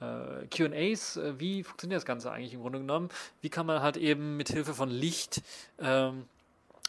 äh, 0.00 0.46
QAs, 0.46 1.16
äh, 1.16 1.38
wie 1.38 1.62
funktioniert 1.62 1.98
das 1.98 2.06
Ganze 2.06 2.30
eigentlich 2.30 2.54
im 2.54 2.62
Grunde 2.62 2.78
genommen? 2.78 3.08
Wie 3.40 3.50
kann 3.50 3.66
man 3.66 3.82
halt 3.82 3.96
eben 3.96 4.36
mit 4.36 4.48
Hilfe 4.48 4.74
von 4.74 4.90
Licht 4.90 5.42
ähm, 5.78 6.24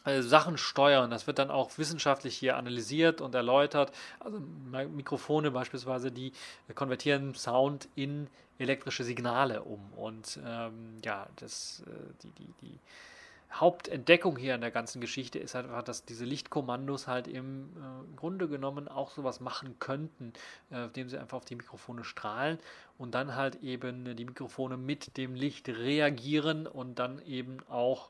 äh, 0.03 0.23
Sachen 0.23 0.57
steuern. 0.57 1.11
Das 1.11 1.27
wird 1.27 1.37
dann 1.37 1.51
auch 1.51 1.77
wissenschaftlich 1.77 2.35
hier 2.35 2.57
analysiert 2.57 3.21
und 3.21 3.35
erläutert. 3.35 3.91
Also 4.19 4.39
Mikrofone 4.39 5.51
beispielsweise, 5.51 6.11
die 6.11 6.33
konvertieren 6.73 7.35
Sound 7.35 7.87
in 7.95 8.27
elektrische 8.57 9.03
Signale 9.03 9.61
um. 9.61 9.79
Und 9.95 10.39
ähm, 10.43 10.97
ja, 11.05 11.27
das, 11.35 11.83
äh, 11.85 11.91
die, 12.23 12.31
die, 12.31 12.53
die 12.61 12.79
Hauptentdeckung 13.53 14.37
hier 14.37 14.55
in 14.55 14.61
der 14.61 14.71
ganzen 14.71 15.01
Geschichte 15.01 15.37
ist 15.37 15.55
halt 15.55 15.65
einfach, 15.65 15.83
dass 15.83 16.05
diese 16.05 16.25
Lichtkommandos 16.25 17.07
halt 17.07 17.27
im 17.27 17.69
äh, 17.75 18.15
Grunde 18.15 18.47
genommen 18.47 18.87
auch 18.87 19.11
sowas 19.11 19.39
machen 19.39 19.77
könnten, 19.79 20.33
äh, 20.71 20.85
indem 20.85 21.09
sie 21.09 21.17
einfach 21.17 21.37
auf 21.37 21.45
die 21.45 21.55
Mikrofone 21.55 22.03
strahlen 22.03 22.59
und 22.97 23.13
dann 23.13 23.35
halt 23.35 23.61
eben 23.61 24.15
die 24.15 24.25
Mikrofone 24.25 24.77
mit 24.77 25.17
dem 25.17 25.35
Licht 25.35 25.67
reagieren 25.67 26.65
und 26.65 26.99
dann 26.99 27.21
eben 27.25 27.57
auch 27.69 28.09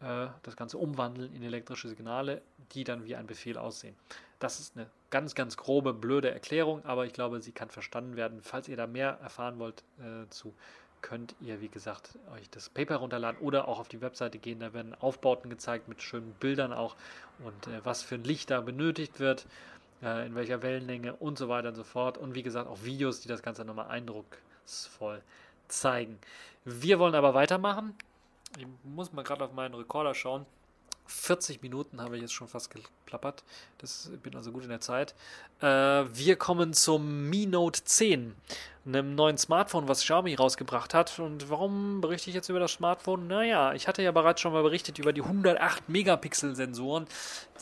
äh, 0.00 0.26
das 0.42 0.56
Ganze 0.56 0.78
umwandeln 0.78 1.34
in 1.34 1.42
elektrische 1.42 1.88
Signale, 1.88 2.42
die 2.72 2.84
dann 2.84 3.04
wie 3.06 3.16
ein 3.16 3.26
Befehl 3.26 3.56
aussehen. 3.56 3.96
Das 4.38 4.60
ist 4.60 4.76
eine 4.76 4.90
ganz, 5.08 5.34
ganz 5.34 5.56
grobe, 5.56 5.94
blöde 5.94 6.30
Erklärung, 6.30 6.84
aber 6.84 7.06
ich 7.06 7.14
glaube, 7.14 7.40
sie 7.40 7.52
kann 7.52 7.70
verstanden 7.70 8.16
werden. 8.16 8.40
Falls 8.42 8.68
ihr 8.68 8.76
da 8.76 8.86
mehr 8.86 9.18
erfahren 9.22 9.58
wollt 9.58 9.82
äh, 9.98 10.28
zu, 10.28 10.54
könnt 11.06 11.36
ihr, 11.40 11.60
wie 11.60 11.68
gesagt, 11.68 12.18
euch 12.34 12.50
das 12.50 12.68
Paper 12.68 12.96
runterladen 12.96 13.40
oder 13.40 13.68
auch 13.68 13.78
auf 13.78 13.86
die 13.86 14.00
Webseite 14.00 14.38
gehen. 14.38 14.58
Da 14.58 14.74
werden 14.74 14.92
Aufbauten 14.92 15.48
gezeigt 15.48 15.86
mit 15.86 16.02
schönen 16.02 16.32
Bildern 16.40 16.72
auch 16.72 16.96
und 17.44 17.68
äh, 17.68 17.80
was 17.84 18.02
für 18.02 18.16
ein 18.16 18.24
Licht 18.24 18.50
da 18.50 18.60
benötigt 18.60 19.20
wird, 19.20 19.46
äh, 20.02 20.26
in 20.26 20.34
welcher 20.34 20.62
Wellenlänge 20.62 21.14
und 21.14 21.38
so 21.38 21.48
weiter 21.48 21.68
und 21.68 21.76
so 21.76 21.84
fort. 21.84 22.18
Und 22.18 22.34
wie 22.34 22.42
gesagt, 22.42 22.68
auch 22.68 22.82
Videos, 22.82 23.20
die 23.20 23.28
das 23.28 23.40
Ganze 23.40 23.64
nochmal 23.64 23.86
eindrucksvoll 23.86 25.22
zeigen. 25.68 26.18
Wir 26.64 26.98
wollen 26.98 27.14
aber 27.14 27.34
weitermachen. 27.34 27.94
Ich 28.58 28.66
muss 28.82 29.12
mal 29.12 29.22
gerade 29.22 29.44
auf 29.44 29.52
meinen 29.52 29.74
Rekorder 29.74 30.12
schauen. 30.12 30.44
40 31.06 31.62
Minuten 31.62 32.00
habe 32.00 32.16
ich 32.16 32.22
jetzt 32.22 32.34
schon 32.34 32.48
fast 32.48 32.68
geplappert. 33.06 33.44
Das 33.78 34.10
bin 34.22 34.34
also 34.34 34.52
gut 34.52 34.64
in 34.64 34.68
der 34.68 34.80
Zeit. 34.80 35.14
Äh, 35.60 35.66
wir 35.66 36.36
kommen 36.36 36.74
zum 36.74 37.30
Mi 37.30 37.46
Note 37.46 37.82
10, 37.84 38.34
einem 38.84 39.14
neuen 39.14 39.38
Smartphone, 39.38 39.88
was 39.88 40.02
Xiaomi 40.02 40.34
rausgebracht 40.34 40.92
hat. 40.92 41.18
Und 41.18 41.48
warum 41.48 42.00
berichte 42.00 42.28
ich 42.28 42.34
jetzt 42.34 42.48
über 42.48 42.58
das 42.58 42.72
Smartphone? 42.72 43.26
Naja, 43.26 43.72
ich 43.74 43.88
hatte 43.88 44.02
ja 44.02 44.10
bereits 44.10 44.40
schon 44.40 44.52
mal 44.52 44.62
berichtet 44.62 44.98
über 44.98 45.12
die 45.12 45.22
108 45.22 45.88
Megapixel 45.88 46.54
Sensoren, 46.56 47.06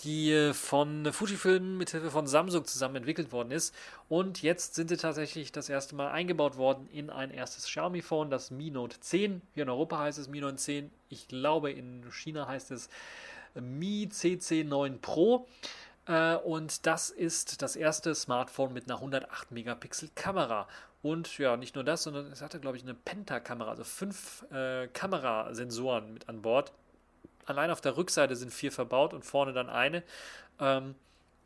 die 0.02 0.32
äh, 0.32 0.54
von 0.54 1.12
Fujifilm 1.12 1.78
mithilfe 1.78 2.10
von 2.10 2.26
Samsung 2.26 2.64
zusammen 2.64 2.96
entwickelt 2.96 3.30
worden 3.30 3.50
ist. 3.50 3.74
Und 4.08 4.42
jetzt 4.42 4.74
sind 4.74 4.88
sie 4.88 4.96
tatsächlich 4.96 5.52
das 5.52 5.68
erste 5.68 5.94
Mal 5.94 6.10
eingebaut 6.10 6.56
worden 6.56 6.88
in 6.90 7.10
ein 7.10 7.30
erstes 7.30 7.66
Xiaomi 7.66 8.02
Phone, 8.02 8.30
das 8.30 8.50
Mi 8.50 8.70
Note 8.70 8.98
10. 8.98 9.42
Hier 9.54 9.62
in 9.62 9.70
Europa 9.70 9.98
heißt 9.98 10.18
es 10.18 10.28
Mi 10.28 10.40
Note 10.40 10.56
10. 10.56 10.90
Ich 11.10 11.28
glaube, 11.28 11.70
in 11.70 12.10
China 12.10 12.48
heißt 12.48 12.70
es 12.70 12.88
Mi 13.54 14.08
CC9 14.10 14.98
Pro. 15.00 15.46
Äh, 16.06 16.36
und 16.36 16.86
das 16.86 17.10
ist 17.10 17.62
das 17.62 17.76
erste 17.76 18.14
Smartphone 18.14 18.72
mit 18.72 18.84
einer 18.84 18.96
108 18.96 19.50
Megapixel 19.50 20.10
Kamera. 20.14 20.68
Und 21.02 21.36
ja, 21.38 21.56
nicht 21.56 21.74
nur 21.74 21.84
das, 21.84 22.02
sondern 22.02 22.32
es 22.32 22.40
hatte, 22.40 22.60
glaube 22.60 22.76
ich, 22.76 22.82
eine 22.82 22.94
Penta-Kamera, 22.94 23.70
also 23.70 23.84
fünf 23.84 24.44
äh, 24.50 24.88
Kamerasensoren 24.88 26.14
mit 26.14 26.28
an 26.28 26.40
Bord. 26.40 26.72
Allein 27.44 27.70
auf 27.70 27.82
der 27.82 27.96
Rückseite 27.96 28.36
sind 28.36 28.52
vier 28.52 28.72
verbaut 28.72 29.12
und 29.12 29.24
vorne 29.24 29.52
dann 29.52 29.68
eine. 29.68 30.02
Ähm, 30.58 30.94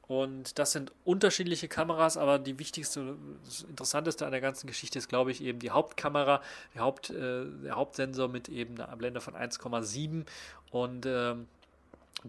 und 0.07 0.59
das 0.59 0.73
sind 0.73 0.93
unterschiedliche 1.05 1.69
Kameras, 1.69 2.17
aber 2.17 2.39
die 2.39 2.59
wichtigste, 2.59 3.17
das 3.45 3.63
interessanteste 3.63 4.25
an 4.25 4.33
der 4.33 4.41
ganzen 4.41 4.67
Geschichte 4.67 4.99
ist, 4.99 5.09
glaube 5.09 5.33
ich, 5.33 5.43
eben 5.43 5.59
die 5.59 5.71
Hauptkamera, 5.71 6.41
der, 6.75 6.83
Haupt, 6.83 7.11
äh, 7.11 7.45
der 7.45 7.75
Hauptsensor 7.75 8.29
mit 8.29 8.49
eben 8.49 8.81
einer 8.81 8.97
Blende 8.97 9.21
von 9.21 9.35
1,7 9.35 10.25
und 10.71 11.05
ähm, 11.05 11.47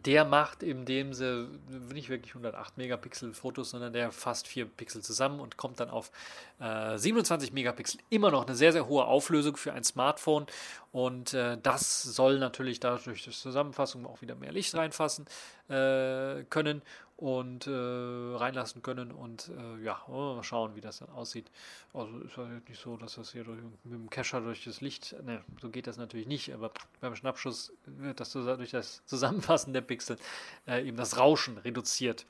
der 0.06 0.26
macht 0.26 0.64
in 0.64 0.86
dem 0.86 1.14
Sinne 1.14 1.48
nicht 1.94 2.10
wirklich 2.10 2.32
108 2.34 2.78
Megapixel 2.78 3.34
Fotos, 3.34 3.72
sondern 3.72 3.94
der 3.94 4.12
fasst 4.12 4.48
4 4.48 4.66
Pixel 4.66 5.02
zusammen 5.02 5.40
und 5.40 5.58
kommt 5.58 5.80
dann 5.80 5.90
auf 5.90 6.12
äh, 6.60 6.98
27 6.98 7.54
Megapixel. 7.54 8.00
Immer 8.10 8.32
noch 8.32 8.46
eine 8.46 8.56
sehr, 8.56 8.72
sehr 8.72 8.88
hohe 8.88 9.06
Auflösung 9.06 9.58
für 9.58 9.74
ein 9.74 9.84
Smartphone 9.84 10.46
und 10.92 11.34
äh, 11.34 11.58
das 11.62 12.04
soll 12.04 12.40
natürlich 12.40 12.80
dadurch 12.80 13.24
durch 13.24 13.38
Zusammenfassung 13.38 14.06
auch 14.06 14.22
wieder 14.22 14.36
mehr 14.36 14.52
Licht 14.52 14.76
reinfassen 14.76 15.26
äh, 15.70 16.44
können 16.50 16.82
und 17.20 17.68
äh, 17.68 17.72
reinlassen 17.72 18.82
können 18.82 19.12
und 19.12 19.50
äh, 19.50 19.84
ja, 19.84 20.02
mal 20.08 20.42
schauen, 20.42 20.76
wie 20.76 20.82
das 20.82 21.00
dann 21.00 21.10
aussieht. 21.10 21.52
Also 21.94 22.18
ist 22.20 22.38
ja 22.38 22.46
nicht 22.46 22.82
so, 22.82 22.96
dass 22.96 23.16
das 23.16 23.34
hier 23.34 23.44
durch, 23.44 23.60
mit 23.84 23.94
dem 23.94 24.10
Kescher 24.10 24.40
durch 24.40 24.64
das 24.64 24.80
Licht, 24.80 25.16
ne, 25.26 25.44
so 25.62 25.70
geht 25.70 25.88
das 25.88 25.98
natürlich 25.98 26.28
nicht, 26.28 26.54
aber 26.54 26.72
beim 27.02 27.16
Schnappschuss 27.18 27.74
wird 27.86 28.22
das 28.22 28.32
durch 28.32 28.72
das 28.72 29.06
Zusammenfassen 29.06 29.74
der 29.74 29.82
Pixel 29.82 30.18
äh, 30.66 30.88
eben 30.88 30.96
das 30.96 31.18
Rauschen 31.18 31.58
reduziert. 31.58 32.26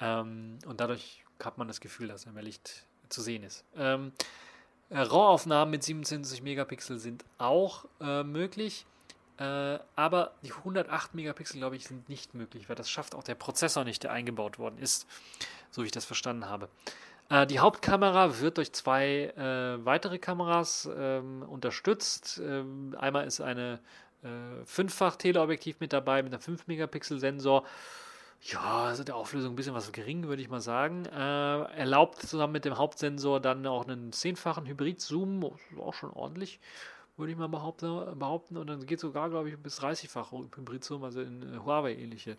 Ähm, 0.00 0.58
und 0.66 0.80
dadurch 0.80 1.24
hat 1.42 1.56
man 1.56 1.66
das 1.66 1.80
Gefühl, 1.80 2.08
dass 2.08 2.26
mehr 2.26 2.42
Licht 2.42 2.84
zu 3.08 3.22
sehen 3.22 3.42
ist. 3.42 3.64
Ähm, 3.74 4.12
äh, 4.90 4.98
RAW-Aufnahmen 4.98 5.70
mit 5.70 5.82
27 5.82 6.42
Megapixel 6.42 6.98
sind 6.98 7.24
auch 7.38 7.86
äh, 8.02 8.22
möglich. 8.22 8.84
Äh, 9.40 9.78
aber 9.96 10.32
die 10.42 10.52
108 10.52 11.14
Megapixel, 11.14 11.58
glaube 11.58 11.74
ich, 11.74 11.86
sind 11.86 12.10
nicht 12.10 12.34
möglich, 12.34 12.68
weil 12.68 12.76
das 12.76 12.90
schafft 12.90 13.14
auch 13.14 13.22
der 13.22 13.34
Prozessor 13.34 13.84
nicht, 13.84 14.02
der 14.02 14.12
eingebaut 14.12 14.58
worden 14.58 14.78
ist, 14.78 15.06
so 15.70 15.80
wie 15.82 15.86
ich 15.86 15.92
das 15.92 16.04
verstanden 16.04 16.44
habe. 16.44 16.68
Äh, 17.30 17.46
die 17.46 17.58
Hauptkamera 17.58 18.38
wird 18.40 18.58
durch 18.58 18.74
zwei 18.74 19.32
äh, 19.36 19.82
weitere 19.82 20.18
Kameras 20.18 20.90
ähm, 20.94 21.42
unterstützt. 21.42 22.38
Ähm, 22.44 22.94
einmal 22.98 23.26
ist 23.26 23.40
eine 23.40 23.80
äh, 24.22 24.28
Fünffach-Teleobjektiv 24.66 25.80
mit 25.80 25.94
dabei 25.94 26.22
mit 26.22 26.34
einem 26.34 26.42
5 26.42 26.66
Megapixel 26.66 27.18
Sensor. 27.18 27.64
Ja, 28.42 28.84
also 28.84 29.04
der 29.04 29.16
Auflösung 29.16 29.54
ein 29.54 29.56
bisschen 29.56 29.74
was 29.74 29.90
gering, 29.90 30.28
würde 30.28 30.42
ich 30.42 30.50
mal 30.50 30.60
sagen. 30.60 31.06
Äh, 31.06 31.62
erlaubt 31.78 32.20
zusammen 32.20 32.52
mit 32.52 32.66
dem 32.66 32.76
Hauptsensor 32.76 33.40
dann 33.40 33.66
auch 33.66 33.86
einen 33.88 34.12
zehnfachen 34.12 34.66
Hybrid-Zoom, 34.66 35.50
auch 35.78 35.94
schon 35.94 36.10
ordentlich 36.10 36.60
würde 37.20 37.32
ich 37.32 37.38
mal 37.38 37.48
behaupten, 37.48 38.18
behaupten. 38.18 38.56
Und 38.56 38.66
dann 38.68 38.84
geht 38.86 39.00
sogar, 39.00 39.30
glaube 39.30 39.50
ich, 39.50 39.58
bis 39.58 39.80
30-fach 39.80 40.32
Hybrid-Zoom, 40.32 41.04
also 41.04 41.20
in 41.20 41.42
äh, 41.42 41.58
Huawei-ähnliche 41.58 42.36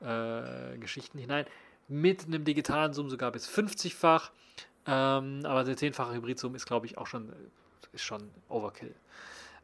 äh, 0.00 0.78
Geschichten 0.78 1.18
hinein. 1.18 1.46
Mit 1.88 2.26
einem 2.26 2.44
digitalen 2.44 2.92
Zoom 2.92 3.10
sogar 3.10 3.32
bis 3.32 3.48
50-fach. 3.48 4.30
Ähm, 4.86 5.40
aber 5.44 5.64
der 5.64 5.76
10-fache 5.76 6.14
Hybrid-Zoom 6.14 6.54
ist, 6.54 6.66
glaube 6.66 6.86
ich, 6.86 6.98
auch 6.98 7.06
schon, 7.06 7.32
ist 7.92 8.04
schon 8.04 8.30
Overkill. 8.48 8.94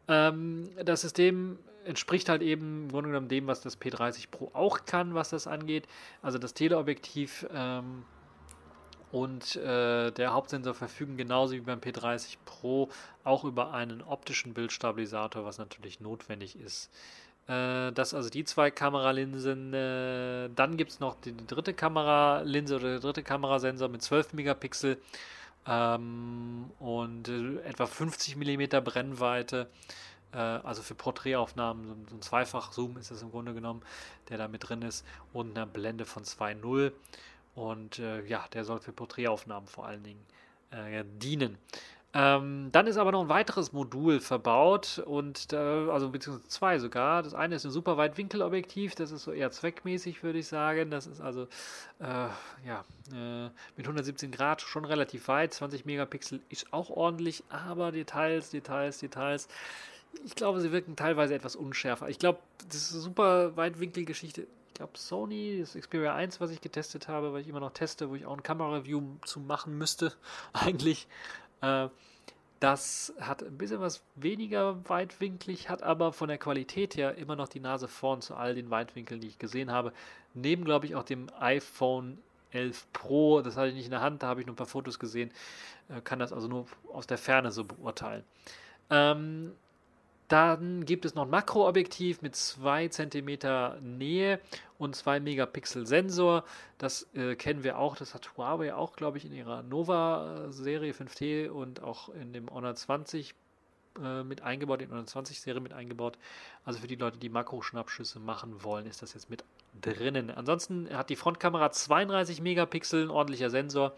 Ähm, 0.09 0.71
das 0.85 1.03
System 1.03 1.59
entspricht 1.85 2.29
halt 2.29 2.43
eben 2.43 2.85
im 2.85 2.91
Grunde 2.91 3.11
genommen 3.11 3.29
dem, 3.29 3.47
was 3.47 3.61
das 3.61 3.81
P30 3.81 4.31
Pro 4.31 4.51
auch 4.53 4.85
kann, 4.85 5.15
was 5.15 5.31
das 5.31 5.47
angeht. 5.47 5.87
Also 6.21 6.39
das 6.39 6.55
Teleobjektiv 6.55 7.47
ähm, 7.53 8.05
und 9.13 9.57
äh, 9.57 10.11
der 10.11 10.33
Hauptsensor 10.33 10.75
verfügen 10.75 11.17
genauso 11.17 11.55
wie 11.55 11.61
beim 11.61 11.79
P30 11.79 12.37
Pro 12.45 12.89
auch 13.25 13.45
über 13.45 13.73
einen 13.73 14.03
optischen 14.03 14.53
Bildstabilisator, 14.55 15.45
was 15.45 15.59
natürlich 15.59 16.01
notwendig 16.01 16.59
ist. 16.59 16.91
Äh, 17.49 17.93
das 17.93 18.15
also 18.15 18.29
die 18.29 18.45
zwei 18.45 18.71
Kameralinsen. 18.71 19.73
Äh, 19.73 20.51
dann 20.55 20.77
gibt 20.77 20.93
es 20.93 21.01
noch 21.01 21.17
die, 21.21 21.37
dritte 21.47 21.75
Kameralinse 21.75 22.77
oder 22.77 22.91
der 22.91 23.01
dritte 23.01 23.23
Kamerasensor 23.23 23.89
mit 23.89 24.03
12 24.03 24.33
Megapixel 24.33 24.99
ähm, 25.67 26.71
und 26.81 27.29
äh, 27.29 27.61
etwa 27.61 27.87
50 27.87 28.37
mm 28.37 28.83
Brennweite. 28.85 29.69
Äh, 30.33 30.39
also 30.39 30.83
für 30.83 30.95
Porträtaufnahmen, 30.95 32.07
so 32.09 32.17
ein 32.17 32.23
Zweifach-Zoom 32.23 32.97
ist 32.99 33.11
das 33.11 33.23
im 33.23 33.31
Grunde 33.31 33.55
genommen, 33.55 33.83
der 34.29 34.39
da 34.39 34.49
mit 34.49 34.69
drin 34.69 34.83
ist 34.83 35.05
und 35.33 35.57
eine 35.57 35.67
Blende 35.67 36.05
von 36.05 36.25
2.0. 36.25 36.93
Und 37.57 37.99
äh, 37.99 38.25
ja, 38.27 38.45
der 38.53 38.65
soll 38.65 38.79
für 38.79 38.93
Porträtaufnahmen 38.93 39.67
vor 39.67 39.87
allen 39.87 40.05
Dingen 40.05 40.25
äh, 40.71 41.05
dienen. 41.05 41.59
Ähm, 42.19 42.71
dann 42.73 42.87
ist 42.87 42.97
aber 42.97 43.13
noch 43.13 43.23
ein 43.23 43.29
weiteres 43.29 43.73
Modul 43.75 44.21
verbaut 44.21 45.03
und 45.05 45.53
äh, 45.53 45.57
also 45.57 46.09
beziehungsweise 46.09 46.49
zwei 46.49 46.79
sogar. 46.79 47.23
Das 47.23 47.35
eine 47.35 47.57
ist 47.57 47.65
ein 47.65 47.71
super 47.71 47.99
Weitwinkelobjektiv, 47.99 48.95
das 48.95 49.11
ist 49.11 49.25
so 49.25 49.33
eher 49.33 49.51
zweckmäßig, 49.51 50.23
würde 50.23 50.39
ich 50.39 50.47
sagen. 50.47 50.91
Das 50.91 51.07
ist 51.07 51.21
also 51.21 51.43
äh, 51.99 52.29
ja 52.67 52.85
äh, 53.13 53.51
mit 53.77 53.87
117 53.87 54.31
Grad 54.31 54.63
schon 54.63 54.87
relativ 54.87 55.29
weit. 55.29 55.53
20 55.53 55.85
Megapixel 55.85 56.41
ist 56.49 56.73
auch 56.73 56.89
ordentlich, 56.89 57.43
aber 57.51 57.93
Details, 57.93 58.51
Details, 58.51 58.99
Details. 58.99 59.49
Ich 60.25 60.35
glaube, 60.35 60.63
sie 60.63 60.73
wirken 60.73 60.97
teilweise 60.97 61.35
etwas 61.35 61.55
unschärfer. 61.55 62.09
Ich 62.09 62.19
glaube, 62.19 62.39
das 62.69 62.77
ist 62.77 62.93
eine 62.93 63.03
super 63.03 63.57
Weitwinkelgeschichte 63.59 64.47
glaube 64.77 64.97
Sony, 64.97 65.59
das 65.61 65.75
Xperia 65.75 66.15
1, 66.15 66.41
was 66.41 66.51
ich 66.51 66.61
getestet 66.61 67.09
habe, 67.09 67.33
weil 67.33 67.41
ich 67.41 67.49
immer 67.49 67.61
noch 67.61 67.73
teste, 67.73 68.11
wo 68.11 68.15
ich 68.15 68.27
auch 68.27 68.37
ein 68.37 68.43
Kamera-Review 68.43 69.03
zu 69.25 69.41
machen 69.41 69.77
müsste, 69.77 70.13
eigentlich. 70.53 71.09
Äh, 71.61 71.89
das 72.61 73.13
hat 73.21 73.43
ein 73.43 73.59
bisschen 73.59 73.81
was 73.81 74.03
weniger 74.15 74.89
weitwinklig, 74.89 75.69
hat 75.69 75.83
aber 75.83 76.13
von 76.13 76.29
der 76.29 76.39
Qualität 76.39 76.97
her 76.97 77.17
immer 77.17 77.37
noch 77.37 77.49
die 77.49 77.61
Nase 77.61 77.87
vorn 77.87 78.23
zu 78.23 78.35
all 78.35 78.55
den 78.55 78.71
Weitwinkeln, 78.71 79.21
die 79.21 79.29
ich 79.29 79.39
gesehen 79.39 79.71
habe. 79.71 79.93
Neben, 80.33 80.65
glaube 80.65 80.87
ich, 80.87 80.95
auch 80.95 81.03
dem 81.03 81.29
iPhone 81.39 82.17
11 82.53 82.87
Pro, 82.95 83.43
das 83.43 83.57
hatte 83.57 83.69
ich 83.69 83.75
nicht 83.75 83.85
in 83.85 83.91
der 83.91 84.01
Hand, 84.01 84.23
da 84.23 84.29
habe 84.29 84.41
ich 84.41 84.47
nur 84.47 84.55
ein 84.55 84.57
paar 84.57 84.67
Fotos 84.67 84.99
gesehen, 84.99 85.31
äh, 85.89 86.01
kann 86.01 86.19
das 86.19 86.33
also 86.33 86.49
nur 86.49 86.67
aus 86.93 87.07
der 87.07 87.19
Ferne 87.19 87.53
so 87.53 87.65
beurteilen. 87.65 88.25
Ähm, 88.89 89.53
dann 90.29 90.85
gibt 90.85 91.05
es 91.05 91.15
noch 91.15 91.25
ein 91.25 91.31
Makroobjektiv 91.31 92.23
mit 92.23 92.35
2 92.35 92.89
cm 92.89 93.39
Nähe 93.81 94.41
und 94.79 94.97
2 94.97 95.21
Megapixel 95.21 95.87
Sensor. 95.87 96.45
Das 96.79 97.09
äh, 97.15 97.37
kennen 97.37 97.63
wir 97.63 97.79
auch, 97.79 97.97
das 97.97 98.15
hat 98.15 98.37
Huawei 98.37 98.75
auch, 98.75 98.97
glaube 98.97 99.19
ich, 99.19 99.25
in 99.25 99.33
ihrer 99.33 99.63
Nova-Serie 99.63 100.93
5T 100.93 101.49
und 101.49 101.83
auch 101.83 102.09
in 102.09 102.33
dem 102.33 102.51
Honor 102.51 102.75
20 102.75 103.35
äh, 104.03 104.25
mit 104.25 104.43
eingebaut, 104.43 104.83
in 104.83 104.91
Honor 104.91 105.07
20 105.07 105.41
Serie 105.41 105.61
mit 105.61 105.73
eingebaut. 105.73 106.19
Also 106.65 106.81
für 106.81 106.87
die 106.87 106.97
Leute, 106.97 107.19
die 107.19 107.29
Makroschnappschüsse 107.29 108.19
machen 108.19 108.63
wollen, 108.63 108.87
ist 108.87 109.03
das 109.03 109.15
jetzt 109.15 109.31
mit 109.31 109.45
drinnen. 109.81 110.31
Ansonsten 110.31 110.89
hat 110.91 111.11
die 111.11 111.17
Frontkamera 111.17 111.71
32 111.71 112.41
Megapixel, 112.41 113.05
ein 113.05 113.11
ordentlicher 113.11 113.51
Sensor 113.51 113.95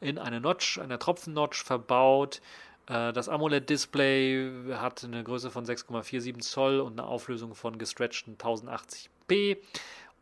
in 0.00 0.18
eine 0.18 0.40
Notch, 0.40 0.78
einer 0.78 0.98
Tropfen-Notch 0.98 1.62
verbaut. 1.62 2.40
Äh, 2.88 3.12
das 3.12 3.28
AMOLED-Display 3.28 4.74
hat 4.74 5.04
eine 5.04 5.22
Größe 5.22 5.50
von 5.50 5.64
6,47 5.64 6.40
Zoll 6.40 6.80
und 6.80 6.98
eine 6.98 7.06
Auflösung 7.06 7.54
von 7.54 7.78
gestretchten 7.78 8.36
1080p. 8.36 9.58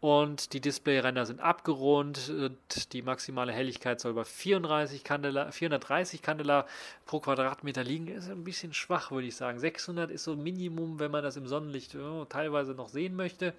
und 0.00 0.52
die 0.52 0.60
Displayränder 0.60 1.24
sind 1.24 1.40
abgerundet. 1.40 2.92
Die 2.92 3.02
maximale 3.02 3.52
Helligkeit 3.52 4.00
soll 4.00 4.14
bei 4.14 4.24
34 4.24 5.04
Kandela, 5.04 5.50
430 5.50 6.22
Candela 6.22 6.66
pro 7.06 7.20
Quadratmeter 7.20 7.82
liegen. 7.82 8.08
Ist 8.08 8.28
ein 8.28 8.44
bisschen 8.44 8.74
schwach, 8.74 9.10
würde 9.10 9.26
ich 9.28 9.36
sagen. 9.36 9.58
600 9.58 10.10
ist 10.10 10.24
so 10.24 10.36
Minimum, 10.36 10.98
wenn 10.98 11.10
man 11.10 11.22
das 11.22 11.36
im 11.36 11.46
Sonnenlicht 11.46 11.94
oh, 11.96 12.24
teilweise 12.26 12.74
noch 12.74 12.88
sehen 12.88 13.16
möchte. 13.16 13.54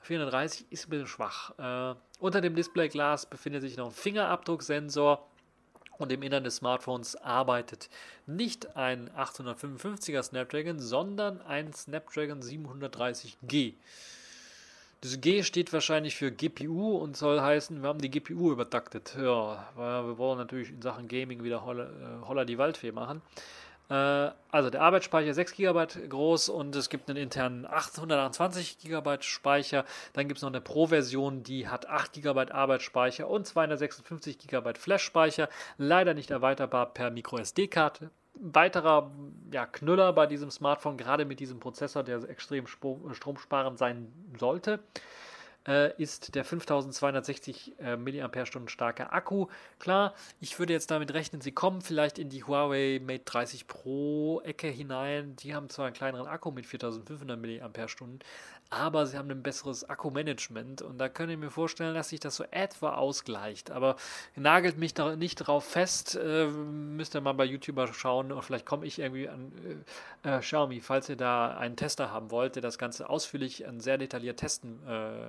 430 0.00 0.66
ist 0.70 0.86
ein 0.86 0.90
bisschen 0.90 1.08
schwach. 1.08 1.52
Äh, 1.58 1.96
unter 2.20 2.40
dem 2.40 2.54
Displayglas 2.54 3.26
befindet 3.26 3.62
sich 3.62 3.76
noch 3.76 3.86
ein 3.86 3.92
Fingerabdrucksensor. 3.92 5.26
Und 5.98 6.12
im 6.12 6.22
Innern 6.22 6.44
des 6.44 6.56
Smartphones 6.56 7.16
arbeitet 7.16 7.88
nicht 8.26 8.76
ein 8.76 9.10
855er 9.10 10.22
Snapdragon, 10.22 10.78
sondern 10.78 11.40
ein 11.42 11.72
Snapdragon 11.72 12.42
730G. 12.42 13.74
Das 15.02 15.20
G 15.20 15.42
steht 15.42 15.72
wahrscheinlich 15.72 16.16
für 16.16 16.32
GPU 16.32 16.96
und 16.96 17.16
soll 17.16 17.40
heißen, 17.40 17.82
wir 17.82 17.88
haben 17.88 18.00
die 18.00 18.10
GPU 18.10 18.50
übertaktet. 18.50 19.16
Ja, 19.16 19.68
weil 19.76 20.06
wir 20.06 20.18
wollen 20.18 20.38
natürlich 20.38 20.70
in 20.70 20.82
Sachen 20.82 21.06
Gaming 21.06 21.44
wieder 21.44 21.64
holla, 21.64 21.84
äh, 21.84 22.26
holla 22.26 22.44
die 22.44 22.58
Waldfee 22.58 22.92
machen. 22.92 23.22
Äh, 23.88 24.30
also 24.50 24.70
der 24.70 24.82
Arbeitsspeicher 24.82 25.34
6 25.34 25.54
GB 25.54 25.86
groß 26.08 26.48
und 26.48 26.74
es 26.74 26.88
gibt 26.88 27.08
einen 27.08 27.18
internen 27.18 27.66
828 27.66 28.78
GB 28.78 29.18
Speicher. 29.20 29.84
Dann 30.12 30.28
gibt 30.28 30.38
es 30.38 30.42
noch 30.42 30.50
eine 30.50 30.60
Pro-Version, 30.60 31.42
die 31.42 31.68
hat 31.68 31.88
8 31.88 32.14
GB 32.14 32.50
Arbeitsspeicher 32.50 33.28
und 33.28 33.46
256 33.46 34.38
GB 34.38 34.74
Flash-Speicher. 34.74 35.48
Leider 35.78 36.14
nicht 36.14 36.30
erweiterbar 36.30 36.86
per 36.86 37.10
MicroSD-Karte. 37.10 38.10
Weiterer 38.38 39.10
ja, 39.50 39.64
Knüller 39.64 40.12
bei 40.12 40.26
diesem 40.26 40.50
Smartphone, 40.50 40.98
gerade 40.98 41.24
mit 41.24 41.40
diesem 41.40 41.58
Prozessor, 41.58 42.02
der 42.02 42.28
extrem 42.28 42.66
stromsparend 42.66 43.78
sein 43.78 44.12
sollte 44.38 44.80
äh, 45.66 45.92
ist 46.00 46.34
der 46.34 46.44
5260 46.44 47.74
äh, 47.78 47.96
mAh 47.96 48.68
starke 48.68 49.12
Akku. 49.12 49.46
Klar, 49.78 50.14
ich 50.40 50.58
würde 50.58 50.72
jetzt 50.72 50.90
damit 50.90 51.12
rechnen, 51.14 51.40
sie 51.40 51.52
kommen 51.52 51.80
vielleicht 51.80 52.18
in 52.18 52.28
die 52.28 52.44
Huawei 52.44 53.00
Mate 53.02 53.24
30 53.24 53.66
Pro 53.66 54.40
Ecke 54.44 54.68
hinein. 54.68 55.36
Die 55.36 55.54
haben 55.54 55.68
zwar 55.68 55.86
einen 55.86 55.94
kleineren 55.94 56.26
Akku 56.26 56.50
mit 56.50 56.66
4500 56.66 57.38
mAh, 57.38 57.68
aber 58.70 59.06
sie 59.06 59.16
haben 59.16 59.30
ein 59.30 59.42
besseres 59.42 59.88
Akkumanagement 59.88 60.82
und 60.82 60.98
da 60.98 61.08
könnte 61.08 61.34
ich 61.34 61.38
mir 61.38 61.50
vorstellen, 61.50 61.94
dass 61.94 62.08
sich 62.08 62.20
das 62.20 62.36
so 62.36 62.44
etwa 62.50 62.94
ausgleicht. 62.94 63.70
Aber 63.70 63.96
nagelt 64.34 64.76
mich 64.76 64.94
da 64.94 65.14
nicht 65.16 65.36
drauf 65.36 65.64
fest, 65.64 66.16
äh, 66.16 66.46
müsst 66.46 67.14
ihr 67.14 67.20
mal 67.20 67.32
bei 67.32 67.44
YouTuber 67.44 67.92
schauen 67.92 68.32
und 68.32 68.42
vielleicht 68.42 68.66
komme 68.66 68.86
ich 68.86 68.98
irgendwie 68.98 69.28
an 69.28 69.52
äh, 70.24 70.36
äh, 70.36 70.40
Xiaomi, 70.40 70.80
falls 70.80 71.08
ihr 71.08 71.16
da 71.16 71.56
einen 71.56 71.76
Tester 71.76 72.10
haben 72.10 72.30
wollt, 72.30 72.56
der 72.56 72.62
das 72.62 72.78
Ganze 72.78 73.08
ausführlich 73.08 73.64
und 73.64 73.80
sehr 73.80 73.98
detailliert 73.98 74.38
testen 74.38 74.80
äh, 74.86 75.26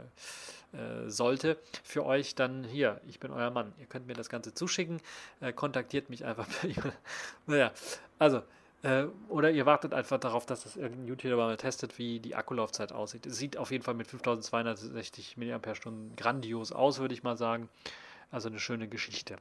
äh, 0.73 1.09
sollte 1.09 1.57
für 1.83 2.05
euch, 2.05 2.35
dann 2.35 2.63
hier, 2.65 2.99
ich 3.07 3.19
bin 3.19 3.31
euer 3.31 3.51
Mann. 3.51 3.73
Ihr 3.79 3.85
könnt 3.85 4.05
mir 4.05 4.15
das 4.15 4.29
Ganze 4.29 4.53
zuschicken, 4.53 4.99
äh, 5.39 5.53
kontaktiert 5.53 6.09
mich 6.09 6.25
einfach 6.25 6.47
naja, 7.45 7.71
also 8.19 8.41
äh, 8.87 9.07
oder 9.27 9.51
ihr 9.51 9.65
wartet 9.65 9.93
einfach 9.93 10.17
darauf, 10.17 10.45
dass 10.45 10.63
das 10.63 10.77
irgendein 10.77 11.07
YouTuber 11.07 11.35
mal 11.35 11.57
testet, 11.57 11.97
wie 11.97 12.21
die 12.21 12.35
Akkulaufzeit 12.35 12.93
aussieht. 12.93 13.25
Es 13.25 13.37
sieht 13.37 13.57
auf 13.57 13.71
jeden 13.71 13.83
Fall 13.83 13.95
mit 13.95 14.07
5260 14.07 15.35
mAh 15.35 15.59
grandios 16.15 16.71
aus, 16.71 16.99
würde 16.99 17.13
ich 17.13 17.21
mal 17.21 17.35
sagen. 17.35 17.67
Also 18.31 18.47
eine 18.47 18.59
schöne 18.59 18.87
Geschichte. 18.87 19.37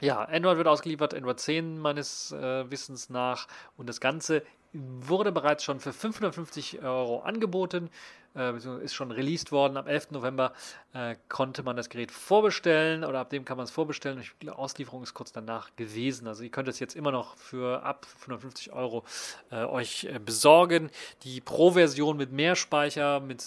Ja, 0.00 0.22
Android 0.24 0.58
wird 0.58 0.68
ausgeliefert, 0.68 1.14
Android 1.14 1.40
10 1.40 1.78
meines 1.78 2.32
äh, 2.32 2.70
Wissens 2.70 3.08
nach. 3.08 3.48
Und 3.76 3.88
das 3.88 4.00
Ganze 4.00 4.42
wurde 4.72 5.32
bereits 5.32 5.64
schon 5.64 5.80
für 5.80 5.92
550 5.92 6.82
Euro 6.82 7.20
angeboten 7.20 7.90
äh, 8.36 8.56
ist 8.56 8.94
schon 8.94 9.10
released 9.10 9.52
worden. 9.52 9.76
Am 9.76 9.86
11. 9.86 10.12
November 10.12 10.52
äh, 10.94 11.16
konnte 11.28 11.62
man 11.62 11.76
das 11.76 11.88
Gerät 11.88 12.10
vorbestellen 12.10 13.04
oder 13.04 13.20
ab 13.20 13.30
dem 13.30 13.44
kann 13.44 13.56
man 13.56 13.64
es 13.64 13.70
vorbestellen. 13.70 14.22
Die 14.40 14.50
Auslieferung 14.50 15.02
ist 15.02 15.14
kurz 15.14 15.32
danach 15.32 15.74
gewesen. 15.76 16.26
Also 16.26 16.42
ihr 16.42 16.50
könnt 16.50 16.68
es 16.68 16.78
jetzt 16.78 16.96
immer 16.96 17.12
noch 17.12 17.36
für 17.36 17.82
ab 17.82 18.06
550 18.06 18.72
Euro 18.72 19.04
äh, 19.50 19.64
euch 19.64 20.04
äh, 20.04 20.18
besorgen. 20.18 20.90
Die 21.24 21.40
Pro-Version 21.40 22.16
mit 22.16 22.32
mehr 22.32 22.56
Speicher, 22.56 23.20
mit 23.20 23.42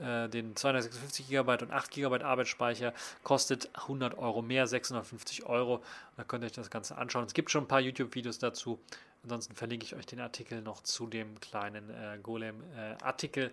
äh, 0.00 0.28
den 0.28 0.56
256 0.56 1.28
GB 1.28 1.62
und 1.62 1.70
8 1.70 1.90
GB 1.90 2.22
Arbeitsspeicher 2.22 2.92
kostet 3.22 3.70
100 3.74 4.18
Euro 4.18 4.42
mehr, 4.42 4.66
650 4.66 5.46
Euro. 5.46 5.82
Da 6.16 6.24
könnt 6.24 6.44
ihr 6.44 6.46
euch 6.46 6.52
das 6.52 6.70
Ganze 6.70 6.98
anschauen. 6.98 7.24
Es 7.26 7.34
gibt 7.34 7.50
schon 7.50 7.64
ein 7.64 7.68
paar 7.68 7.80
YouTube-Videos 7.80 8.38
dazu. 8.38 8.80
Ansonsten 9.22 9.54
verlinke 9.54 9.84
ich 9.84 9.94
euch 9.94 10.06
den 10.06 10.20
Artikel 10.20 10.62
noch 10.62 10.82
zu 10.82 11.06
dem 11.06 11.38
kleinen 11.40 11.90
äh, 11.90 12.18
Golem-Artikel 12.22 13.44
äh, 13.44 13.50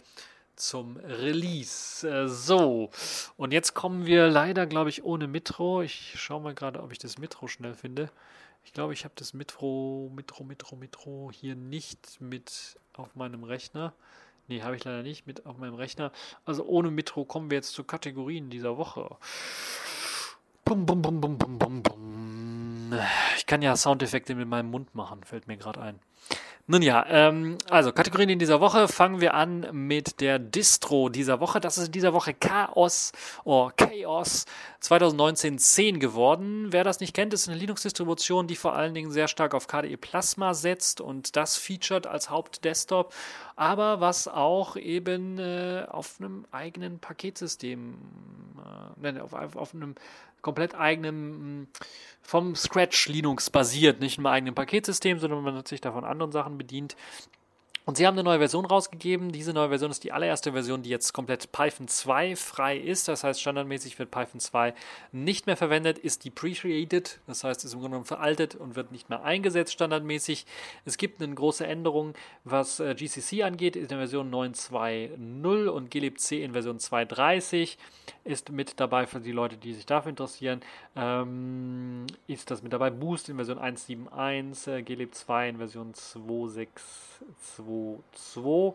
zum 0.55 0.97
Release. 0.97 2.07
Äh, 2.07 2.27
so, 2.27 2.89
und 3.37 3.53
jetzt 3.53 3.73
kommen 3.73 4.05
wir 4.05 4.27
leider, 4.29 4.65
glaube 4.65 4.89
ich, 4.89 5.03
ohne 5.03 5.27
Mitro. 5.27 5.81
Ich 5.81 6.13
schaue 6.15 6.41
mal 6.41 6.55
gerade, 6.55 6.81
ob 6.81 6.91
ich 6.91 6.99
das 6.99 7.17
Mitro 7.17 7.47
schnell 7.47 7.73
finde. 7.73 8.09
Ich 8.63 8.73
glaube, 8.73 8.93
ich 8.93 9.05
habe 9.05 9.13
das 9.15 9.33
Mitro, 9.33 10.11
Mitro, 10.13 10.43
Mitro, 10.43 10.75
Mitro 10.75 11.31
hier 11.33 11.55
nicht 11.55 12.19
mit 12.19 12.77
auf 12.93 13.15
meinem 13.15 13.43
Rechner. 13.43 13.93
Nee, 14.47 14.61
habe 14.61 14.75
ich 14.77 14.83
leider 14.83 15.03
nicht 15.03 15.27
mit 15.27 15.45
auf 15.45 15.57
meinem 15.57 15.75
Rechner. 15.75 16.11
Also 16.45 16.65
ohne 16.65 16.89
Mitro 16.89 17.25
kommen 17.25 17.49
wir 17.49 17.57
jetzt 17.57 17.73
zu 17.73 17.83
Kategorien 17.83 18.49
dieser 18.49 18.77
Woche. 18.77 19.17
Bum, 20.63 20.85
bum, 20.85 21.01
bum, 21.01 21.19
bum, 21.19 21.37
bum, 21.37 21.59
bum, 21.59 21.83
bum. 21.83 22.93
Ich 23.37 23.45
kann 23.45 23.61
ja 23.61 23.75
Soundeffekte 23.75 24.35
mit 24.35 24.47
meinem 24.47 24.71
Mund 24.71 24.95
machen, 24.95 25.23
fällt 25.23 25.47
mir 25.47 25.57
gerade 25.57 25.81
ein. 25.81 25.99
Nun 26.69 26.81
ja, 26.81 27.05
ähm, 27.07 27.57
also 27.69 27.93
Kategorien 27.93 28.27
in 28.27 28.39
dieser 28.39 28.59
Woche 28.59 28.89
fangen 28.89 29.21
wir 29.21 29.35
an 29.35 29.67
mit 29.71 30.19
der 30.19 30.37
Distro 30.37 31.07
dieser 31.07 31.39
Woche. 31.39 31.61
Das 31.61 31.77
ist 31.77 31.85
in 31.85 31.91
dieser 31.93 32.11
Woche 32.11 32.33
Chaos 32.33 33.13
oder 33.45 33.71
Chaos 33.77 34.45
2019 34.81 35.59
10 35.59 36.01
geworden. 36.01 36.67
Wer 36.73 36.83
das 36.83 36.99
nicht 36.99 37.13
kennt, 37.13 37.33
ist 37.33 37.47
eine 37.47 37.57
Linux-Distribution, 37.57 38.47
die 38.47 38.57
vor 38.57 38.73
allen 38.75 38.93
Dingen 38.93 39.11
sehr 39.11 39.29
stark 39.29 39.53
auf 39.53 39.67
KDE 39.67 39.95
Plasma 39.95 40.53
setzt 40.53 40.99
und 40.99 41.37
das 41.37 41.55
featured 41.55 42.05
als 42.05 42.29
Hauptdesktop, 42.29 43.13
aber 43.55 44.01
was 44.01 44.27
auch 44.27 44.75
eben 44.75 45.39
äh, 45.39 45.85
auf 45.87 46.15
einem 46.19 46.45
eigenen 46.51 46.99
Paketsystem, 46.99 47.95
äh, 49.03 49.19
auf, 49.21 49.55
auf 49.55 49.73
einem 49.73 49.95
komplett 50.47 50.75
eigenen, 50.75 51.61
mm, 51.63 51.67
vom 52.21 52.55
Scratch 52.55 53.09
Linux 53.09 53.49
basiert, 53.49 53.99
nicht 53.99 54.17
im 54.17 54.25
eigenen 54.25 54.55
Paketsystem, 54.55 55.19
sondern 55.19 55.43
man 55.43 55.55
hat 55.57 55.67
sich 55.67 55.81
da 55.81 55.91
von 55.91 56.05
anderen 56.05 56.31
Sachen 56.31 56.57
bedient. 56.57 56.95
Und 57.87 57.95
sie 57.95 58.05
haben 58.05 58.15
eine 58.15 58.23
neue 58.25 58.39
Version 58.39 58.65
rausgegeben. 58.65 59.31
Diese 59.31 59.53
neue 59.53 59.69
Version 59.69 59.89
ist 59.91 60.03
die 60.03 60.11
allererste 60.11 60.51
Version, 60.51 60.81
die 60.81 60.89
jetzt 60.89 61.13
komplett 61.13 61.53
Python 61.53 61.87
2 61.87 62.35
frei 62.35 62.77
ist. 62.77 63.07
Das 63.07 63.23
heißt, 63.23 63.39
standardmäßig 63.39 63.97
wird 63.97 64.11
Python 64.11 64.41
2 64.41 64.73
nicht 65.13 65.47
mehr 65.47 65.55
verwendet, 65.55 65.97
ist 65.97 66.25
depreciated. 66.25 67.21
Das 67.27 67.45
heißt, 67.45 67.63
ist 67.63 67.71
im 67.71 67.79
Grunde 67.79 67.91
genommen 67.91 68.05
veraltet 68.05 68.55
und 68.55 68.75
wird 68.75 68.91
nicht 68.91 69.07
mehr 69.07 69.23
eingesetzt 69.23 69.71
standardmäßig. 69.71 70.45
Es 70.83 70.97
gibt 70.97 71.23
eine 71.23 71.33
große 71.33 71.65
Änderung, 71.65 72.13
was 72.43 72.81
äh, 72.81 72.93
GCC 72.93 73.43
angeht, 73.43 73.77
in 73.77 73.87
der 73.87 73.99
Version 73.99 74.33
9.2.0 74.33 75.67
und 75.67 75.89
glibc 75.89 76.31
in 76.33 76.51
Version 76.51 76.79
2.30 76.79 77.77
ist 78.25 78.51
mit 78.51 78.81
dabei 78.81 79.07
für 79.07 79.21
die 79.21 79.31
Leute, 79.31 79.55
die 79.55 79.73
sich 79.73 79.85
dafür 79.85 80.09
interessieren. 80.09 80.59
Ähm, 80.97 82.05
ist 82.27 82.51
das 82.51 82.61
mit 82.61 82.73
dabei? 82.73 82.89
Boost 82.89 83.29
in 83.29 83.37
Version 83.37 83.59
1.7.1, 83.59 84.69
äh, 84.69 84.81
glib 84.81 85.15
2 85.15 85.49
in 85.49 85.57
Version 85.57 85.93
2.6.2 85.93 87.76
2.2 88.15 88.73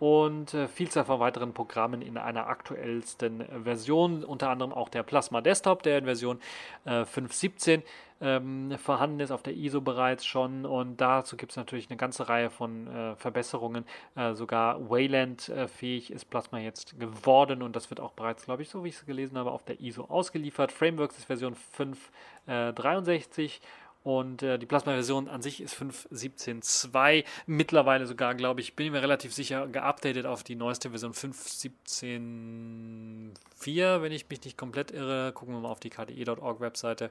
und 0.00 0.54
äh, 0.54 0.66
Vielzahl 0.66 1.04
von 1.04 1.20
weiteren 1.20 1.52
Programmen 1.52 2.00
in 2.00 2.16
einer 2.16 2.46
aktuellsten 2.46 3.44
Version, 3.64 4.24
unter 4.24 4.48
anderem 4.48 4.72
auch 4.72 4.88
der 4.88 5.02
Plasma 5.02 5.42
Desktop, 5.42 5.82
der 5.82 5.98
in 5.98 6.06
Version 6.06 6.40
äh, 6.86 7.02
5.17 7.02 7.82
ähm, 8.22 8.76
vorhanden 8.78 9.20
ist, 9.20 9.30
auf 9.30 9.42
der 9.42 9.54
ISO 9.54 9.82
bereits 9.82 10.24
schon. 10.24 10.64
Und 10.64 11.00
dazu 11.02 11.36
gibt 11.36 11.52
es 11.52 11.56
natürlich 11.56 11.90
eine 11.90 11.98
ganze 11.98 12.30
Reihe 12.30 12.48
von 12.48 12.86
äh, 12.86 13.16
Verbesserungen. 13.16 13.84
Äh, 14.16 14.32
sogar 14.32 14.90
Wayland 14.90 15.50
äh, 15.50 15.96
ist 15.96 16.30
Plasma 16.30 16.58
jetzt 16.58 16.98
geworden 16.98 17.62
und 17.62 17.76
das 17.76 17.90
wird 17.90 18.00
auch 18.00 18.12
bereits, 18.12 18.46
glaube 18.46 18.62
ich, 18.62 18.70
so 18.70 18.82
wie 18.84 18.88
ich 18.88 18.96
es 18.96 19.06
gelesen 19.06 19.36
habe, 19.36 19.50
auf 19.50 19.64
der 19.64 19.80
ISO 19.80 20.04
ausgeliefert. 20.04 20.72
Frameworks 20.72 21.18
ist 21.18 21.26
Version 21.26 21.54
5.63 21.76 23.60
und 24.02 24.42
äh, 24.42 24.58
die 24.58 24.64
Plasma-Version 24.64 25.28
an 25.28 25.42
sich 25.42 25.60
ist 25.60 25.74
5.17.2. 25.74 27.26
Mittlerweile 27.46 28.06
sogar, 28.06 28.34
glaube 28.34 28.62
ich, 28.62 28.74
bin 28.74 28.86
ich 28.86 28.92
mir 28.92 29.02
relativ 29.02 29.34
sicher, 29.34 29.68
geupdatet 29.68 30.24
auf 30.24 30.42
die 30.42 30.56
neueste 30.56 30.88
Version 30.88 31.12
5.17.4, 31.12 34.00
wenn 34.00 34.12
ich 34.12 34.26
mich 34.30 34.42
nicht 34.44 34.56
komplett 34.56 34.90
irre. 34.90 35.34
Gucken 35.34 35.54
wir 35.54 35.60
mal 35.60 35.68
auf 35.68 35.80
die 35.80 35.90
kde.org 35.90 36.60
Webseite. 36.60 37.10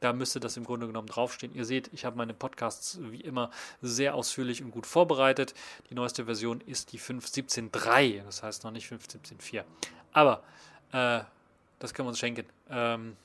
Da 0.00 0.12
müsste 0.12 0.40
das 0.40 0.56
im 0.56 0.64
Grunde 0.64 0.88
genommen 0.88 1.06
draufstehen. 1.06 1.54
Ihr 1.54 1.64
seht, 1.64 1.88
ich 1.92 2.04
habe 2.04 2.16
meine 2.16 2.34
Podcasts 2.34 2.98
wie 3.00 3.20
immer 3.20 3.52
sehr 3.80 4.16
ausführlich 4.16 4.60
und 4.60 4.72
gut 4.72 4.86
vorbereitet. 4.86 5.54
Die 5.88 5.94
neueste 5.94 6.24
Version 6.24 6.60
ist 6.62 6.92
die 6.92 6.98
5.17.3, 6.98 8.24
das 8.24 8.42
heißt 8.42 8.64
noch 8.64 8.72
nicht 8.72 8.92
5.17.4. 8.92 9.62
Aber 10.12 10.42
äh, 10.90 11.20
das 11.78 11.94
können 11.94 12.06
wir 12.06 12.10
uns 12.10 12.18
schenken. 12.18 12.44
Ähm, 12.70 13.16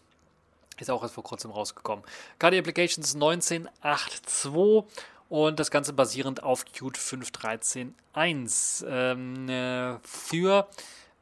ist 0.81 0.89
auch 0.89 1.03
erst 1.03 1.15
vor 1.15 1.23
kurzem 1.23 1.51
rausgekommen. 1.51 2.03
KDE 2.39 2.59
Applications 2.59 3.15
19.8.2 3.15 4.85
und 5.29 5.59
das 5.59 5.71
Ganze 5.71 5.93
basierend 5.93 6.43
auf 6.43 6.65
Qt 6.65 6.97
5.13.1. 6.97 8.85
Ähm, 8.87 9.49
äh, 9.49 9.99
für 10.03 10.67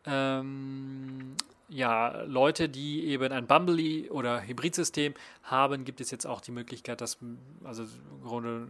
ähm, 0.05 1.35
ja, 1.69 2.21
Leute, 2.21 2.69
die 2.69 3.07
eben 3.07 3.33
ein 3.33 3.45
Bumblebee 3.45 4.09
oder 4.09 4.41
Hybridsystem 4.41 5.13
haben, 5.43 5.83
gibt 5.83 5.99
es 5.99 6.11
jetzt 6.11 6.25
auch 6.25 6.39
die 6.39 6.51
Möglichkeit, 6.51 7.01
dass 7.01 7.17
also 7.63 7.83
im 7.83 8.23
Grunde 8.23 8.67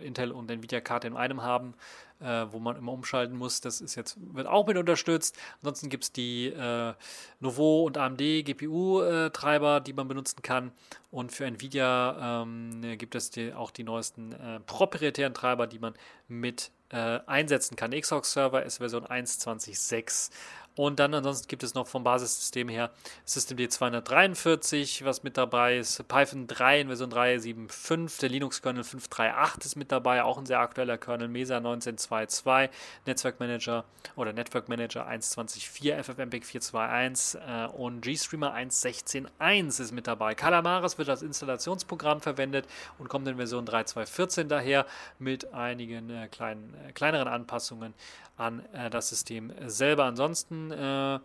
Intel 0.00 0.32
und 0.32 0.50
Nvidia-Karte 0.50 1.06
in 1.06 1.16
einem 1.16 1.42
haben, 1.42 1.74
äh, 2.20 2.46
wo 2.50 2.58
man 2.58 2.76
immer 2.76 2.92
umschalten 2.92 3.36
muss. 3.36 3.60
Das 3.60 3.80
ist 3.80 3.94
jetzt, 3.94 4.16
wird 4.34 4.48
auch 4.48 4.66
mit 4.66 4.76
unterstützt. 4.76 5.38
Ansonsten 5.60 5.88
gibt 5.90 6.04
es 6.04 6.12
die 6.12 6.46
äh, 6.46 6.94
Novo 7.38 7.84
und 7.84 7.98
AMD 7.98 8.18
GPU-Treiber, 8.18 9.80
die 9.80 9.92
man 9.92 10.08
benutzen 10.08 10.42
kann. 10.42 10.72
Und 11.12 11.30
für 11.30 11.44
Nvidia 11.44 12.42
ähm, 12.42 12.98
gibt 12.98 13.14
es 13.14 13.30
die, 13.30 13.52
auch 13.52 13.70
die 13.70 13.84
neuesten 13.84 14.32
äh, 14.32 14.58
proprietären 14.58 15.34
Treiber, 15.34 15.68
die 15.68 15.78
man 15.78 15.94
mit 16.26 16.72
äh, 16.90 17.20
einsetzen 17.26 17.76
kann. 17.76 17.92
Xbox-Server 17.92 18.64
ist 18.64 18.78
Version 18.78 19.04
1.20.6 19.04 20.30
und 20.76 20.98
dann 20.98 21.14
ansonsten 21.14 21.46
gibt 21.46 21.62
es 21.62 21.74
noch 21.74 21.86
vom 21.86 22.02
Basissystem 22.02 22.68
her 22.68 22.90
Systemd 23.24 23.72
243, 23.72 25.04
was 25.04 25.22
mit 25.22 25.36
dabei 25.36 25.78
ist, 25.78 26.06
Python 26.08 26.48
3 26.48 26.80
in 26.80 26.86
Version 26.88 27.12
3.7.5, 27.12 28.20
der 28.20 28.28
Linux-Kernel 28.30 28.82
5.3.8 28.82 29.66
ist 29.66 29.76
mit 29.76 29.92
dabei, 29.92 30.24
auch 30.24 30.36
ein 30.36 30.46
sehr 30.46 30.58
aktueller 30.58 30.98
Kernel, 30.98 31.28
Mesa 31.28 31.58
19.2.2, 31.58 32.70
Netzwerkmanager 33.06 33.84
oder 34.16 34.32
Network 34.32 34.68
Manager 34.68 35.08
1.20.4, 35.08 36.02
FFmpeg 36.02 36.44
4.2.1 36.44 37.38
äh, 37.38 37.68
und 37.68 38.00
GStreamer 38.00 38.54
1.16.1 38.54 39.80
ist 39.80 39.92
mit 39.92 40.08
dabei. 40.08 40.34
Calamares 40.34 40.98
wird 40.98 41.08
als 41.08 41.22
Installationsprogramm 41.22 42.20
verwendet 42.20 42.66
und 42.98 43.08
kommt 43.08 43.28
in 43.28 43.36
Version 43.36 43.64
3.2.14 43.64 44.44
daher 44.44 44.86
mit 45.20 45.54
einigen 45.54 46.10
äh, 46.10 46.26
kleinen, 46.28 46.74
äh, 46.84 46.92
kleineren 46.92 47.28
Anpassungen 47.28 47.94
an 48.36 48.64
äh, 48.72 48.90
das 48.90 49.08
System 49.08 49.52
selber. 49.66 50.04
Ansonsten 50.04 50.63
äh, 50.70 51.18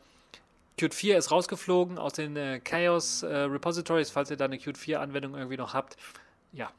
Qt 0.77 0.93
4 0.93 1.17
ist 1.17 1.31
rausgeflogen 1.31 1.97
aus 1.97 2.13
den 2.13 2.35
äh, 2.37 2.59
Chaos 2.59 3.23
äh, 3.23 3.35
Repositories, 3.35 4.11
falls 4.11 4.31
ihr 4.31 4.37
da 4.37 4.45
eine 4.45 4.57
Qt 4.57 4.77
4 4.77 5.01
Anwendung 5.01 5.35
irgendwie 5.35 5.57
noch 5.57 5.73
habt 5.73 5.97
ja, 6.51 6.71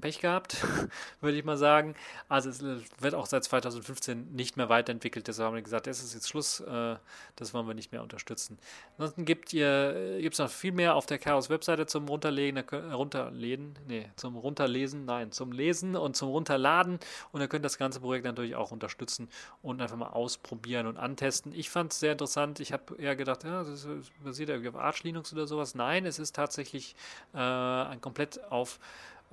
Pech 0.00 0.20
gehabt, 0.20 0.56
würde 1.20 1.36
ich 1.36 1.44
mal 1.44 1.56
sagen. 1.56 1.94
Also 2.28 2.50
es 2.50 2.62
wird 2.62 3.14
auch 3.14 3.26
seit 3.26 3.44
2015 3.44 4.34
nicht 4.34 4.56
mehr 4.56 4.68
weiterentwickelt. 4.68 5.26
Deshalb 5.26 5.48
haben 5.48 5.54
wir 5.54 5.62
gesagt, 5.62 5.86
es 5.86 6.02
ist 6.02 6.14
jetzt 6.14 6.28
Schluss, 6.28 6.60
äh, 6.60 6.96
das 7.36 7.54
wollen 7.54 7.66
wir 7.66 7.74
nicht 7.74 7.90
mehr 7.92 8.02
unterstützen. 8.02 8.58
Ansonsten 8.98 9.24
gibt 9.24 9.52
es 9.54 10.38
noch 10.38 10.50
viel 10.50 10.72
mehr 10.72 10.94
auf 10.94 11.06
der 11.06 11.18
Chaos-Webseite 11.18 11.86
zum 11.86 12.06
Runterlegen, 12.08 12.56
äh, 12.58 12.76
runterlesen, 12.92 13.78
nee, 13.88 14.10
zum 14.16 14.36
Runterlesen, 14.36 15.06
nein, 15.06 15.32
zum 15.32 15.52
Lesen 15.52 15.96
und 15.96 16.16
zum 16.16 16.28
Runterladen. 16.28 16.98
Und 17.32 17.40
ihr 17.40 17.48
könnt 17.48 17.64
das 17.64 17.78
ganze 17.78 18.00
Projekt 18.00 18.26
natürlich 18.26 18.56
auch 18.56 18.72
unterstützen 18.72 19.28
und 19.62 19.80
einfach 19.80 19.96
mal 19.96 20.10
ausprobieren 20.10 20.86
und 20.86 20.98
antesten. 20.98 21.52
Ich 21.52 21.70
fand 21.70 21.92
es 21.92 22.00
sehr 22.00 22.12
interessant. 22.12 22.60
Ich 22.60 22.72
habe 22.72 22.96
eher 22.96 23.16
gedacht, 23.16 23.44
ja, 23.44 23.64
das 23.64 23.86
basiert 24.22 24.50
irgendwie 24.50 24.68
auf 24.68 24.76
Arch 24.76 25.02
Linux 25.02 25.32
oder 25.32 25.46
sowas. 25.46 25.74
Nein, 25.74 26.04
es 26.04 26.18
ist 26.18 26.34
tatsächlich 26.36 26.94
äh, 27.32 27.38
ein 27.38 28.00
komplett 28.00 28.44
auf 28.50 28.78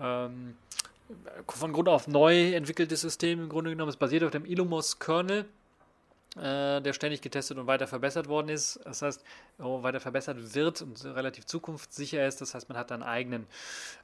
ähm, 0.01 0.55
von 1.47 1.73
Grund 1.73 1.89
auf 1.89 2.07
neu 2.07 2.53
entwickeltes 2.53 3.01
System 3.01 3.43
im 3.43 3.49
Grunde 3.49 3.71
genommen. 3.71 3.89
Es 3.89 3.97
basiert 3.97 4.23
auf 4.23 4.31
dem 4.31 4.45
Illumos-Kernel, 4.45 5.45
äh, 6.37 6.81
der 6.81 6.93
ständig 6.93 7.21
getestet 7.21 7.57
und 7.57 7.67
weiter 7.67 7.87
verbessert 7.87 8.27
worden 8.27 8.49
ist. 8.49 8.79
Das 8.85 9.01
heißt, 9.01 9.23
oh, 9.59 9.83
weiter 9.83 9.99
verbessert 9.99 10.55
wird 10.55 10.81
und 10.81 11.03
relativ 11.03 11.45
zukunftssicher 11.45 12.25
ist. 12.25 12.41
Das 12.41 12.55
heißt, 12.55 12.69
man 12.69 12.77
hat 12.77 12.91
einen 12.91 13.03
eigenen 13.03 13.45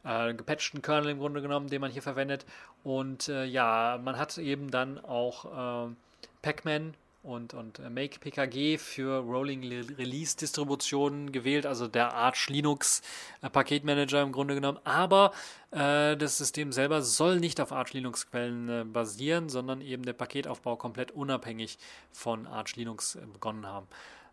äh, 0.04 0.34
gepatchten 0.34 0.82
Kernel 0.82 1.12
im 1.12 1.20
Grunde 1.20 1.42
genommen, 1.42 1.70
den 1.70 1.82
man 1.82 1.92
hier 1.92 2.02
verwendet. 2.02 2.46
Und 2.84 3.30
äh, 3.30 3.46
ja, 3.46 4.00
man 4.04 4.18
hat 4.18 4.38
eben 4.38 4.70
dann 4.70 5.04
auch 5.04 5.88
äh, 5.88 5.94
Pacman 6.42 6.94
und, 7.28 7.54
und 7.54 7.80
äh, 7.80 7.90
Make 7.90 8.20
PKG 8.20 8.78
für 8.78 9.20
Rolling 9.20 9.62
Release 9.62 10.38
Distributionen 10.38 11.32
gewählt, 11.32 11.66
also 11.66 11.88
der 11.88 12.14
Arch 12.14 12.48
Linux 12.50 13.02
äh, 13.42 13.50
Paketmanager 13.50 14.22
im 14.22 14.32
Grunde 14.32 14.56
genommen. 14.56 14.80
Aber 14.86 15.34
äh, 15.72 16.16
das 16.16 16.38
System 16.38 16.72
selber 16.72 17.02
soll 17.02 17.40
nicht 17.40 17.60
auf 17.60 17.72
Arch 17.72 17.94
Linux 17.94 18.30
Quellen 18.30 18.70
äh, 18.70 18.84
basieren, 18.86 19.50
sondern 19.50 19.82
eben 19.82 20.04
der 20.04 20.14
Paketaufbau 20.14 20.78
komplett 20.78 21.12
unabhängig 21.12 21.78
von 22.12 22.48
Arch 22.48 22.78
Linux 22.78 23.16
äh, 23.16 23.26
begonnen 23.26 23.68
haben. 23.68 23.88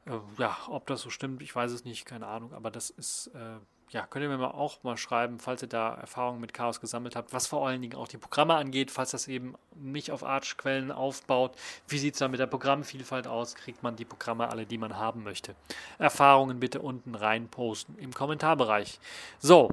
Äh, 0.07 0.19
ja, 0.39 0.57
ob 0.69 0.87
das 0.87 1.03
so 1.03 1.11
stimmt, 1.11 1.43
ich 1.43 1.55
weiß 1.55 1.73
es 1.73 1.85
nicht, 1.85 2.05
keine 2.05 2.27
Ahnung, 2.27 2.53
aber 2.53 2.71
das 2.71 2.91
ist 2.91 3.31
ja, 3.95 4.07
könnt 4.07 4.25
ihr 4.25 4.37
mir 4.37 4.55
auch 4.55 4.83
mal 4.83 4.97
schreiben, 4.97 5.39
falls 5.39 5.63
ihr 5.63 5.69
da 5.69 5.95
Erfahrungen 5.95 6.41
mit 6.41 6.53
Chaos 6.53 6.81
gesammelt 6.81 7.15
habt, 7.15 7.33
was 7.33 7.47
vor 7.47 7.67
allen 7.67 7.81
Dingen 7.81 7.95
auch 7.95 8.09
die 8.09 8.19
Programme 8.19 8.57
angeht, 8.57 8.91
falls 8.91 9.13
das 9.13 9.29
eben 9.29 9.55
nicht 9.77 10.11
auf 10.11 10.25
Arch-Quellen 10.25 10.91
aufbaut. 10.91 11.53
Wie 11.87 11.99
sieht 11.99 12.15
es 12.15 12.19
da 12.19 12.27
mit 12.27 12.41
der 12.41 12.49
Programmvielfalt 12.49 13.29
aus? 13.29 13.55
Kriegt 13.55 13.85
man 13.85 13.95
die 13.95 14.05
Programme 14.05 14.49
alle, 14.49 14.67
die 14.67 14.79
man 14.79 14.97
haben 14.97 15.23
möchte? 15.23 15.55
Erfahrungen 15.99 16.59
bitte 16.59 16.81
unten 16.81 17.15
rein 17.15 17.49
posten 17.49 17.97
im 17.99 18.13
Kommentarbereich. 18.13 18.99
So. 19.39 19.71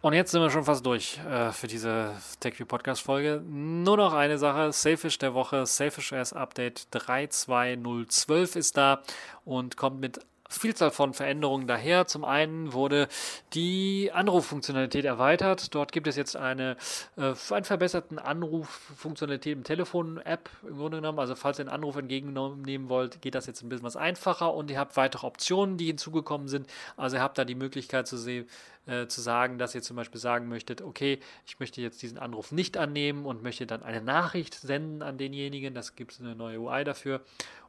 Und 0.00 0.12
jetzt 0.12 0.30
sind 0.30 0.40
wir 0.40 0.50
schon 0.50 0.62
fast 0.62 0.86
durch 0.86 1.18
äh, 1.28 1.50
für 1.50 1.66
diese 1.66 2.12
TechView 2.38 2.66
Podcast 2.66 3.02
Folge. 3.02 3.42
Nur 3.44 3.96
noch 3.96 4.12
eine 4.12 4.38
Sache: 4.38 4.72
Safish 4.72 5.18
der 5.18 5.34
Woche, 5.34 5.66
Safish 5.66 6.12
OS 6.12 6.32
Update 6.32 6.86
32012 6.92 8.54
ist 8.54 8.76
da 8.76 9.02
und 9.44 9.76
kommt 9.76 9.98
mit 9.98 10.20
Vielzahl 10.48 10.90
von 10.90 11.12
Veränderungen 11.12 11.66
daher. 11.66 12.06
Zum 12.06 12.24
einen 12.24 12.72
wurde 12.72 13.08
die 13.52 14.10
Anruffunktionalität 14.12 15.04
erweitert. 15.04 15.74
Dort 15.74 15.92
gibt 15.92 16.06
es 16.06 16.16
jetzt 16.16 16.36
eine, 16.36 16.76
äh, 17.16 17.34
einen 17.50 17.64
verbesserten 17.64 18.18
Anruffunktionalität 18.18 19.52
im 19.52 19.64
Telefon-App 19.64 20.48
im 20.62 20.78
Grunde 20.78 20.98
genommen. 20.98 21.18
Also 21.18 21.34
falls 21.34 21.58
ihr 21.58 21.64
einen 21.64 21.74
Anruf 21.74 21.96
entgegennehmen 21.96 22.88
wollt, 22.88 23.20
geht 23.20 23.34
das 23.34 23.46
jetzt 23.46 23.62
ein 23.62 23.68
bisschen 23.68 23.84
was 23.84 23.96
einfacher 23.96 24.54
und 24.54 24.70
ihr 24.70 24.78
habt 24.78 24.96
weitere 24.96 25.26
Optionen, 25.26 25.76
die 25.76 25.86
hinzugekommen 25.86 26.48
sind. 26.48 26.66
Also 26.96 27.16
ihr 27.16 27.22
habt 27.22 27.36
da 27.36 27.44
die 27.44 27.54
Möglichkeit 27.54 28.06
zu 28.06 28.16
sehen, 28.16 28.48
äh, 28.88 29.06
zu 29.06 29.20
sagen, 29.20 29.58
dass 29.58 29.74
ihr 29.74 29.82
zum 29.82 29.96
Beispiel 29.96 30.20
sagen 30.20 30.48
möchtet, 30.48 30.82
okay, 30.82 31.20
ich 31.46 31.60
möchte 31.60 31.80
jetzt 31.80 32.02
diesen 32.02 32.18
Anruf 32.18 32.52
nicht 32.52 32.76
annehmen 32.76 33.26
und 33.26 33.42
möchte 33.42 33.66
dann 33.66 33.82
eine 33.82 34.00
Nachricht 34.00 34.54
senden 34.54 35.02
an 35.02 35.18
denjenigen. 35.18 35.74
Das 35.74 35.94
gibt 35.94 36.12
es 36.12 36.20
eine 36.20 36.34
neue 36.34 36.58
UI 36.60 36.84
dafür. 36.84 37.20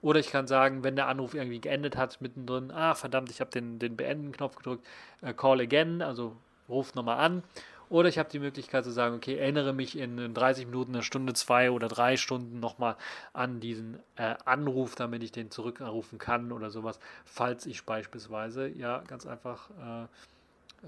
Oder 0.01 0.19
ich 0.19 0.31
kann 0.31 0.47
sagen, 0.47 0.83
wenn 0.83 0.95
der 0.95 1.07
Anruf 1.07 1.33
irgendwie 1.33 1.59
geendet 1.59 1.97
hat, 1.97 2.21
mittendrin, 2.21 2.71
ah, 2.71 2.95
verdammt, 2.95 3.29
ich 3.29 3.41
habe 3.41 3.51
den, 3.51 3.79
den 3.79 3.97
Beenden-Knopf 3.97 4.55
gedrückt, 4.55 4.85
äh, 5.21 5.33
Call 5.33 5.59
again, 5.59 6.01
also 6.01 6.35
ruf 6.69 6.95
nochmal 6.95 7.19
an. 7.19 7.43
Oder 7.89 8.07
ich 8.07 8.19
habe 8.19 8.29
die 8.29 8.39
Möglichkeit 8.39 8.83
zu 8.83 8.91
sagen, 8.91 9.15
okay, 9.15 9.35
erinnere 9.35 9.73
mich 9.73 9.97
in 9.97 10.33
30 10.33 10.67
Minuten, 10.67 10.93
eine 10.93 11.03
Stunde, 11.03 11.33
zwei 11.33 11.71
oder 11.71 11.87
drei 11.87 12.17
Stunden 12.17 12.59
nochmal 12.59 12.95
an 13.33 13.59
diesen 13.59 13.97
äh, 14.15 14.35
Anruf, 14.45 14.95
damit 14.95 15.23
ich 15.23 15.31
den 15.31 15.49
zurückrufen 15.49 16.19
kann 16.19 16.51
oder 16.51 16.69
sowas, 16.69 16.99
falls 17.25 17.65
ich 17.65 17.83
beispielsweise, 17.85 18.67
ja, 18.67 18.99
ganz 19.07 19.25
einfach, 19.25 19.71
äh, 19.71 20.07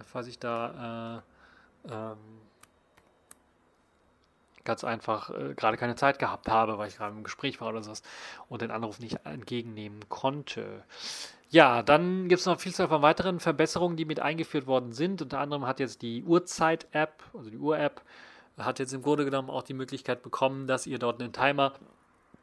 falls 0.06 0.28
ich 0.28 0.40
da 0.40 1.24
äh, 1.88 1.92
ähm, 1.94 2.18
ganz 4.64 4.84
einfach 4.84 5.30
äh, 5.32 5.54
gerade 5.56 5.78
keine 5.78 5.96
Zeit 5.96 6.20
gehabt 6.20 6.48
habe, 6.48 6.78
weil 6.78 6.88
ich 6.88 6.98
gerade 6.98 7.16
im 7.16 7.24
Gespräch 7.24 7.62
war 7.62 7.70
oder 7.70 7.84
sowas 7.84 8.04
und 8.50 8.62
den 8.62 8.72
Anruf 8.72 9.00
nicht 9.00 9.26
entgegennehmen 9.26 10.08
konnte. 10.10 10.84
Ja, 11.50 11.84
dann 11.84 12.30
gibt 12.30 12.40
es 12.40 12.46
noch 12.46 12.60
Vielzahl 12.60 12.88
von 12.88 13.02
weiteren 13.02 13.40
Verbesserungen, 13.40 13.98
die 13.98 14.06
mit 14.06 14.20
eingeführt 14.20 14.68
worden 14.68 14.94
sind. 14.94 15.22
Unter 15.22 15.40
anderem 15.40 15.66
hat 15.66 15.80
jetzt 15.80 16.02
die 16.02 16.24
Uhrzeit-App, 16.24 17.24
also 17.34 17.50
die 17.50 17.58
Uhr-App, 17.58 18.02
hat 18.58 18.80
jetzt 18.80 18.94
im 18.94 19.02
Grunde 19.02 19.26
genommen 19.26 19.50
auch 19.50 19.64
die 19.64 19.74
Möglichkeit 19.74 20.22
bekommen, 20.24 20.68
dass 20.68 20.88
ihr 20.88 21.00
dort 21.00 21.22
einen 21.22 21.34
Timer 21.34 21.74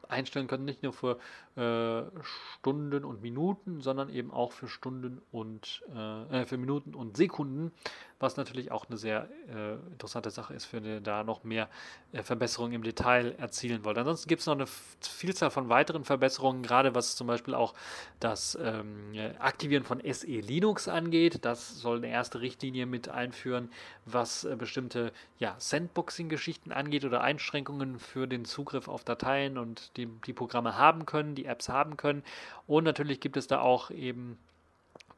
einstellen 0.09 0.47
könnt, 0.47 0.65
nicht 0.65 0.83
nur 0.83 0.93
für 0.93 1.19
äh, 1.57 2.09
Stunden 2.23 3.05
und 3.05 3.23
Minuten, 3.23 3.81
sondern 3.81 4.09
eben 4.09 4.31
auch 4.31 4.53
für 4.53 4.69
Stunden 4.69 5.21
und 5.33 5.83
äh, 5.95 6.43
äh 6.43 6.47
für 6.47 6.59
Minuten 6.59 6.95
und 6.95 7.17
Sekunden 7.17 7.73
was 8.21 8.37
natürlich 8.37 8.73
auch 8.73 8.87
eine 8.89 8.97
sehr 8.97 9.29
äh, 9.49 9.75
interessante 9.93 10.31
Sache 10.31 10.55
ist, 10.55 10.73
wenn 10.73 10.85
ihr 10.85 11.01
da 11.01 11.23
noch 11.23 11.45
mehr 11.45 11.69
äh, 12.13 12.23
Verbesserungen 12.23 12.75
im 12.75 12.83
Detail 12.83 13.35
erzielen 13.39 13.85
wollt. 13.85 13.97
Ansonsten 13.97 14.29
gibt 14.29 14.41
es 14.41 14.47
noch 14.47 14.55
eine 14.55 14.67
Vielzahl 15.01 15.51
von 15.51 15.69
weiteren 15.69 16.05
Verbesserungen, 16.05 16.63
gerade 16.63 16.95
was 16.95 17.15
zum 17.15 17.27
Beispiel 17.27 17.55
auch 17.55 17.75
das 18.19 18.59
ähm, 18.61 19.13
Aktivieren 19.39 19.85
von 19.85 20.03
SE 20.13 20.27
Linux 20.27 20.89
angeht. 20.89 21.45
Das 21.45 21.79
soll 21.79 21.99
eine 21.99 22.09
erste 22.09 22.41
Richtlinie 22.41 22.87
mit 22.87 23.09
einführen, 23.09 23.71
was 24.05 24.45
äh, 24.45 24.57
bestimmte 24.57 25.13
ja, 25.39 25.55
Sandboxing-Geschichten 25.59 26.73
angeht 26.73 27.05
oder 27.05 27.21
Einschränkungen 27.21 28.01
für 28.01 28.27
den 28.27 28.45
Zugriff 28.45 28.89
auf 28.89 29.05
Dateien 29.05 29.59
und 29.59 29.97
die, 29.99 30.07
die 30.27 30.33
Programme 30.33 30.77
haben 30.77 31.05
können, 31.05 31.35
die 31.35 31.45
Apps 31.45 31.69
haben 31.69 31.97
können. 31.97 32.23
Und 32.67 32.85
natürlich 32.85 33.21
gibt 33.21 33.37
es 33.37 33.47
da 33.47 33.61
auch 33.61 33.91
eben 33.91 34.39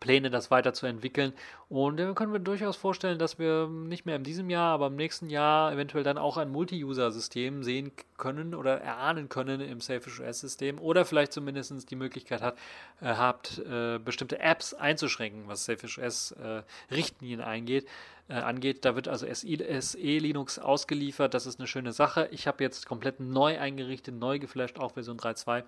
Pläne, 0.01 0.31
das 0.31 0.51
weiterzuentwickeln. 0.51 1.35
Und 1.69 2.01
äh, 2.01 2.13
können 2.15 2.33
wir 2.33 2.41
durchaus 2.41 2.77
vorstellen, 2.77 3.19
dass 3.19 3.39
wir 3.39 3.69
nicht 3.69 4.07
mehr 4.07 4.17
in 4.17 4.25
diesem 4.25 4.51
Jahr, 4.51 4.73
aber 4.73 4.89
im 4.89 4.97
nächsten 4.97 5.31
Jahr 5.31 5.73
eventuell 5.73 6.03
dann 6.03 6.19
auch 6.19 6.39
ein 6.39 6.51
Multi-User-System 6.51 7.63
sehen 7.63 7.93
können 8.17 8.55
oder 8.55 8.81
erahnen 8.81 9.29
können 9.29 9.61
im 9.61 9.81
Selfish 9.81 10.21
OS-System 10.21 10.79
oder 10.81 11.05
vielleicht 11.05 11.33
zumindest 11.33 11.91
die 11.91 11.97
Möglichkeit 11.97 12.41
hat, 12.41 12.57
äh, 13.01 13.07
habt, 13.07 13.59
äh, 13.59 13.99
bestimmte 13.99 14.41
Apps 14.41 14.75
einzuschränken, 14.75 15.45
was 15.47 15.67
Selfish 15.67 15.99
OS-Richtlinien 15.99 17.41
äh, 17.41 17.45
eingeht 17.45 17.87
äh, 18.31 18.35
angeht. 18.35 18.85
Da 18.85 18.95
wird 18.95 19.09
also 19.09 19.27
SE 19.33 19.47
Linux 19.47 20.59
ausgeliefert. 20.59 21.35
Das 21.35 21.47
ist 21.47 21.59
eine 21.59 21.67
schöne 21.67 21.93
Sache. 21.93 22.29
Ich 22.31 22.47
habe 22.47 22.63
jetzt 22.63 22.87
komplett 22.87 23.21
neu 23.21 23.59
eingerichtet, 23.59 24.15
neu 24.15 24.39
geflasht, 24.39 24.79
auch 24.79 24.93
Version 24.95 25.19
3.2 25.19 25.65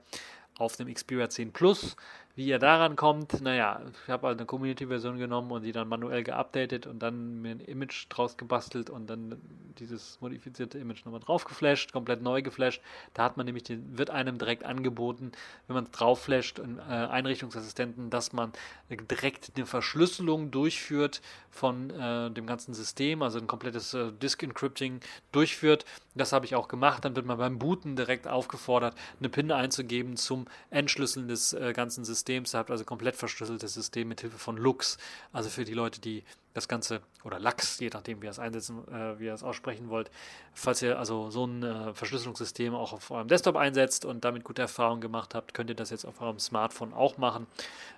auf 0.58 0.76
dem 0.76 0.92
Xperia 0.92 1.28
10 1.28 1.52
Plus. 1.52 1.96
Wie 2.34 2.46
ihr 2.46 2.58
daran 2.58 2.96
kommt, 2.96 3.42
naja, 3.42 3.82
ich 4.04 4.08
habe 4.10 4.28
halt 4.28 4.38
eine 4.38 4.46
Community-Version 4.46 5.18
genommen 5.18 5.50
und 5.50 5.64
die 5.64 5.72
dann 5.72 5.86
manuell 5.86 6.22
geupdatet 6.22 6.86
und 6.86 7.00
dann 7.00 7.42
mir 7.42 7.50
ein 7.50 7.60
Image 7.60 8.06
draus 8.08 8.38
gebastelt 8.38 8.88
und 8.88 9.10
dann 9.10 9.38
dieses 9.78 10.18
modifizierte 10.22 10.78
Image 10.78 11.04
nochmal 11.04 11.20
drauf 11.20 11.44
geflasht, 11.44 11.92
komplett 11.92 12.22
neu 12.22 12.40
geflasht. 12.40 12.80
Da 13.12 13.24
hat 13.24 13.36
man 13.36 13.44
nämlich, 13.44 13.64
den, 13.64 13.98
wird 13.98 14.08
einem 14.08 14.38
direkt 14.38 14.64
angeboten, 14.64 15.32
wenn 15.66 15.74
man 15.74 15.84
es 15.84 15.90
drauf 15.90 16.22
flasht, 16.22 16.58
äh, 16.58 16.62
Einrichtungsassistenten, 16.90 18.08
dass 18.08 18.32
man 18.32 18.52
direkt 18.88 19.52
eine 19.54 19.66
Verschlüsselung 19.66 20.50
durchführt 20.50 21.20
von 21.50 21.90
äh, 21.90 22.30
dem 22.30 22.46
ganzen 22.46 22.72
System, 22.72 23.20
also 23.20 23.40
ein 23.40 23.46
komplettes 23.46 23.92
äh, 23.92 24.10
Disk-Encrypting 24.10 25.00
durchführt. 25.32 25.84
Das 26.14 26.32
habe 26.32 26.46
ich 26.46 26.54
auch 26.54 26.68
gemacht. 26.68 27.04
Dann 27.04 27.14
wird 27.14 27.26
man 27.26 27.36
beim 27.36 27.58
Booten 27.58 27.94
direkt 27.94 28.26
aufgefordert, 28.26 28.94
eine 29.18 29.28
PIN 29.28 29.52
einzugeben 29.52 30.16
zum 30.16 30.46
Entschlüsseln 30.70 31.28
des 31.28 31.52
äh, 31.52 31.74
ganzen 31.74 32.06
Systems. 32.06 32.21
Systems. 32.22 32.54
Ihr 32.54 32.58
habt 32.58 32.70
also 32.70 32.84
komplett 32.84 33.16
verschlüsseltes 33.16 33.74
System 33.74 34.08
mit 34.08 34.20
Hilfe 34.20 34.38
von 34.38 34.56
Lux. 34.56 34.96
Also 35.32 35.50
für 35.50 35.64
die 35.64 35.74
Leute, 35.74 36.00
die 36.00 36.22
das 36.54 36.68
Ganze, 36.68 37.00
oder 37.24 37.40
Lux, 37.40 37.80
je 37.80 37.88
nachdem, 37.92 38.20
wie 38.20 38.26
ihr 38.26 38.30
es 38.30 38.38
einsetzen, 38.38 38.86
äh, 38.88 39.18
wie 39.18 39.24
ihr 39.24 39.34
es 39.34 39.42
aussprechen 39.42 39.88
wollt. 39.88 40.10
Falls 40.54 40.82
ihr 40.82 40.98
also 40.98 41.30
so 41.30 41.46
ein 41.46 41.62
äh, 41.62 41.94
Verschlüsselungssystem 41.94 42.74
auch 42.74 42.92
auf 42.92 43.10
eurem 43.10 43.26
Desktop 43.26 43.56
einsetzt 43.56 44.04
und 44.04 44.24
damit 44.24 44.44
gute 44.44 44.62
Erfahrungen 44.62 45.00
gemacht 45.00 45.34
habt, 45.34 45.54
könnt 45.54 45.70
ihr 45.70 45.76
das 45.76 45.90
jetzt 45.90 46.04
auf 46.04 46.20
eurem 46.20 46.38
Smartphone 46.38 46.92
auch 46.92 47.16
machen. 47.16 47.46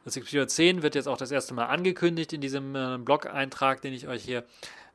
Das 0.05 0.15
Xperia 0.15 0.47
10 0.47 0.83
wird 0.83 0.95
jetzt 0.95 1.09
auch 1.09 1.17
das 1.17 1.33
erste 1.33 1.53
Mal 1.53 1.67
angekündigt 1.67 2.33
in 2.33 2.41
diesem 2.41 2.75
äh, 2.77 2.97
Blog-Eintrag, 2.99 3.83
den 3.83 3.93
ich 3.93 4.07
euch 4.09 4.23
hier 4.23 4.45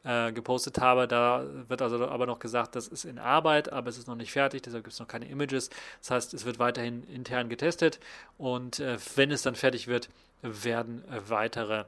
äh, 0.03 0.31
gepostet 0.31 0.79
habe. 0.79 1.07
Da 1.07 1.45
wird 1.67 1.81
also 1.81 2.07
aber 2.07 2.25
noch 2.25 2.39
gesagt, 2.39 2.75
das 2.75 2.87
ist 2.87 3.05
in 3.05 3.19
Arbeit, 3.19 3.71
aber 3.71 3.89
es 3.89 3.97
ist 3.97 4.07
noch 4.07 4.15
nicht 4.15 4.31
fertig, 4.31 4.61
deshalb 4.63 4.83
gibt 4.83 4.93
es 4.93 4.99
noch 4.99 5.07
keine 5.07 5.27
Images. 5.27 5.69
Das 5.99 6.11
heißt, 6.11 6.33
es 6.33 6.45
wird 6.45 6.59
weiterhin 6.59 7.03
intern 7.03 7.49
getestet 7.49 7.99
und 8.37 8.79
äh, 8.79 8.97
wenn 9.15 9.31
es 9.31 9.41
dann 9.41 9.55
fertig 9.55 9.87
wird, 9.87 10.09
werden 10.41 11.03
äh, 11.09 11.29
weitere 11.29 11.85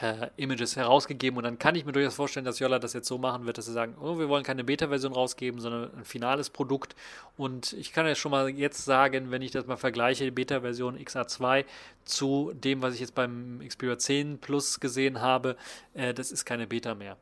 äh, 0.00 0.28
Images 0.36 0.76
herausgegeben 0.76 1.36
und 1.36 1.44
dann 1.44 1.58
kann 1.58 1.74
ich 1.74 1.84
mir 1.84 1.92
durchaus 1.92 2.14
vorstellen, 2.14 2.44
dass 2.46 2.58
Yolla 2.58 2.78
das 2.78 2.92
jetzt 2.92 3.08
so 3.08 3.18
machen 3.18 3.46
wird, 3.46 3.58
dass 3.58 3.66
sie 3.66 3.72
sagen, 3.72 3.96
oh, 4.00 4.18
wir 4.18 4.28
wollen 4.28 4.44
keine 4.44 4.64
Beta-Version 4.64 5.12
rausgeben, 5.12 5.60
sondern 5.60 5.90
ein 5.96 6.04
finales 6.04 6.50
Produkt 6.50 6.96
und 7.36 7.72
ich 7.74 7.92
kann 7.92 8.06
ja 8.06 8.14
schon 8.14 8.30
mal 8.30 8.48
jetzt 8.48 8.84
sagen, 8.84 9.30
wenn 9.30 9.42
ich 9.42 9.50
das 9.50 9.66
mal 9.66 9.76
vergleiche, 9.76 10.24
die 10.24 10.30
Beta-Version 10.30 10.98
XA2 10.98 11.64
zu 12.04 12.52
dem, 12.54 12.82
was 12.82 12.94
ich 12.94 13.00
jetzt 13.00 13.14
beim 13.14 13.60
Xperia 13.66 13.98
10 13.98 14.38
Plus 14.38 14.80
gesehen 14.80 15.20
habe, 15.20 15.56
äh, 15.94 16.14
das 16.14 16.32
ist 16.32 16.44
keine 16.44 16.66
Beta 16.66 16.94
mehr. 16.94 17.16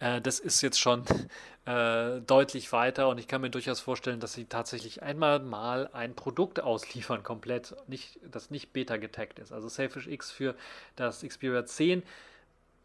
Äh, 0.00 0.20
das 0.20 0.40
ist 0.40 0.60
jetzt 0.62 0.78
schon 0.78 1.04
äh, 1.66 2.20
deutlich 2.20 2.72
weiter 2.72 3.08
und 3.08 3.18
ich 3.18 3.28
kann 3.28 3.40
mir 3.40 3.50
durchaus 3.50 3.80
vorstellen, 3.80 4.20
dass 4.20 4.32
sie 4.34 4.46
tatsächlich 4.46 5.02
einmal 5.02 5.40
mal 5.40 5.88
ein 5.92 6.14
Produkt 6.14 6.60
ausliefern, 6.60 7.22
komplett, 7.22 7.74
nicht, 7.88 8.18
das 8.30 8.50
nicht 8.50 8.72
beta 8.72 8.96
getaggt 8.96 9.38
ist. 9.38 9.52
Also 9.52 9.68
Selfish 9.68 10.06
X 10.06 10.30
für 10.30 10.54
das 10.96 11.22
Xperia 11.22 11.64
10 11.64 12.02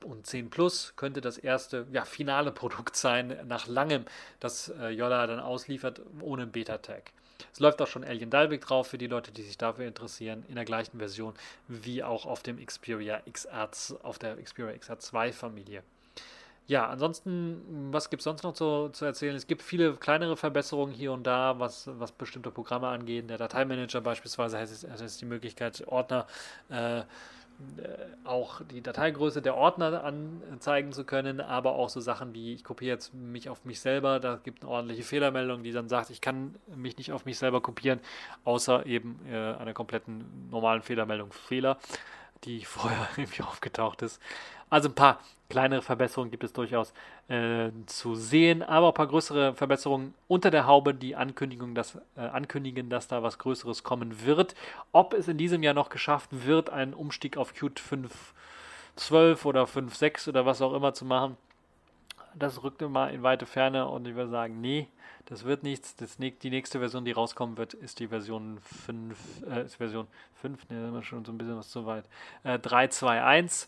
und 0.03 0.25
10 0.25 0.49
Plus 0.49 0.93
könnte 0.95 1.21
das 1.21 1.37
erste, 1.37 1.87
ja, 1.91 2.05
finale 2.05 2.51
Produkt 2.53 2.95
sein, 2.95 3.37
nach 3.47 3.67
langem, 3.67 4.05
das 4.39 4.69
äh, 4.79 4.89
Yola 4.89 5.27
dann 5.27 5.39
ausliefert, 5.39 6.01
ohne 6.21 6.47
Beta-Tag. 6.47 7.11
Es 7.53 7.59
läuft 7.59 7.81
auch 7.81 7.87
schon 7.87 8.03
Alien 8.03 8.29
Dalvik 8.29 8.61
drauf 8.61 8.87
für 8.87 8.97
die 8.97 9.07
Leute, 9.07 9.31
die 9.31 9.43
sich 9.43 9.57
dafür 9.57 9.87
interessieren, 9.87 10.45
in 10.49 10.55
der 10.55 10.65
gleichen 10.65 10.99
Version 10.99 11.33
wie 11.67 12.03
auch 12.03 12.25
auf 12.25 12.43
dem 12.43 12.63
Xperia 12.63 13.21
XR, 13.31 13.69
auf 14.03 14.19
der 14.19 14.35
Xperia 14.35 14.73
XR2 14.73 15.31
Familie. 15.31 15.83
Ja, 16.69 16.85
ansonsten, 16.87 17.89
was 17.91 18.11
gibt 18.11 18.19
es 18.19 18.25
sonst 18.25 18.43
noch 18.43 18.53
zu, 18.53 18.89
zu 18.89 19.03
erzählen? 19.03 19.35
Es 19.35 19.47
gibt 19.47 19.63
viele 19.63 19.95
kleinere 19.95 20.37
Verbesserungen 20.37 20.93
hier 20.93 21.11
und 21.11 21.25
da, 21.25 21.57
was, 21.57 21.89
was 21.97 22.11
bestimmte 22.11 22.51
Programme 22.51 22.89
angeht. 22.89 23.27
Der 23.27 23.39
Dateimanager 23.39 24.01
beispielsweise 24.01 24.59
hat 24.59 24.69
jetzt 24.69 25.19
die 25.19 25.25
Möglichkeit, 25.25 25.83
Ordner 25.87 26.27
äh, 26.69 27.01
auch 28.23 28.61
die 28.71 28.81
Dateigröße 28.81 29.41
der 29.41 29.55
Ordner 29.55 30.03
anzeigen 30.03 30.91
zu 30.91 31.05
können, 31.05 31.41
aber 31.41 31.71
auch 31.71 31.89
so 31.89 32.01
Sachen 32.01 32.35
wie, 32.35 32.53
ich 32.53 32.63
kopiere 32.63 32.91
jetzt 32.91 33.15
mich 33.15 33.49
auf 33.49 33.65
mich 33.65 33.79
selber, 33.79 34.19
da 34.19 34.35
gibt 34.35 34.61
eine 34.61 34.71
ordentliche 34.71 35.01
Fehlermeldung, 35.01 35.63
die 35.63 35.71
dann 35.71 35.89
sagt, 35.89 36.11
ich 36.11 36.21
kann 36.21 36.53
mich 36.75 36.97
nicht 36.97 37.11
auf 37.13 37.25
mich 37.25 37.39
selber 37.39 37.61
kopieren, 37.61 37.99
außer 38.43 38.85
eben 38.85 39.19
äh, 39.27 39.35
einer 39.35 39.73
kompletten 39.73 40.49
normalen 40.51 40.83
Fehlermeldung 40.83 41.31
Fehler, 41.31 41.79
die 42.43 42.63
vorher 42.63 43.09
irgendwie 43.17 43.41
aufgetaucht 43.41 44.03
ist. 44.03 44.21
Also 44.69 44.87
ein 44.89 44.95
paar 44.95 45.19
kleinere 45.49 45.81
Verbesserungen 45.81 46.31
gibt 46.31 46.43
es 46.43 46.53
durchaus 46.53 46.93
äh, 47.27 47.69
zu 47.87 48.15
sehen, 48.15 48.63
aber 48.63 48.87
auch 48.87 48.91
ein 48.91 48.95
paar 48.95 49.07
größere 49.07 49.53
Verbesserungen 49.55 50.13
unter 50.27 50.51
der 50.51 50.67
Haube, 50.67 50.93
die 50.93 51.15
Ankündigung, 51.15 51.75
dass, 51.75 51.95
äh, 52.15 52.21
ankündigen, 52.21 52.89
dass 52.89 53.07
da 53.07 53.23
was 53.23 53.39
Größeres 53.39 53.83
kommen 53.83 54.25
wird. 54.25 54.55
Ob 54.91 55.13
es 55.13 55.27
in 55.27 55.37
diesem 55.37 55.63
Jahr 55.63 55.73
noch 55.73 55.89
geschafft 55.89 56.29
wird, 56.31 56.69
einen 56.69 56.93
Umstieg 56.93 57.35
auf 57.37 57.53
Qt 57.53 57.81
5.12 57.81 59.45
oder 59.45 59.63
5.6 59.63 60.29
oder 60.29 60.45
was 60.45 60.61
auch 60.61 60.73
immer 60.73 60.93
zu 60.93 61.05
machen, 61.05 61.35
das 62.35 62.63
rückt 62.63 62.81
immer 62.81 63.09
in 63.09 63.23
weite 63.23 63.45
Ferne 63.45 63.87
und 63.87 64.07
ich 64.07 64.15
würde 64.15 64.29
sagen, 64.29 64.61
nee, 64.61 64.87
das 65.25 65.45
wird 65.45 65.63
nichts. 65.63 65.95
Das, 65.95 66.17
die 66.17 66.49
nächste 66.49 66.79
Version, 66.79 67.05
die 67.05 67.11
rauskommen 67.11 67.57
wird, 67.57 67.73
ist 67.73 67.99
die 67.99 68.07
Version 68.07 68.59
5, 68.85 69.43
äh, 69.43 69.67
Version 69.67 70.07
5, 70.41 70.69
ne, 70.69 70.81
sind 70.81 70.93
wir 70.93 71.03
schon 71.03 71.25
so 71.25 71.31
ein 71.31 71.37
bisschen 71.37 71.57
was 71.57 71.69
zu 71.69 71.85
weit, 71.85 72.05
äh, 72.43 72.57
3.2.1. 72.57 73.67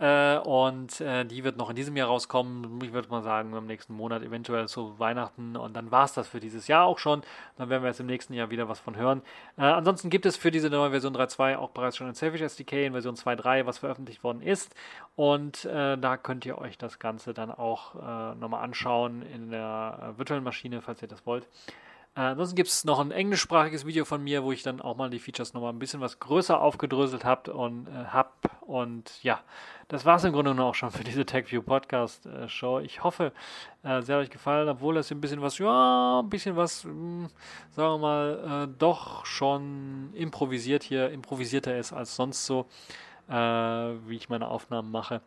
Äh, 0.00 0.38
und 0.38 1.00
äh, 1.02 1.26
die 1.26 1.44
wird 1.44 1.58
noch 1.58 1.68
in 1.68 1.76
diesem 1.76 1.94
Jahr 1.94 2.08
rauskommen. 2.08 2.80
Ich 2.82 2.92
würde 2.94 3.10
mal 3.10 3.22
sagen, 3.22 3.52
im 3.54 3.66
nächsten 3.66 3.92
Monat, 3.92 4.22
eventuell 4.22 4.66
zu 4.66 4.98
Weihnachten. 4.98 5.56
Und 5.56 5.74
dann 5.74 5.90
war 5.90 6.04
es 6.04 6.14
das 6.14 6.26
für 6.26 6.40
dieses 6.40 6.68
Jahr 6.68 6.86
auch 6.86 6.98
schon. 6.98 7.22
Dann 7.58 7.68
werden 7.68 7.82
wir 7.82 7.88
jetzt 7.88 8.00
im 8.00 8.06
nächsten 8.06 8.32
Jahr 8.32 8.50
wieder 8.50 8.68
was 8.68 8.80
von 8.80 8.96
hören. 8.96 9.20
Äh, 9.58 9.62
ansonsten 9.62 10.08
gibt 10.08 10.24
es 10.24 10.38
für 10.38 10.50
diese 10.50 10.70
neue 10.70 10.90
Version 10.90 11.14
3.2 11.14 11.56
auch 11.58 11.70
bereits 11.70 11.98
schon 11.98 12.08
ein 12.08 12.14
Selfish 12.14 12.40
SDK 12.40 12.86
in 12.86 12.92
Version 12.92 13.14
2.3, 13.14 13.66
was 13.66 13.78
veröffentlicht 13.78 14.24
worden 14.24 14.40
ist. 14.40 14.74
Und 15.16 15.66
äh, 15.66 15.98
da 15.98 16.16
könnt 16.16 16.46
ihr 16.46 16.56
euch 16.56 16.78
das 16.78 16.98
Ganze 16.98 17.34
dann 17.34 17.50
auch 17.50 17.94
äh, 17.96 18.34
nochmal 18.36 18.64
anschauen 18.64 19.20
in 19.20 19.50
der 19.50 20.14
äh, 20.14 20.18
virtuellen 20.18 20.44
Maschine, 20.44 20.80
falls 20.80 21.02
ihr 21.02 21.08
das 21.08 21.26
wollt. 21.26 21.46
Ansonsten 22.14 22.56
gibt 22.56 22.68
es 22.68 22.84
noch 22.84 22.98
ein 22.98 23.12
englischsprachiges 23.12 23.86
Video 23.86 24.04
von 24.04 24.22
mir, 24.22 24.42
wo 24.42 24.50
ich 24.50 24.64
dann 24.64 24.80
auch 24.80 24.96
mal 24.96 25.10
die 25.10 25.20
Features 25.20 25.54
nochmal 25.54 25.72
ein 25.72 25.78
bisschen 25.78 26.00
was 26.00 26.18
größer 26.18 26.60
aufgedröselt 26.60 27.24
hab 27.24 27.46
und 27.46 27.86
äh, 27.86 28.06
hab. 28.06 28.60
Und 28.62 29.22
ja, 29.22 29.40
das 29.86 30.04
war 30.04 30.16
es 30.16 30.24
im 30.24 30.32
Grunde 30.32 30.50
genommen 30.50 30.68
auch 30.68 30.74
schon 30.74 30.90
für 30.90 31.04
diese 31.04 31.24
TechView 31.24 31.62
Podcast 31.62 32.26
äh, 32.26 32.48
Show. 32.48 32.80
Ich 32.80 33.04
hoffe, 33.04 33.32
äh, 33.84 34.02
sie 34.02 34.12
hat 34.12 34.20
euch 34.20 34.30
gefallen, 34.30 34.68
obwohl 34.68 34.96
es 34.96 35.10
ein 35.12 35.20
bisschen 35.20 35.40
was, 35.40 35.58
ja, 35.58 36.20
ein 36.20 36.28
bisschen 36.28 36.56
was, 36.56 36.84
mh, 36.84 36.90
hm, 36.90 37.28
sagen 37.70 37.92
wir 37.94 37.98
mal, 37.98 38.64
äh, 38.68 38.78
doch 38.78 39.24
schon 39.24 40.10
improvisiert 40.14 40.82
hier, 40.82 41.10
improvisierter 41.10 41.78
ist 41.78 41.92
als 41.92 42.16
sonst 42.16 42.44
so, 42.44 42.66
äh, 43.28 43.34
wie 43.34 44.16
ich 44.16 44.28
meine 44.28 44.48
Aufnahmen 44.48 44.90
mache. 44.90 45.20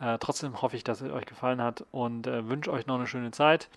Äh, 0.00 0.18
trotzdem 0.18 0.60
hoffe 0.60 0.76
ich, 0.76 0.82
dass 0.82 1.00
es 1.00 1.12
euch 1.12 1.24
gefallen 1.24 1.62
hat 1.62 1.84
und 1.92 2.26
wünsche 2.26 2.70
euch 2.72 2.86
noch 2.86 2.96
eine 2.96 3.06
schöne 3.06 3.30
Zeit. 3.30 3.70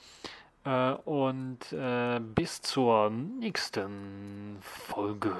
Äh, 0.66 0.92
und 1.06 1.72
äh, 1.72 2.20
bis 2.20 2.62
zur 2.62 3.10
nächsten 3.10 4.58
Folge. 4.62 5.36